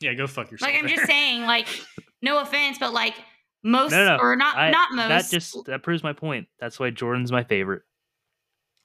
yeah, 0.00 0.14
go 0.14 0.26
fuck 0.26 0.50
yourself. 0.50 0.72
Like 0.72 0.82
I'm 0.82 0.88
just 0.88 1.06
saying, 1.06 1.42
like, 1.42 1.68
no 2.22 2.40
offense, 2.40 2.78
but 2.78 2.92
like 2.92 3.14
most 3.62 3.92
No, 3.92 4.04
no, 4.04 4.16
or 4.18 4.36
not 4.36 4.56
I, 4.56 4.70
not 4.70 4.92
most 4.92 5.08
That 5.08 5.30
just 5.30 5.64
that 5.66 5.82
proves 5.82 6.02
my 6.02 6.12
point. 6.12 6.48
That's 6.58 6.78
why 6.80 6.90
Jordan's 6.90 7.30
my 7.32 7.44
favorite. 7.44 7.82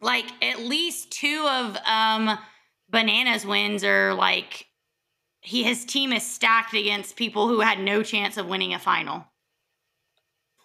like 0.02 0.26
at 0.44 0.60
least 0.60 1.12
two 1.12 1.48
of 1.50 1.78
um 1.86 2.38
bananas 2.90 3.46
wins 3.46 3.84
are 3.84 4.14
like 4.14 4.66
he 5.42 5.64
his 5.64 5.86
team 5.86 6.12
is 6.12 6.24
stacked 6.24 6.74
against 6.74 7.16
people 7.16 7.48
who 7.48 7.60
had 7.60 7.80
no 7.80 8.02
chance 8.04 8.38
of 8.38 8.48
winning 8.48 8.74
a 8.74 8.80
final. 8.80 9.26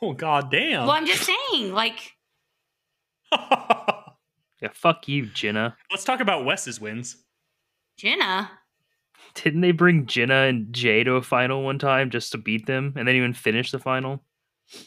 Oh, 0.03 0.15
God 0.15 0.51
damn. 0.51 0.87
Well, 0.87 0.93
I'm 0.97 1.05
just 1.05 1.29
saying, 1.53 1.75
like, 1.75 2.15
Yeah, 3.33 4.69
fuck 4.73 5.09
you, 5.09 5.27
Jenna. 5.27 5.77
Let's 5.91 6.05
talk 6.05 6.21
about 6.21 6.45
Wes's 6.47 6.81
wins. 6.81 7.17
Jenna. 7.99 8.51
Didn't 9.35 9.61
they 9.61 9.73
bring 9.73 10.07
Jenna 10.07 10.43
and 10.49 10.73
Jay 10.73 11.05
to 11.05 11.13
a 11.15 11.23
final 11.23 11.63
one 11.63 11.79
time 11.79 12.11
just 12.11 12.33
to 12.33 12.39
beat 12.39 12.67
them 12.67 12.95
and 12.97 13.07
then 13.07 13.15
even 13.17 13.33
finish 13.35 13.71
the 13.71 13.79
final? 13.79 14.23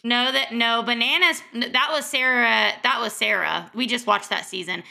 No, 0.04 0.32
that 0.32 0.54
no 0.54 0.82
bananas. 0.84 1.41
That 1.54 1.89
was 1.91 2.06
Sarah. 2.06 2.72
That 2.84 3.00
was 3.02 3.14
Sarah. 3.14 3.70
We 3.76 3.86
just 3.88 4.08
watched 4.08 4.30
that 4.30 4.46
season. 4.46 4.84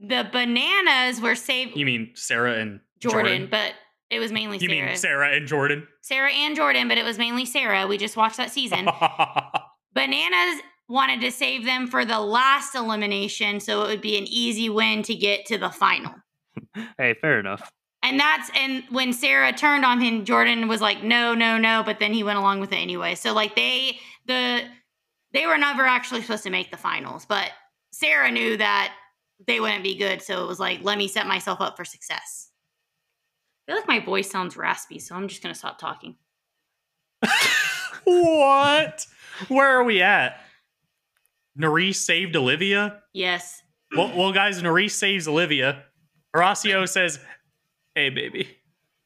The 0.00 0.28
bananas 0.32 1.20
were 1.20 1.34
saved 1.34 1.76
You 1.76 1.84
mean 1.84 2.12
Sarah 2.14 2.54
and 2.58 2.80
Jordan, 3.00 3.26
Jordan? 3.26 3.48
but 3.50 3.74
it 4.10 4.18
was 4.18 4.32
mainly 4.32 4.56
you 4.58 4.68
Sarah. 4.68 4.86
mean 4.86 4.96
Sarah 4.96 5.36
and 5.36 5.46
Jordan? 5.46 5.86
Sarah 6.00 6.32
and 6.32 6.56
Jordan, 6.56 6.88
but 6.88 6.96
it 6.98 7.04
was 7.04 7.18
mainly 7.18 7.44
Sarah. 7.44 7.86
We 7.86 7.98
just 7.98 8.16
watched 8.16 8.38
that 8.38 8.50
season. 8.50 8.88
Bananas 9.94 10.62
wanted 10.88 11.20
to 11.20 11.30
save 11.30 11.64
them 11.64 11.86
for 11.86 12.04
the 12.04 12.18
last 12.20 12.74
elimination, 12.74 13.60
so 13.60 13.82
it 13.84 13.88
would 13.88 14.00
be 14.00 14.16
an 14.18 14.24
easy 14.26 14.68
win 14.70 15.02
to 15.02 15.14
get 15.14 15.46
to 15.46 15.58
the 15.58 15.70
final. 15.70 16.14
Hey, 16.98 17.14
fair 17.20 17.38
enough. 17.40 17.70
And 18.02 18.18
that's 18.18 18.50
and 18.56 18.82
when 18.90 19.12
Sarah 19.12 19.52
turned 19.52 19.84
on 19.84 20.00
him, 20.00 20.24
Jordan 20.24 20.68
was 20.68 20.80
like, 20.80 21.02
"No, 21.02 21.34
no, 21.34 21.58
no," 21.58 21.82
but 21.84 21.98
then 21.98 22.12
he 22.12 22.22
went 22.22 22.38
along 22.38 22.60
with 22.60 22.72
it 22.72 22.76
anyway. 22.76 23.14
So 23.14 23.34
like 23.34 23.54
they 23.54 23.98
the 24.26 24.62
they 25.32 25.46
were 25.46 25.58
never 25.58 25.84
actually 25.84 26.22
supposed 26.22 26.44
to 26.44 26.50
make 26.50 26.70
the 26.70 26.76
finals, 26.76 27.26
but 27.26 27.50
Sarah 27.92 28.30
knew 28.30 28.56
that 28.56 28.94
they 29.46 29.60
wouldn't 29.60 29.84
be 29.84 29.96
good, 29.96 30.22
so 30.22 30.42
it 30.42 30.48
was 30.48 30.58
like, 30.58 30.82
"Let 30.82 30.96
me 30.96 31.08
set 31.08 31.26
myself 31.26 31.60
up 31.60 31.76
for 31.76 31.84
success." 31.84 32.50
I 33.68 33.72
feel 33.72 33.80
like 33.80 33.88
my 33.88 34.00
voice 34.00 34.30
sounds 34.30 34.56
raspy, 34.56 34.98
so 34.98 35.14
I'm 35.14 35.28
just 35.28 35.42
gonna 35.42 35.54
stop 35.54 35.78
talking. 35.78 36.16
what? 38.04 39.06
Where 39.48 39.78
are 39.78 39.84
we 39.84 40.00
at? 40.00 40.40
Nurys 41.58 41.96
saved 41.96 42.36
Olivia? 42.36 43.02
Yes. 43.12 43.62
Well, 43.94 44.12
well, 44.16 44.32
guys, 44.32 44.62
Nurys 44.62 44.92
saves 44.92 45.28
Olivia. 45.28 45.84
Horacio 46.34 46.88
says, 46.88 47.18
Hey, 48.00 48.08
baby, 48.08 48.48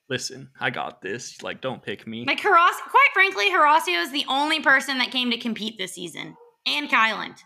listen, 0.09 0.51
I 0.61 0.71
got 0.71 1.03
this. 1.03 1.43
Like, 1.43 1.61
don't 1.61 1.83
pick 1.83 2.07
me. 2.07 2.25
Like 2.25 2.41
quite 2.41 3.09
frankly, 3.13 3.51
Horacio 3.51 4.01
is 4.01 4.13
the 4.13 4.25
only 4.29 4.61
person 4.61 4.99
that 4.99 5.11
came 5.11 5.33
to 5.33 5.37
compete 5.37 5.79
this 5.79 5.95
season, 5.95 6.37
and 6.65 6.89
Kyland. 6.89 7.39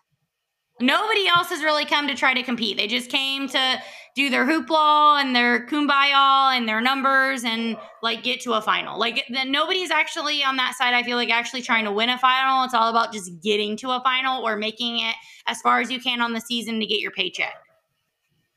Nobody 0.79 1.27
else 1.27 1.49
has 1.49 1.65
really 1.65 1.87
come 1.87 2.07
to 2.07 2.15
try 2.15 2.35
to 2.35 2.43
compete. 2.43 2.77
They 2.77 2.87
just 2.87 3.11
came 3.11 3.49
to 3.49 3.83
do 4.15 4.29
their 4.29 4.45
hoopla 4.45 5.23
and 5.23 5.35
their 5.35 5.67
kumbaya 5.67 6.55
and 6.55 6.69
their 6.69 6.83
numbers 6.83 7.45
and 7.45 7.79
like 8.03 8.23
get 8.23 8.43
to 8.43 8.53
a 8.53 8.61
final. 8.61 8.99
Like 8.99 9.25
nobody's 9.47 9.91
actually 9.91 10.45
on 10.45 10.57
that 10.57 10.75
side. 10.77 10.93
I 10.93 11.03
feel 11.03 11.17
like 11.17 11.31
actually 11.31 11.63
trying 11.63 11.87
to 11.87 11.93
win 11.93 12.11
a 12.11 12.19
final. 12.19 12.63
It's 12.65 12.75
all 12.75 12.91
about 12.91 13.15
just 13.15 13.33
getting 13.43 13.75
to 13.79 13.93
a 13.93 14.03
final 14.05 14.47
or 14.47 14.59
making 14.59 14.99
it 14.99 15.15
as 15.47 15.63
far 15.63 15.81
as 15.81 15.91
you 15.91 15.99
can 15.99 16.21
on 16.21 16.35
the 16.35 16.43
season 16.43 16.79
to 16.79 16.87
get 16.87 17.01
your 17.01 17.11
paycheck. 17.11 17.55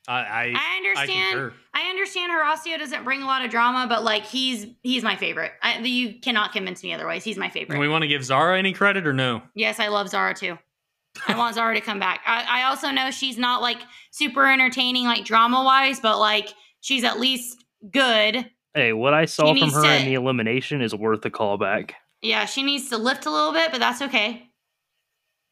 I, 0.08 0.12
I, 0.12 0.54
I 0.56 0.76
understand. 0.78 1.32
concur. 1.32 1.54
I, 1.74 1.90
understand 1.90 2.32
Horacio 2.32 2.78
doesn't 2.78 3.04
bring 3.04 3.22
a 3.22 3.26
lot 3.26 3.44
of 3.44 3.50
drama, 3.50 3.86
but 3.88 4.02
like 4.02 4.24
he's 4.24 4.66
he's 4.82 5.04
my 5.04 5.16
favorite. 5.16 5.52
I, 5.62 5.78
you 5.78 6.18
cannot 6.20 6.52
convince 6.52 6.82
me 6.82 6.92
otherwise. 6.92 7.22
He's 7.22 7.36
my 7.38 7.48
favorite. 7.48 7.76
Do 7.76 7.80
we 7.80 7.88
want 7.88 8.02
to 8.02 8.08
give 8.08 8.24
Zara 8.24 8.58
any 8.58 8.72
credit 8.72 9.06
or 9.06 9.12
no? 9.12 9.42
Yes, 9.54 9.78
I 9.78 9.88
love 9.88 10.08
Zara 10.08 10.34
too. 10.34 10.58
I 11.28 11.36
want 11.36 11.54
Zara 11.54 11.74
to 11.74 11.80
come 11.80 12.00
back. 12.00 12.22
I, 12.26 12.62
I 12.62 12.62
also 12.64 12.90
know 12.90 13.10
she's 13.10 13.38
not 13.38 13.62
like 13.62 13.78
super 14.10 14.46
entertaining, 14.46 15.04
like 15.04 15.24
drama 15.24 15.62
wise, 15.62 16.00
but 16.00 16.18
like 16.18 16.52
she's 16.80 17.04
at 17.04 17.20
least 17.20 17.62
good. 17.90 18.50
Hey, 18.74 18.92
what 18.92 19.14
I 19.14 19.26
saw 19.26 19.46
from 19.48 19.56
needs 19.56 19.74
her 19.74 19.82
to- 19.82 19.96
in 19.96 20.06
the 20.06 20.14
elimination 20.14 20.80
is 20.80 20.94
worth 20.94 21.24
a 21.24 21.30
callback. 21.30 21.92
Yeah, 22.22 22.44
she 22.46 22.62
needs 22.62 22.88
to 22.90 22.98
lift 22.98 23.26
a 23.26 23.30
little 23.30 23.52
bit, 23.52 23.70
but 23.72 23.78
that's 23.80 24.00
okay. 24.00 24.48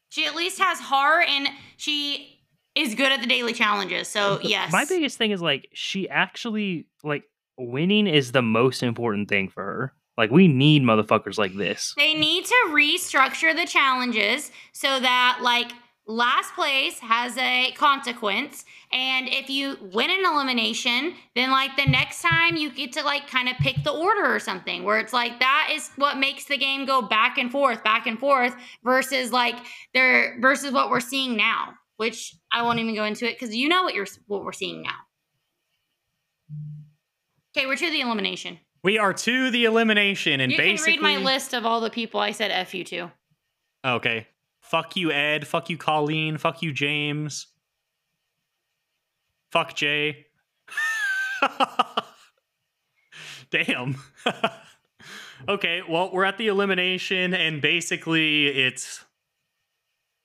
She 0.09 0.25
at 0.25 0.35
least 0.35 0.59
has 0.59 0.79
heart 0.79 1.25
and 1.27 1.47
she 1.77 2.40
is 2.75 2.95
good 2.95 3.11
at 3.11 3.21
the 3.21 3.27
daily 3.27 3.53
challenges. 3.53 4.07
So, 4.07 4.39
yes. 4.41 4.71
My 4.71 4.85
biggest 4.85 5.17
thing 5.17 5.31
is 5.31 5.41
like 5.41 5.67
she 5.73 6.09
actually 6.09 6.87
like 7.03 7.23
winning 7.57 8.07
is 8.07 8.31
the 8.31 8.41
most 8.41 8.83
important 8.83 9.29
thing 9.29 9.49
for 9.49 9.63
her. 9.63 9.93
Like 10.17 10.31
we 10.31 10.47
need 10.47 10.83
motherfuckers 10.83 11.37
like 11.37 11.55
this. 11.55 11.93
They 11.97 12.13
need 12.13 12.45
to 12.45 12.55
restructure 12.69 13.55
the 13.55 13.65
challenges 13.65 14.51
so 14.71 14.99
that 14.99 15.39
like 15.41 15.71
last 16.07 16.53
place 16.53 16.99
has 16.99 17.37
a 17.37 17.71
consequence 17.77 18.65
and 18.91 19.27
if 19.29 19.49
you 19.49 19.77
win 19.93 20.09
an 20.09 20.25
elimination 20.25 21.13
then 21.35 21.51
like 21.51 21.75
the 21.77 21.85
next 21.85 22.21
time 22.23 22.55
you 22.55 22.71
get 22.71 22.91
to 22.91 23.03
like 23.03 23.27
kind 23.27 23.47
of 23.47 23.55
pick 23.57 23.81
the 23.83 23.91
order 23.91 24.25
or 24.25 24.39
something 24.39 24.83
where 24.83 24.99
it's 24.99 25.13
like 25.13 25.39
that 25.39 25.69
is 25.71 25.91
what 25.97 26.17
makes 26.17 26.45
the 26.45 26.57
game 26.57 26.85
go 26.85 27.03
back 27.03 27.37
and 27.37 27.51
forth 27.51 27.83
back 27.83 28.07
and 28.07 28.19
forth 28.19 28.53
versus 28.83 29.31
like 29.31 29.55
there 29.93 30.37
versus 30.41 30.71
what 30.73 30.89
we're 30.89 30.99
seeing 30.99 31.37
now 31.37 31.69
which 31.97 32.35
I 32.51 32.63
won't 32.63 32.79
even 32.79 32.95
go 32.95 33.05
into 33.05 33.29
it 33.29 33.37
cuz 33.39 33.55
you 33.55 33.67
know 33.67 33.83
what 33.83 33.93
you're 33.93 34.07
what 34.27 34.43
we're 34.43 34.51
seeing 34.51 34.81
now. 34.81 35.07
Okay, 37.55 37.67
we're 37.67 37.75
to 37.75 37.89
the 37.89 38.01
elimination. 38.01 38.59
We 38.83 38.97
are 38.97 39.13
to 39.13 39.51
the 39.51 39.65
elimination, 39.65 40.39
and 40.39 40.51
you 40.51 40.57
basically, 40.57 40.97
can 40.97 41.03
read 41.05 41.19
my 41.19 41.23
list 41.23 41.53
of 41.53 41.65
all 41.65 41.81
the 41.81 41.89
people 41.89 42.19
I 42.19 42.31
said 42.31 42.49
F 42.49 42.73
you 42.73 42.83
to. 42.85 43.11
Okay. 43.85 44.27
Fuck 44.61 44.95
you, 44.95 45.11
Ed. 45.11 45.45
Fuck 45.47 45.69
you, 45.69 45.77
Colleen. 45.77 46.37
Fuck 46.37 46.61
you, 46.61 46.71
James. 46.71 47.47
Fuck 49.51 49.75
Jay. 49.75 50.27
Damn. 53.51 53.97
okay, 55.49 55.81
well, 55.87 56.09
we're 56.13 56.23
at 56.23 56.37
the 56.37 56.47
elimination, 56.47 57.33
and 57.33 57.61
basically 57.61 58.47
it's 58.47 59.03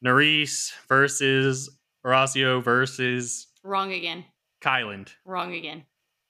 Nurys 0.04 0.72
versus 0.88 1.75
Horacio 2.06 2.62
versus 2.62 3.48
Wrong 3.64 3.92
again. 3.92 4.24
Kyland. 4.62 5.08
Wrong 5.24 5.52
again. 5.52 5.84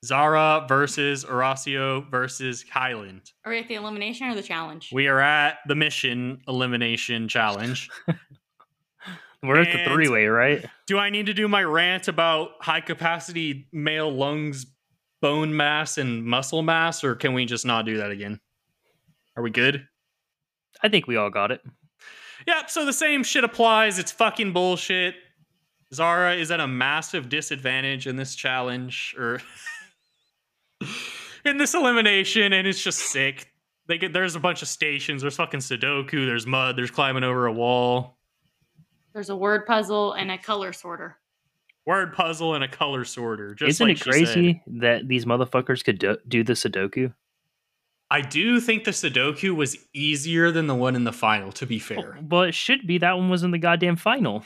Zara 0.05 0.65
versus 0.69 1.25
Horacio 1.25 2.09
versus 2.11 2.65
Kyland. 2.65 3.33
Are 3.45 3.53
we 3.53 3.59
at 3.59 3.69
the 3.69 3.75
elimination 3.75 4.29
or 4.29 4.35
the 4.35 4.43
challenge? 4.43 4.91
We 4.93 5.09
are 5.09 5.21
at 5.21 5.59
the 5.67 5.75
mission 5.75 6.41
elimination 6.49 7.29
challenge. 7.29 7.91
We're 9.43 9.61
at 9.61 9.73
the 9.73 9.85
three 9.93 10.09
way, 10.09 10.27
right? 10.27 10.65
Do 10.87 10.99
I 10.99 11.11
need 11.11 11.27
to 11.27 11.35
do 11.35 11.47
my 11.47 11.63
rant 11.63 12.09
about 12.09 12.53
high 12.61 12.81
capacity 12.81 13.69
male 13.71 14.11
lungs, 14.11 14.67
bone 15.21 15.55
mass, 15.57 15.99
and 15.99 16.25
muscle 16.25 16.63
mass, 16.63 17.05
or 17.05 17.15
can 17.15 17.35
we 17.35 17.45
just 17.45 17.67
not 17.67 17.85
do 17.85 17.99
that 17.99 18.11
again? 18.11 18.41
Are 19.37 19.43
we 19.43 19.51
good? 19.51 19.87
I 20.83 20.89
think 20.89 21.07
we 21.07 21.17
all 21.17 21.31
got 21.31 21.53
it. 21.53 21.61
Yep, 22.47 22.71
so 22.71 22.85
the 22.85 22.93
same 22.93 23.23
shit 23.23 23.45
applies. 23.45 23.99
It's 23.99 24.11
fucking 24.11 24.53
bullshit. 24.53 25.15
Zara 25.95 26.35
is 26.35 26.51
at 26.51 26.61
a 26.61 26.67
massive 26.67 27.29
disadvantage 27.29 28.07
in 28.07 28.17
this 28.17 28.35
challenge, 28.35 29.15
or 29.19 29.41
in 31.45 31.59
this 31.59 31.75
elimination, 31.75 32.53
and 32.53 32.67
it's 32.67 32.83
just 32.83 32.99
sick. 32.99 33.53
They 33.87 33.99
get 33.99 34.13
there's 34.13 34.35
a 34.35 34.41
bunch 34.41 34.63
of 34.63 34.69
stations. 34.69 35.23
There's 35.23 35.37
fucking 35.37 35.61
Sudoku. 35.61 36.27
There's 36.27 36.47
mud. 36.47 36.77
There's 36.77 36.91
climbing 36.91 37.25
over 37.25 37.47
a 37.47 37.53
wall. 37.53 38.17
There's 39.13 39.31
a 39.31 39.37
word 39.37 39.65
puzzle 39.65 40.13
and 40.13 40.31
a 40.31 40.39
color 40.39 40.73
sorter. 40.73 41.17
Word 41.87 42.13
puzzle 42.15 42.55
and 42.55 42.65
a 42.65 42.69
color 42.69 43.05
sorter. 43.05 43.55
Just 43.55 43.69
Isn't 43.71 43.89
like 43.89 44.01
it 44.01 44.03
crazy 44.03 44.63
said. 44.65 44.81
that 44.81 45.09
these 45.09 45.25
motherfuckers 45.25 45.85
could 45.85 46.01
do, 46.01 46.17
do 46.27 46.43
the 46.43 46.55
Sudoku? 46.55 47.15
I 48.11 48.21
do 48.21 48.61
think 48.61 48.85
the 48.85 48.91
Sudoku 48.91 49.55
was 49.55 49.77
easier 49.95 50.51
than 50.51 50.67
the 50.67 50.75
one 50.75 50.97
in 50.97 51.05
the 51.05 51.13
final. 51.13 51.53
To 51.53 51.67
be 51.67 51.77
oh, 51.77 51.81
fair, 51.81 52.19
But 52.21 52.49
it 52.51 52.55
should 52.55 52.87
be 52.87 52.99
that 52.99 53.17
one 53.17 53.31
was 53.31 53.45
in 53.45 53.53
the 53.53 53.59
goddamn 53.59 53.97
final. 53.97 54.43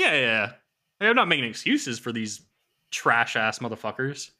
Yeah, 0.00 0.14
yeah. 0.14 0.52
I'm 1.00 1.16
not 1.16 1.28
making 1.28 1.44
excuses 1.44 1.98
for 1.98 2.12
these 2.12 2.42
trash 2.90 3.36
ass 3.36 3.58
motherfuckers. 3.58 4.30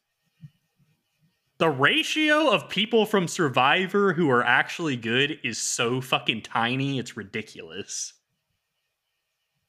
The 1.59 1.69
ratio 1.69 2.49
of 2.49 2.69
people 2.69 3.05
from 3.05 3.27
Survivor 3.27 4.13
who 4.13 4.29
are 4.31 4.43
actually 4.43 4.95
good 4.95 5.39
is 5.43 5.59
so 5.59 6.01
fucking 6.01 6.41
tiny, 6.41 6.97
it's 6.97 7.15
ridiculous. 7.15 8.13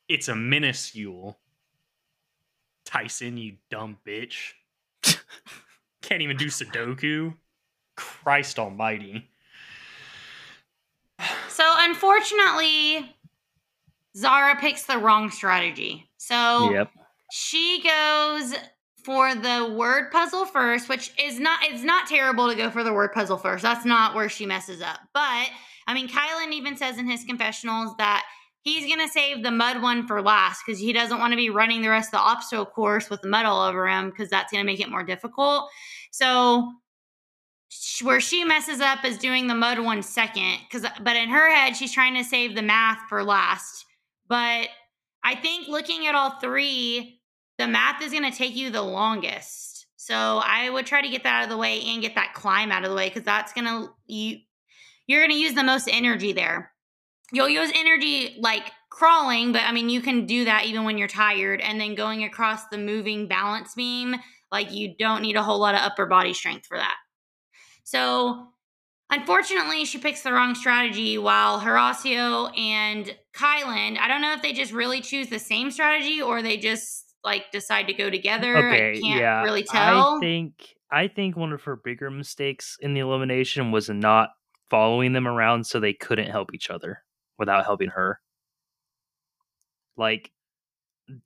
It's 0.09 0.29
a 0.29 0.35
minuscule. 0.35 1.39
Tyson, 2.87 3.37
you 3.37 3.57
dumb 3.71 3.99
bitch. 4.07 4.53
Can't 6.03 6.23
even 6.23 6.39
do 6.39 6.47
Sudoku. 6.47 7.35
Christ 7.97 8.59
almighty. 8.59 9.29
So 11.49 11.63
unfortunately, 11.79 13.15
Zara 14.17 14.57
picks 14.57 14.85
the 14.85 14.99
wrong 14.99 15.31
strategy. 15.31 16.11
So 16.19 16.71
Yep. 16.71 16.91
she 17.31 17.83
goes 17.83 18.55
for 19.05 19.35
the 19.35 19.75
word 19.77 20.11
puzzle 20.13 20.47
first, 20.47 20.89
which 20.89 21.13
is 21.19 21.41
not 21.41 21.61
it's 21.65 21.83
not 21.83 22.07
terrible 22.07 22.49
to 22.49 22.55
go 22.55 22.71
for 22.71 22.85
the 22.85 22.93
word 22.93 23.13
puzzle 23.13 23.39
first. 23.39 23.63
That's 23.63 23.85
not 23.85 24.15
where 24.15 24.29
she 24.29 24.47
messes 24.47 24.81
up. 24.81 25.01
But 25.13 25.49
I 25.87 25.95
mean, 25.95 26.09
Kyland 26.09 26.53
even 26.53 26.77
says 26.77 26.99
in 26.99 27.09
his 27.09 27.25
confessionals 27.25 27.97
that 27.97 28.25
he's 28.61 28.89
gonna 28.89 29.09
save 29.09 29.43
the 29.43 29.51
mud 29.51 29.83
one 29.83 30.07
for 30.07 30.23
last 30.23 30.63
because 30.65 30.79
he 30.81 30.93
doesn't 30.93 31.19
want 31.19 31.33
to 31.33 31.37
be 31.37 31.51
running 31.51 31.83
the 31.83 31.89
rest 31.89 32.09
of 32.09 32.13
the 32.13 32.19
obstacle 32.19 32.67
course 32.67 33.11
with 33.11 33.23
the 33.23 33.29
mud 33.29 33.45
all 33.47 33.63
over 33.67 33.89
him 33.89 34.11
because 34.11 34.31
that's 34.31 34.53
gonna 34.53 34.65
make 34.65 34.81
it 34.81 34.91
more 34.91 35.03
difficult. 35.03 35.69
So 36.13 36.73
where 38.03 38.21
she 38.21 38.45
messes 38.45 38.81
up 38.81 39.05
is 39.05 39.17
doing 39.17 39.47
the 39.47 39.55
mud 39.55 39.79
one 39.79 40.03
second 40.03 40.59
because 40.69 40.87
but 41.03 41.17
in 41.17 41.31
her 41.31 41.51
head 41.53 41.75
she's 41.75 41.93
trying 41.93 42.15
to 42.15 42.23
save 42.23 42.55
the 42.55 42.63
math 42.63 42.99
for 43.09 43.25
last 43.25 43.87
but 44.33 44.69
i 45.23 45.35
think 45.35 45.69
looking 45.69 46.07
at 46.07 46.15
all 46.15 46.31
three 46.41 47.21
the 47.59 47.67
math 47.69 48.01
is 48.03 48.13
going 48.13 48.29
to 48.29 48.37
take 48.37 48.57
you 48.57 48.71
the 48.71 48.83
longest. 48.83 49.87
So 49.97 50.15
i 50.15 50.71
would 50.71 50.87
try 50.87 51.03
to 51.03 51.09
get 51.09 51.23
that 51.25 51.35
out 51.35 51.45
of 51.45 51.51
the 51.51 51.59
way 51.59 51.83
and 51.83 52.01
get 52.01 52.15
that 52.15 52.33
climb 52.33 52.73
out 52.73 52.83
of 52.83 52.91
the 52.91 52.97
way 52.97 53.09
because 53.09 53.25
that's 53.25 53.53
going 53.53 53.67
to 53.67 53.91
you 54.07 54.39
you're 55.07 55.21
going 55.21 55.31
to 55.31 55.37
use 55.37 55.55
the 55.55 55.65
most 55.65 55.89
energy 55.93 56.33
there. 56.33 56.73
You'll 57.33 57.49
use 57.49 57.71
energy 57.77 58.39
like 58.41 58.71
crawling 58.91 59.53
but 59.53 59.63
i 59.63 59.73
mean 59.73 59.91
you 59.91 60.01
can 60.01 60.27
do 60.27 60.47
that 60.47 60.65
even 60.65 60.85
when 60.85 60.97
you're 60.99 61.09
tired 61.09 61.61
and 61.61 61.81
then 61.81 61.95
going 61.95 62.25
across 62.25 62.69
the 62.69 62.79
moving 62.79 63.29
balance 63.29 63.75
beam 63.75 64.17
like 64.53 64.73
you 64.73 64.95
don't 64.99 65.23
need 65.23 65.37
a 65.37 65.43
whole 65.43 65.59
lot 65.59 65.75
of 65.75 65.81
upper 65.81 66.07
body 66.07 66.35
strength 66.35 66.67
for 66.67 66.77
that. 66.77 66.95
So, 67.85 68.49
unfortunately, 69.11 69.85
she 69.87 69.99
picks 69.99 70.23
the 70.23 70.33
wrong 70.33 70.55
strategy 70.55 71.19
while 71.19 71.61
Horacio 71.61 72.57
and 72.57 73.17
Kyland, 73.35 73.99
I 73.99 74.09
don't 74.09 74.21
know 74.21 74.33
if 74.35 74.43
they 74.43 74.53
just 74.53 74.73
really 74.73 75.01
choose 75.01 75.29
the 75.29 75.39
same 75.39 75.71
strategy 75.71 76.21
or 76.21 76.43
they 76.43 76.57
just 76.57 77.15
like 77.25 77.51
decide 77.53 77.87
to 77.87 77.93
go 77.93 78.11
together. 78.11 78.57
Okay, 78.57 78.91
I 78.91 79.01
can't 79.01 79.21
yeah. 79.21 79.43
really 79.43 79.63
tell. 79.63 80.17
I 80.17 80.21
think 80.21 80.75
I 80.91 81.09
think 81.09 81.37
one 81.37 81.53
of 81.53 81.63
her 81.63 81.77
bigger 81.77 82.11
mistakes 82.11 82.77
in 82.81 82.95
the 82.95 83.01
elimination 83.01 83.73
was 83.73 83.89
not 83.89 84.31
following 84.71 85.13
them 85.13 85.27
around 85.27 85.67
so 85.67 85.81
they 85.81 85.93
couldn't 85.95 86.31
help 86.31 86.55
each 86.55 86.71
other 86.71 87.03
without 87.39 87.65
helping 87.65 87.89
her. 87.91 88.21
Like 89.97 90.31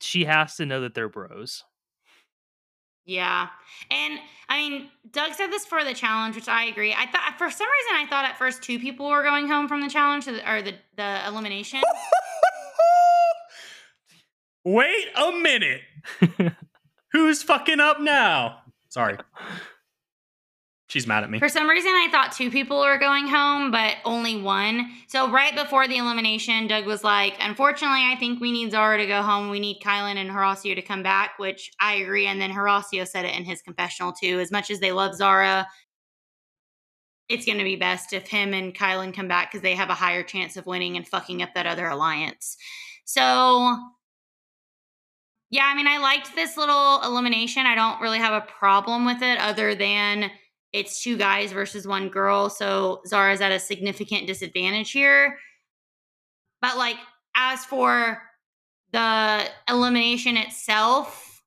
she 0.00 0.24
has 0.24 0.56
to 0.56 0.66
know 0.66 0.80
that 0.82 0.94
they're 0.94 1.08
bros. 1.08 1.64
Yeah. 3.06 3.48
And 3.90 4.18
I 4.48 4.58
mean, 4.58 4.88
Doug 5.10 5.34
said 5.34 5.48
this 5.48 5.64
for 5.64 5.84
the 5.84 5.94
challenge, 5.94 6.34
which 6.34 6.48
I 6.48 6.64
agree. 6.64 6.92
I 6.92 7.06
thought 7.06 7.34
for 7.38 7.50
some 7.50 7.68
reason 7.68 8.04
I 8.04 8.06
thought 8.10 8.24
at 8.24 8.36
first 8.36 8.62
two 8.62 8.78
people 8.78 9.08
were 9.08 9.22
going 9.22 9.46
home 9.46 9.68
from 9.68 9.80
the 9.80 9.88
challenge 9.88 10.26
or 10.28 10.62
the, 10.62 10.74
the 10.96 11.26
elimination. 11.26 11.80
Wait 14.64 15.06
a 15.16 15.30
minute. 15.32 15.82
Who's 17.12 17.42
fucking 17.44 17.78
up 17.78 18.00
now? 18.00 18.62
Sorry. 18.88 19.16
She's 20.96 21.06
mad 21.06 21.24
at 21.24 21.28
me. 21.28 21.38
For 21.38 21.50
some 21.50 21.68
reason, 21.68 21.90
I 21.90 22.08
thought 22.10 22.32
two 22.32 22.50
people 22.50 22.80
were 22.80 22.96
going 22.96 23.26
home, 23.26 23.70
but 23.70 23.96
only 24.06 24.40
one. 24.40 24.90
So 25.08 25.30
right 25.30 25.54
before 25.54 25.86
the 25.86 25.98
elimination, 25.98 26.66
Doug 26.68 26.86
was 26.86 27.04
like, 27.04 27.36
"Unfortunately, 27.38 28.00
I 28.00 28.16
think 28.18 28.40
we 28.40 28.50
need 28.50 28.70
Zara 28.70 28.96
to 28.96 29.06
go 29.06 29.20
home. 29.20 29.50
We 29.50 29.60
need 29.60 29.82
Kyland 29.84 30.16
and 30.16 30.30
Horacio 30.30 30.74
to 30.74 30.80
come 30.80 31.02
back," 31.02 31.38
which 31.38 31.70
I 31.78 31.96
agree. 31.96 32.26
And 32.26 32.40
then 32.40 32.50
Horacio 32.50 33.06
said 33.06 33.26
it 33.26 33.34
in 33.34 33.44
his 33.44 33.60
confessional 33.60 34.14
too. 34.14 34.40
As 34.40 34.50
much 34.50 34.70
as 34.70 34.80
they 34.80 34.90
love 34.90 35.14
Zara, 35.14 35.68
it's 37.28 37.44
going 37.44 37.58
to 37.58 37.64
be 37.64 37.76
best 37.76 38.14
if 38.14 38.26
him 38.28 38.54
and 38.54 38.74
Kyland 38.74 39.12
come 39.12 39.28
back 39.28 39.50
because 39.52 39.60
they 39.60 39.74
have 39.74 39.90
a 39.90 39.94
higher 39.94 40.22
chance 40.22 40.56
of 40.56 40.64
winning 40.64 40.96
and 40.96 41.06
fucking 41.06 41.42
up 41.42 41.52
that 41.56 41.66
other 41.66 41.88
alliance. 41.88 42.56
So 43.04 43.76
yeah, 45.50 45.66
I 45.66 45.74
mean, 45.74 45.88
I 45.88 45.98
liked 45.98 46.34
this 46.34 46.56
little 46.56 47.02
elimination. 47.02 47.66
I 47.66 47.74
don't 47.74 48.00
really 48.00 48.18
have 48.18 48.32
a 48.32 48.46
problem 48.46 49.04
with 49.04 49.20
it 49.20 49.38
other 49.38 49.74
than 49.74 50.30
it's 50.76 51.02
two 51.02 51.16
guys 51.16 51.52
versus 51.52 51.86
one 51.86 52.10
girl. 52.10 52.50
So 52.50 53.00
Zara's 53.06 53.40
at 53.40 53.50
a 53.50 53.58
significant 53.58 54.26
disadvantage 54.26 54.92
here. 54.92 55.38
But 56.60 56.76
like 56.76 56.96
as 57.34 57.64
for 57.64 58.22
the 58.92 59.44
elimination 59.68 60.36
itself, 60.36 61.42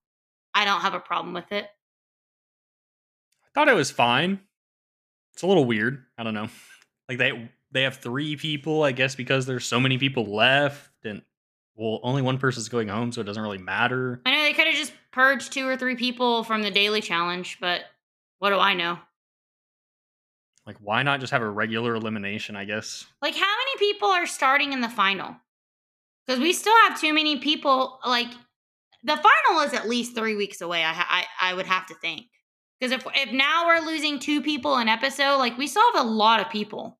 I 0.55 0.65
don't 0.65 0.81
have 0.81 0.95
a 0.95 0.99
problem 0.99 1.33
with 1.33 1.51
it. 1.51 1.65
I 3.45 3.47
thought 3.53 3.69
it 3.69 3.75
was 3.75 3.91
fine. 3.91 4.39
It's 5.33 5.43
a 5.43 5.47
little 5.47 5.65
weird. 5.65 6.03
I 6.17 6.23
don't 6.23 6.33
know. 6.33 6.49
Like 7.07 7.17
they 7.17 7.49
they 7.71 7.81
have 7.81 7.95
three 7.95 8.35
people, 8.35 8.83
I 8.83 8.91
guess, 8.91 9.15
because 9.15 9.47
there's 9.47 9.65
so 9.65 9.79
many 9.79 9.97
people 9.97 10.25
left, 10.25 10.91
and 11.03 11.23
well, 11.73 11.99
only 12.03 12.21
one 12.21 12.37
person's 12.37 12.69
going 12.69 12.87
home, 12.87 13.11
so 13.11 13.21
it 13.21 13.23
doesn't 13.23 13.41
really 13.41 13.57
matter. 13.57 14.21
I 14.27 14.31
know 14.31 14.43
they 14.43 14.53
could 14.53 14.67
have 14.67 14.75
just 14.75 14.93
purged 15.11 15.51
two 15.51 15.67
or 15.67 15.75
three 15.75 15.95
people 15.95 16.43
from 16.43 16.61
the 16.61 16.69
daily 16.69 17.01
challenge, 17.01 17.57
but 17.59 17.81
what 18.37 18.51
do 18.51 18.59
I 18.59 18.75
know? 18.75 18.99
Like, 20.65 20.77
why 20.79 21.03
not 21.03 21.19
just 21.19 21.31
have 21.31 21.41
a 21.41 21.49
regular 21.49 21.95
elimination? 21.95 22.55
I 22.55 22.65
guess. 22.65 23.05
Like, 23.21 23.35
how 23.35 23.41
many 23.41 23.91
people 23.91 24.09
are 24.09 24.27
starting 24.27 24.73
in 24.73 24.81
the 24.81 24.89
final? 24.89 25.35
Because 26.25 26.39
we 26.39 26.53
still 26.53 26.75
have 26.87 26.99
too 26.99 27.13
many 27.13 27.39
people. 27.39 27.99
Like, 28.05 28.31
the 29.03 29.15
final 29.17 29.61
is 29.61 29.73
at 29.73 29.89
least 29.89 30.15
three 30.15 30.35
weeks 30.35 30.61
away. 30.61 30.83
I 30.83 30.91
I, 30.91 31.25
I 31.41 31.53
would 31.53 31.65
have 31.65 31.85
to 31.87 31.95
think. 31.95 32.27
Because 32.79 32.93
if 32.93 33.05
if 33.15 33.31
now 33.33 33.67
we're 33.67 33.85
losing 33.85 34.19
two 34.19 34.41
people 34.41 34.75
an 34.75 34.87
episode, 34.87 35.37
like 35.37 35.57
we 35.57 35.67
still 35.67 35.83
have 35.93 36.05
a 36.05 36.09
lot 36.09 36.39
of 36.39 36.49
people. 36.49 36.99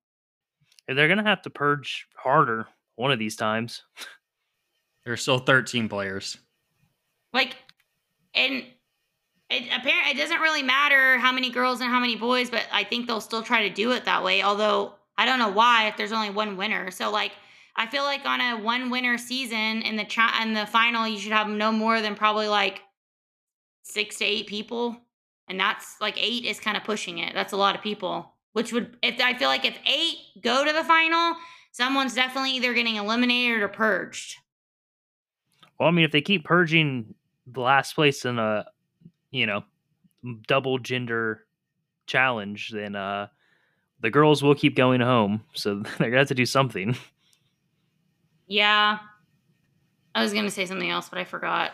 They're 0.88 1.08
gonna 1.08 1.22
have 1.22 1.42
to 1.42 1.50
purge 1.50 2.06
harder 2.16 2.66
one 2.96 3.12
of 3.12 3.18
these 3.18 3.36
times. 3.36 3.82
There's 5.04 5.22
still 5.22 5.38
13 5.38 5.88
players. 5.88 6.36
Like, 7.32 7.56
and 8.34 8.64
it 9.50 9.64
apparently 9.66 10.12
it 10.12 10.16
doesn't 10.16 10.40
really 10.40 10.62
matter 10.62 11.18
how 11.18 11.32
many 11.32 11.50
girls 11.50 11.80
and 11.80 11.90
how 11.90 12.00
many 12.00 12.16
boys, 12.16 12.50
but 12.50 12.64
I 12.72 12.84
think 12.84 13.06
they'll 13.06 13.20
still 13.20 13.42
try 13.42 13.68
to 13.68 13.74
do 13.74 13.92
it 13.92 14.04
that 14.04 14.22
way. 14.22 14.42
Although 14.42 14.94
I 15.18 15.26
don't 15.26 15.38
know 15.38 15.50
why 15.50 15.88
if 15.88 15.96
there's 15.96 16.12
only 16.12 16.30
one 16.30 16.56
winner. 16.56 16.90
So 16.90 17.10
like 17.10 17.32
I 17.76 17.86
feel 17.86 18.04
like 18.04 18.24
on 18.24 18.40
a 18.40 18.58
one 18.60 18.90
winner 18.90 19.18
season 19.18 19.82
in 19.82 19.96
the 19.96 20.04
cha- 20.04 20.40
in 20.42 20.54
the 20.54 20.66
final, 20.66 21.06
you 21.06 21.18
should 21.18 21.32
have 21.32 21.48
no 21.48 21.72
more 21.72 22.00
than 22.00 22.14
probably 22.14 22.48
like 22.48 22.80
six 23.82 24.18
to 24.18 24.24
eight 24.24 24.46
people, 24.46 24.96
and 25.48 25.58
that's 25.58 25.96
like 26.00 26.16
eight 26.22 26.44
is 26.44 26.60
kind 26.60 26.76
of 26.76 26.84
pushing 26.84 27.18
it. 27.18 27.34
That's 27.34 27.52
a 27.52 27.56
lot 27.56 27.74
of 27.74 27.82
people. 27.82 28.34
Which 28.52 28.72
would 28.72 28.96
if 29.02 29.20
I 29.20 29.34
feel 29.34 29.48
like 29.48 29.64
if 29.64 29.78
eight 29.86 30.16
go 30.42 30.64
to 30.64 30.72
the 30.72 30.84
final, 30.84 31.36
someone's 31.72 32.14
definitely 32.14 32.52
either 32.52 32.74
getting 32.74 32.96
eliminated 32.96 33.62
or 33.62 33.68
purged. 33.68 34.36
Well, 35.78 35.88
I 35.88 35.92
mean, 35.92 36.04
if 36.04 36.12
they 36.12 36.20
keep 36.20 36.44
purging 36.44 37.14
the 37.46 37.60
last 37.60 37.94
place 37.94 38.24
in 38.24 38.38
a 38.38 38.66
you 39.30 39.46
know, 39.46 39.62
double 40.46 40.78
gender 40.78 41.44
challenge, 42.06 42.70
then 42.70 42.96
uh, 42.96 43.28
the 44.00 44.10
girls 44.10 44.42
will 44.42 44.54
keep 44.54 44.74
going 44.76 45.00
home. 45.00 45.42
So 45.54 45.76
they're 45.98 46.10
gonna 46.10 46.18
have 46.18 46.28
to 46.28 46.34
do 46.34 46.46
something. 46.46 46.96
Yeah. 48.52 48.98
I 50.12 50.22
was 50.24 50.32
gonna 50.34 50.50
say 50.50 50.66
something 50.66 50.90
else, 50.90 51.08
but 51.08 51.20
I 51.20 51.24
forgot. 51.24 51.70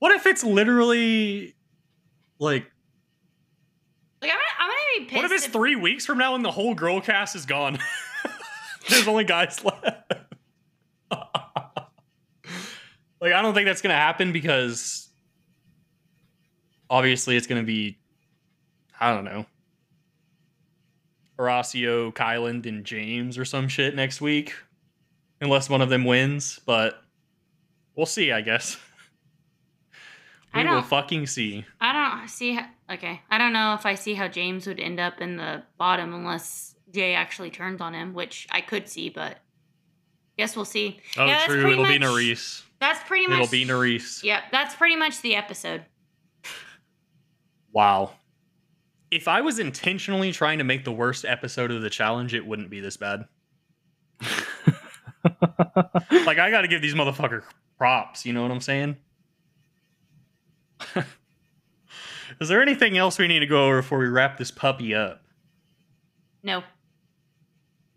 What 0.00 0.10
if 0.10 0.26
it's 0.26 0.42
literally 0.42 1.54
like 2.40 2.66
Like 4.20 4.32
I'm 4.32 4.36
gonna, 4.36 4.42
I'm 4.58 4.68
gonna 4.68 4.80
be 4.98 5.04
pissed. 5.04 5.16
what 5.16 5.24
if 5.24 5.30
it's 5.30 5.46
if- 5.46 5.52
three 5.52 5.76
weeks 5.76 6.04
from 6.04 6.18
now 6.18 6.34
and 6.34 6.44
the 6.44 6.50
whole 6.50 6.74
girl 6.74 7.00
cast 7.00 7.36
is 7.36 7.46
gone? 7.46 7.78
There's 8.88 9.06
only 9.06 9.22
guys 9.22 9.64
left. 9.64 9.84
like 13.20 13.32
I 13.32 13.40
don't 13.42 13.54
think 13.54 13.66
that's 13.66 13.82
gonna 13.82 13.94
happen 13.94 14.32
because 14.32 15.05
obviously 16.90 17.36
it's 17.36 17.46
gonna 17.46 17.62
be 17.62 17.98
I 19.00 19.12
don't 19.14 19.24
know. 19.24 19.46
Horacio, 21.38 22.12
Kyland, 22.14 22.66
and 22.66 22.84
James 22.84 23.36
or 23.36 23.44
some 23.44 23.68
shit 23.68 23.94
next 23.94 24.20
week. 24.20 24.54
Unless 25.40 25.68
one 25.68 25.82
of 25.82 25.90
them 25.90 26.04
wins, 26.04 26.58
but 26.64 27.02
we'll 27.94 28.06
see, 28.06 28.32
I 28.32 28.40
guess. 28.40 28.78
I 30.54 30.62
We 30.62 30.68
will 30.68 30.76
don't- 30.76 30.86
fucking 30.86 31.26
see. 31.26 31.66
I 31.80 31.92
don't 32.18 32.28
see 32.30 32.54
how. 32.54 32.66
Okay, 32.90 33.20
I 33.30 33.36
don't 33.36 33.52
know 33.52 33.74
if 33.74 33.84
I 33.84 33.96
see 33.96 34.14
how 34.14 34.28
James 34.28 34.66
would 34.66 34.80
end 34.80 34.98
up 35.00 35.20
in 35.20 35.36
the 35.36 35.62
bottom 35.76 36.14
unless 36.14 36.74
Jay 36.94 37.14
actually 37.14 37.50
turns 37.50 37.80
on 37.82 37.92
him, 37.92 38.14
which 38.14 38.46
I 38.50 38.60
could 38.62 38.88
see, 38.88 39.10
but 39.10 39.38
guess 40.38 40.54
we'll 40.56 40.64
see. 40.64 41.00
Oh, 41.18 41.26
Yeah, 41.26 41.44
true. 41.46 41.70
It'll 41.72 41.84
be 41.84 41.98
much- 41.98 42.62
That's 42.80 43.02
pretty 43.06 43.26
much. 43.26 43.40
It'll 43.40 43.50
be 43.50 43.66
Nurys. 43.66 44.22
Yep, 44.22 44.44
that's 44.52 44.74
pretty 44.76 44.96
much 44.96 45.20
the 45.20 45.34
episode. 45.34 45.84
Wow. 47.76 48.12
If 49.10 49.28
I 49.28 49.42
was 49.42 49.58
intentionally 49.58 50.32
trying 50.32 50.56
to 50.56 50.64
make 50.64 50.84
the 50.84 50.92
worst 50.92 51.26
episode 51.26 51.70
of 51.70 51.82
the 51.82 51.90
challenge, 51.90 52.32
it 52.32 52.46
wouldn't 52.46 52.70
be 52.70 52.80
this 52.80 52.96
bad. 52.96 53.26
Like, 56.24 56.38
I 56.38 56.50
got 56.50 56.62
to 56.62 56.68
give 56.68 56.80
these 56.80 56.94
motherfucker 56.94 57.42
props. 57.76 58.24
You 58.24 58.32
know 58.32 58.40
what 58.42 58.50
I'm 58.50 58.60
saying? 58.60 58.96
Is 62.40 62.48
there 62.48 62.62
anything 62.62 62.96
else 62.96 63.18
we 63.18 63.28
need 63.28 63.40
to 63.40 63.46
go 63.46 63.66
over 63.66 63.82
before 63.82 63.98
we 63.98 64.06
wrap 64.06 64.38
this 64.38 64.50
puppy 64.50 64.94
up? 64.94 65.22
No. 66.42 66.62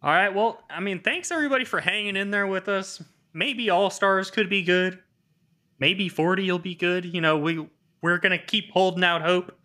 All 0.02 0.12
right. 0.12 0.34
Well, 0.34 0.62
I 0.70 0.82
mean, 0.82 1.02
thanks 1.02 1.32
everybody 1.32 1.66
for 1.66 1.80
hanging 1.80 2.18
in 2.18 2.32
there 2.32 2.48
with 2.48 2.68
us. 2.68 3.02
Maybe 3.34 3.70
All 3.70 3.90
Stars 3.90 4.30
could 4.30 4.50
be 4.50 4.64
good. 4.64 5.00
Maybe 5.80 6.10
40 6.10 6.52
will 6.52 6.60
be 6.60 6.76
good. 6.76 7.06
You 7.06 7.22
know, 7.22 7.38
we 7.38 7.66
we're 8.02 8.18
gonna 8.18 8.38
keep 8.38 8.72
holding 8.72 9.04
out 9.04 9.22
hope. 9.22 9.59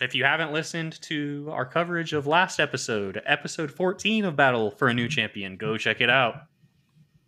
If 0.00 0.14
you 0.14 0.24
haven't 0.24 0.52
listened 0.52 1.00
to 1.02 1.48
our 1.50 1.64
coverage 1.64 2.12
of 2.12 2.26
last 2.26 2.60
episode, 2.60 3.20
episode 3.26 3.70
14 3.72 4.24
of 4.24 4.36
Battle 4.36 4.70
for 4.70 4.86
a 4.88 4.94
New 4.94 5.08
Champion, 5.08 5.56
go 5.56 5.76
check 5.76 6.00
it 6.00 6.08
out. 6.08 6.42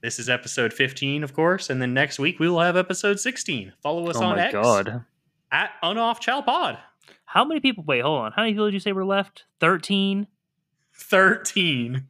This 0.02 0.20
is 0.20 0.28
episode 0.28 0.72
15, 0.72 1.24
of 1.24 1.34
course, 1.34 1.68
and 1.68 1.82
then 1.82 1.92
next 1.92 2.20
week 2.20 2.38
we 2.38 2.48
will 2.48 2.60
have 2.60 2.76
episode 2.76 3.18
16. 3.18 3.72
Follow 3.82 4.06
us 4.08 4.16
oh 4.16 4.22
on 4.22 4.36
my 4.36 4.44
X 4.44 4.52
god. 4.52 5.04
at 5.50 5.72
Unoff 5.82 6.20
Chow 6.20 6.42
Pod. 6.42 6.78
How 7.24 7.44
many 7.44 7.58
people? 7.60 7.82
Wait, 7.86 8.02
hold 8.02 8.20
on. 8.20 8.32
How 8.32 8.42
many 8.42 8.52
people 8.52 8.66
did 8.66 8.74
you 8.74 8.80
say 8.80 8.92
were 8.92 9.04
left? 9.04 9.44
Thirteen. 9.58 10.28
13. 10.94 12.04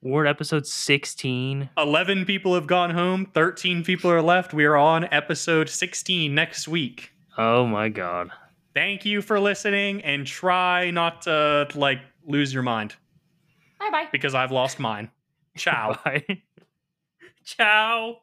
We're 0.00 0.26
at 0.26 0.30
episode 0.30 0.66
sixteen. 0.66 1.70
11 1.76 2.24
people 2.24 2.54
have 2.54 2.66
gone 2.68 2.90
home, 2.90 3.26
13 3.34 3.82
people 3.82 4.10
are 4.10 4.22
left. 4.22 4.54
We 4.54 4.64
are 4.64 4.76
on 4.76 5.08
episode 5.12 5.68
16 5.68 6.32
next 6.32 6.68
week. 6.68 7.10
Oh 7.36 7.66
my 7.66 7.88
god. 7.88 8.30
Thank 8.76 9.06
you 9.06 9.22
for 9.22 9.40
listening 9.40 10.02
and 10.02 10.26
try 10.26 10.90
not 10.90 11.22
to 11.22 11.66
like 11.74 12.00
lose 12.26 12.52
your 12.52 12.62
mind 12.62 12.94
Bye 13.80 13.88
bye. 13.90 14.08
because 14.12 14.34
I've 14.34 14.52
lost 14.52 14.78
mine. 14.78 15.10
Ciao. 15.56 15.98
Bye. 16.04 16.42
Ciao. 17.42 18.18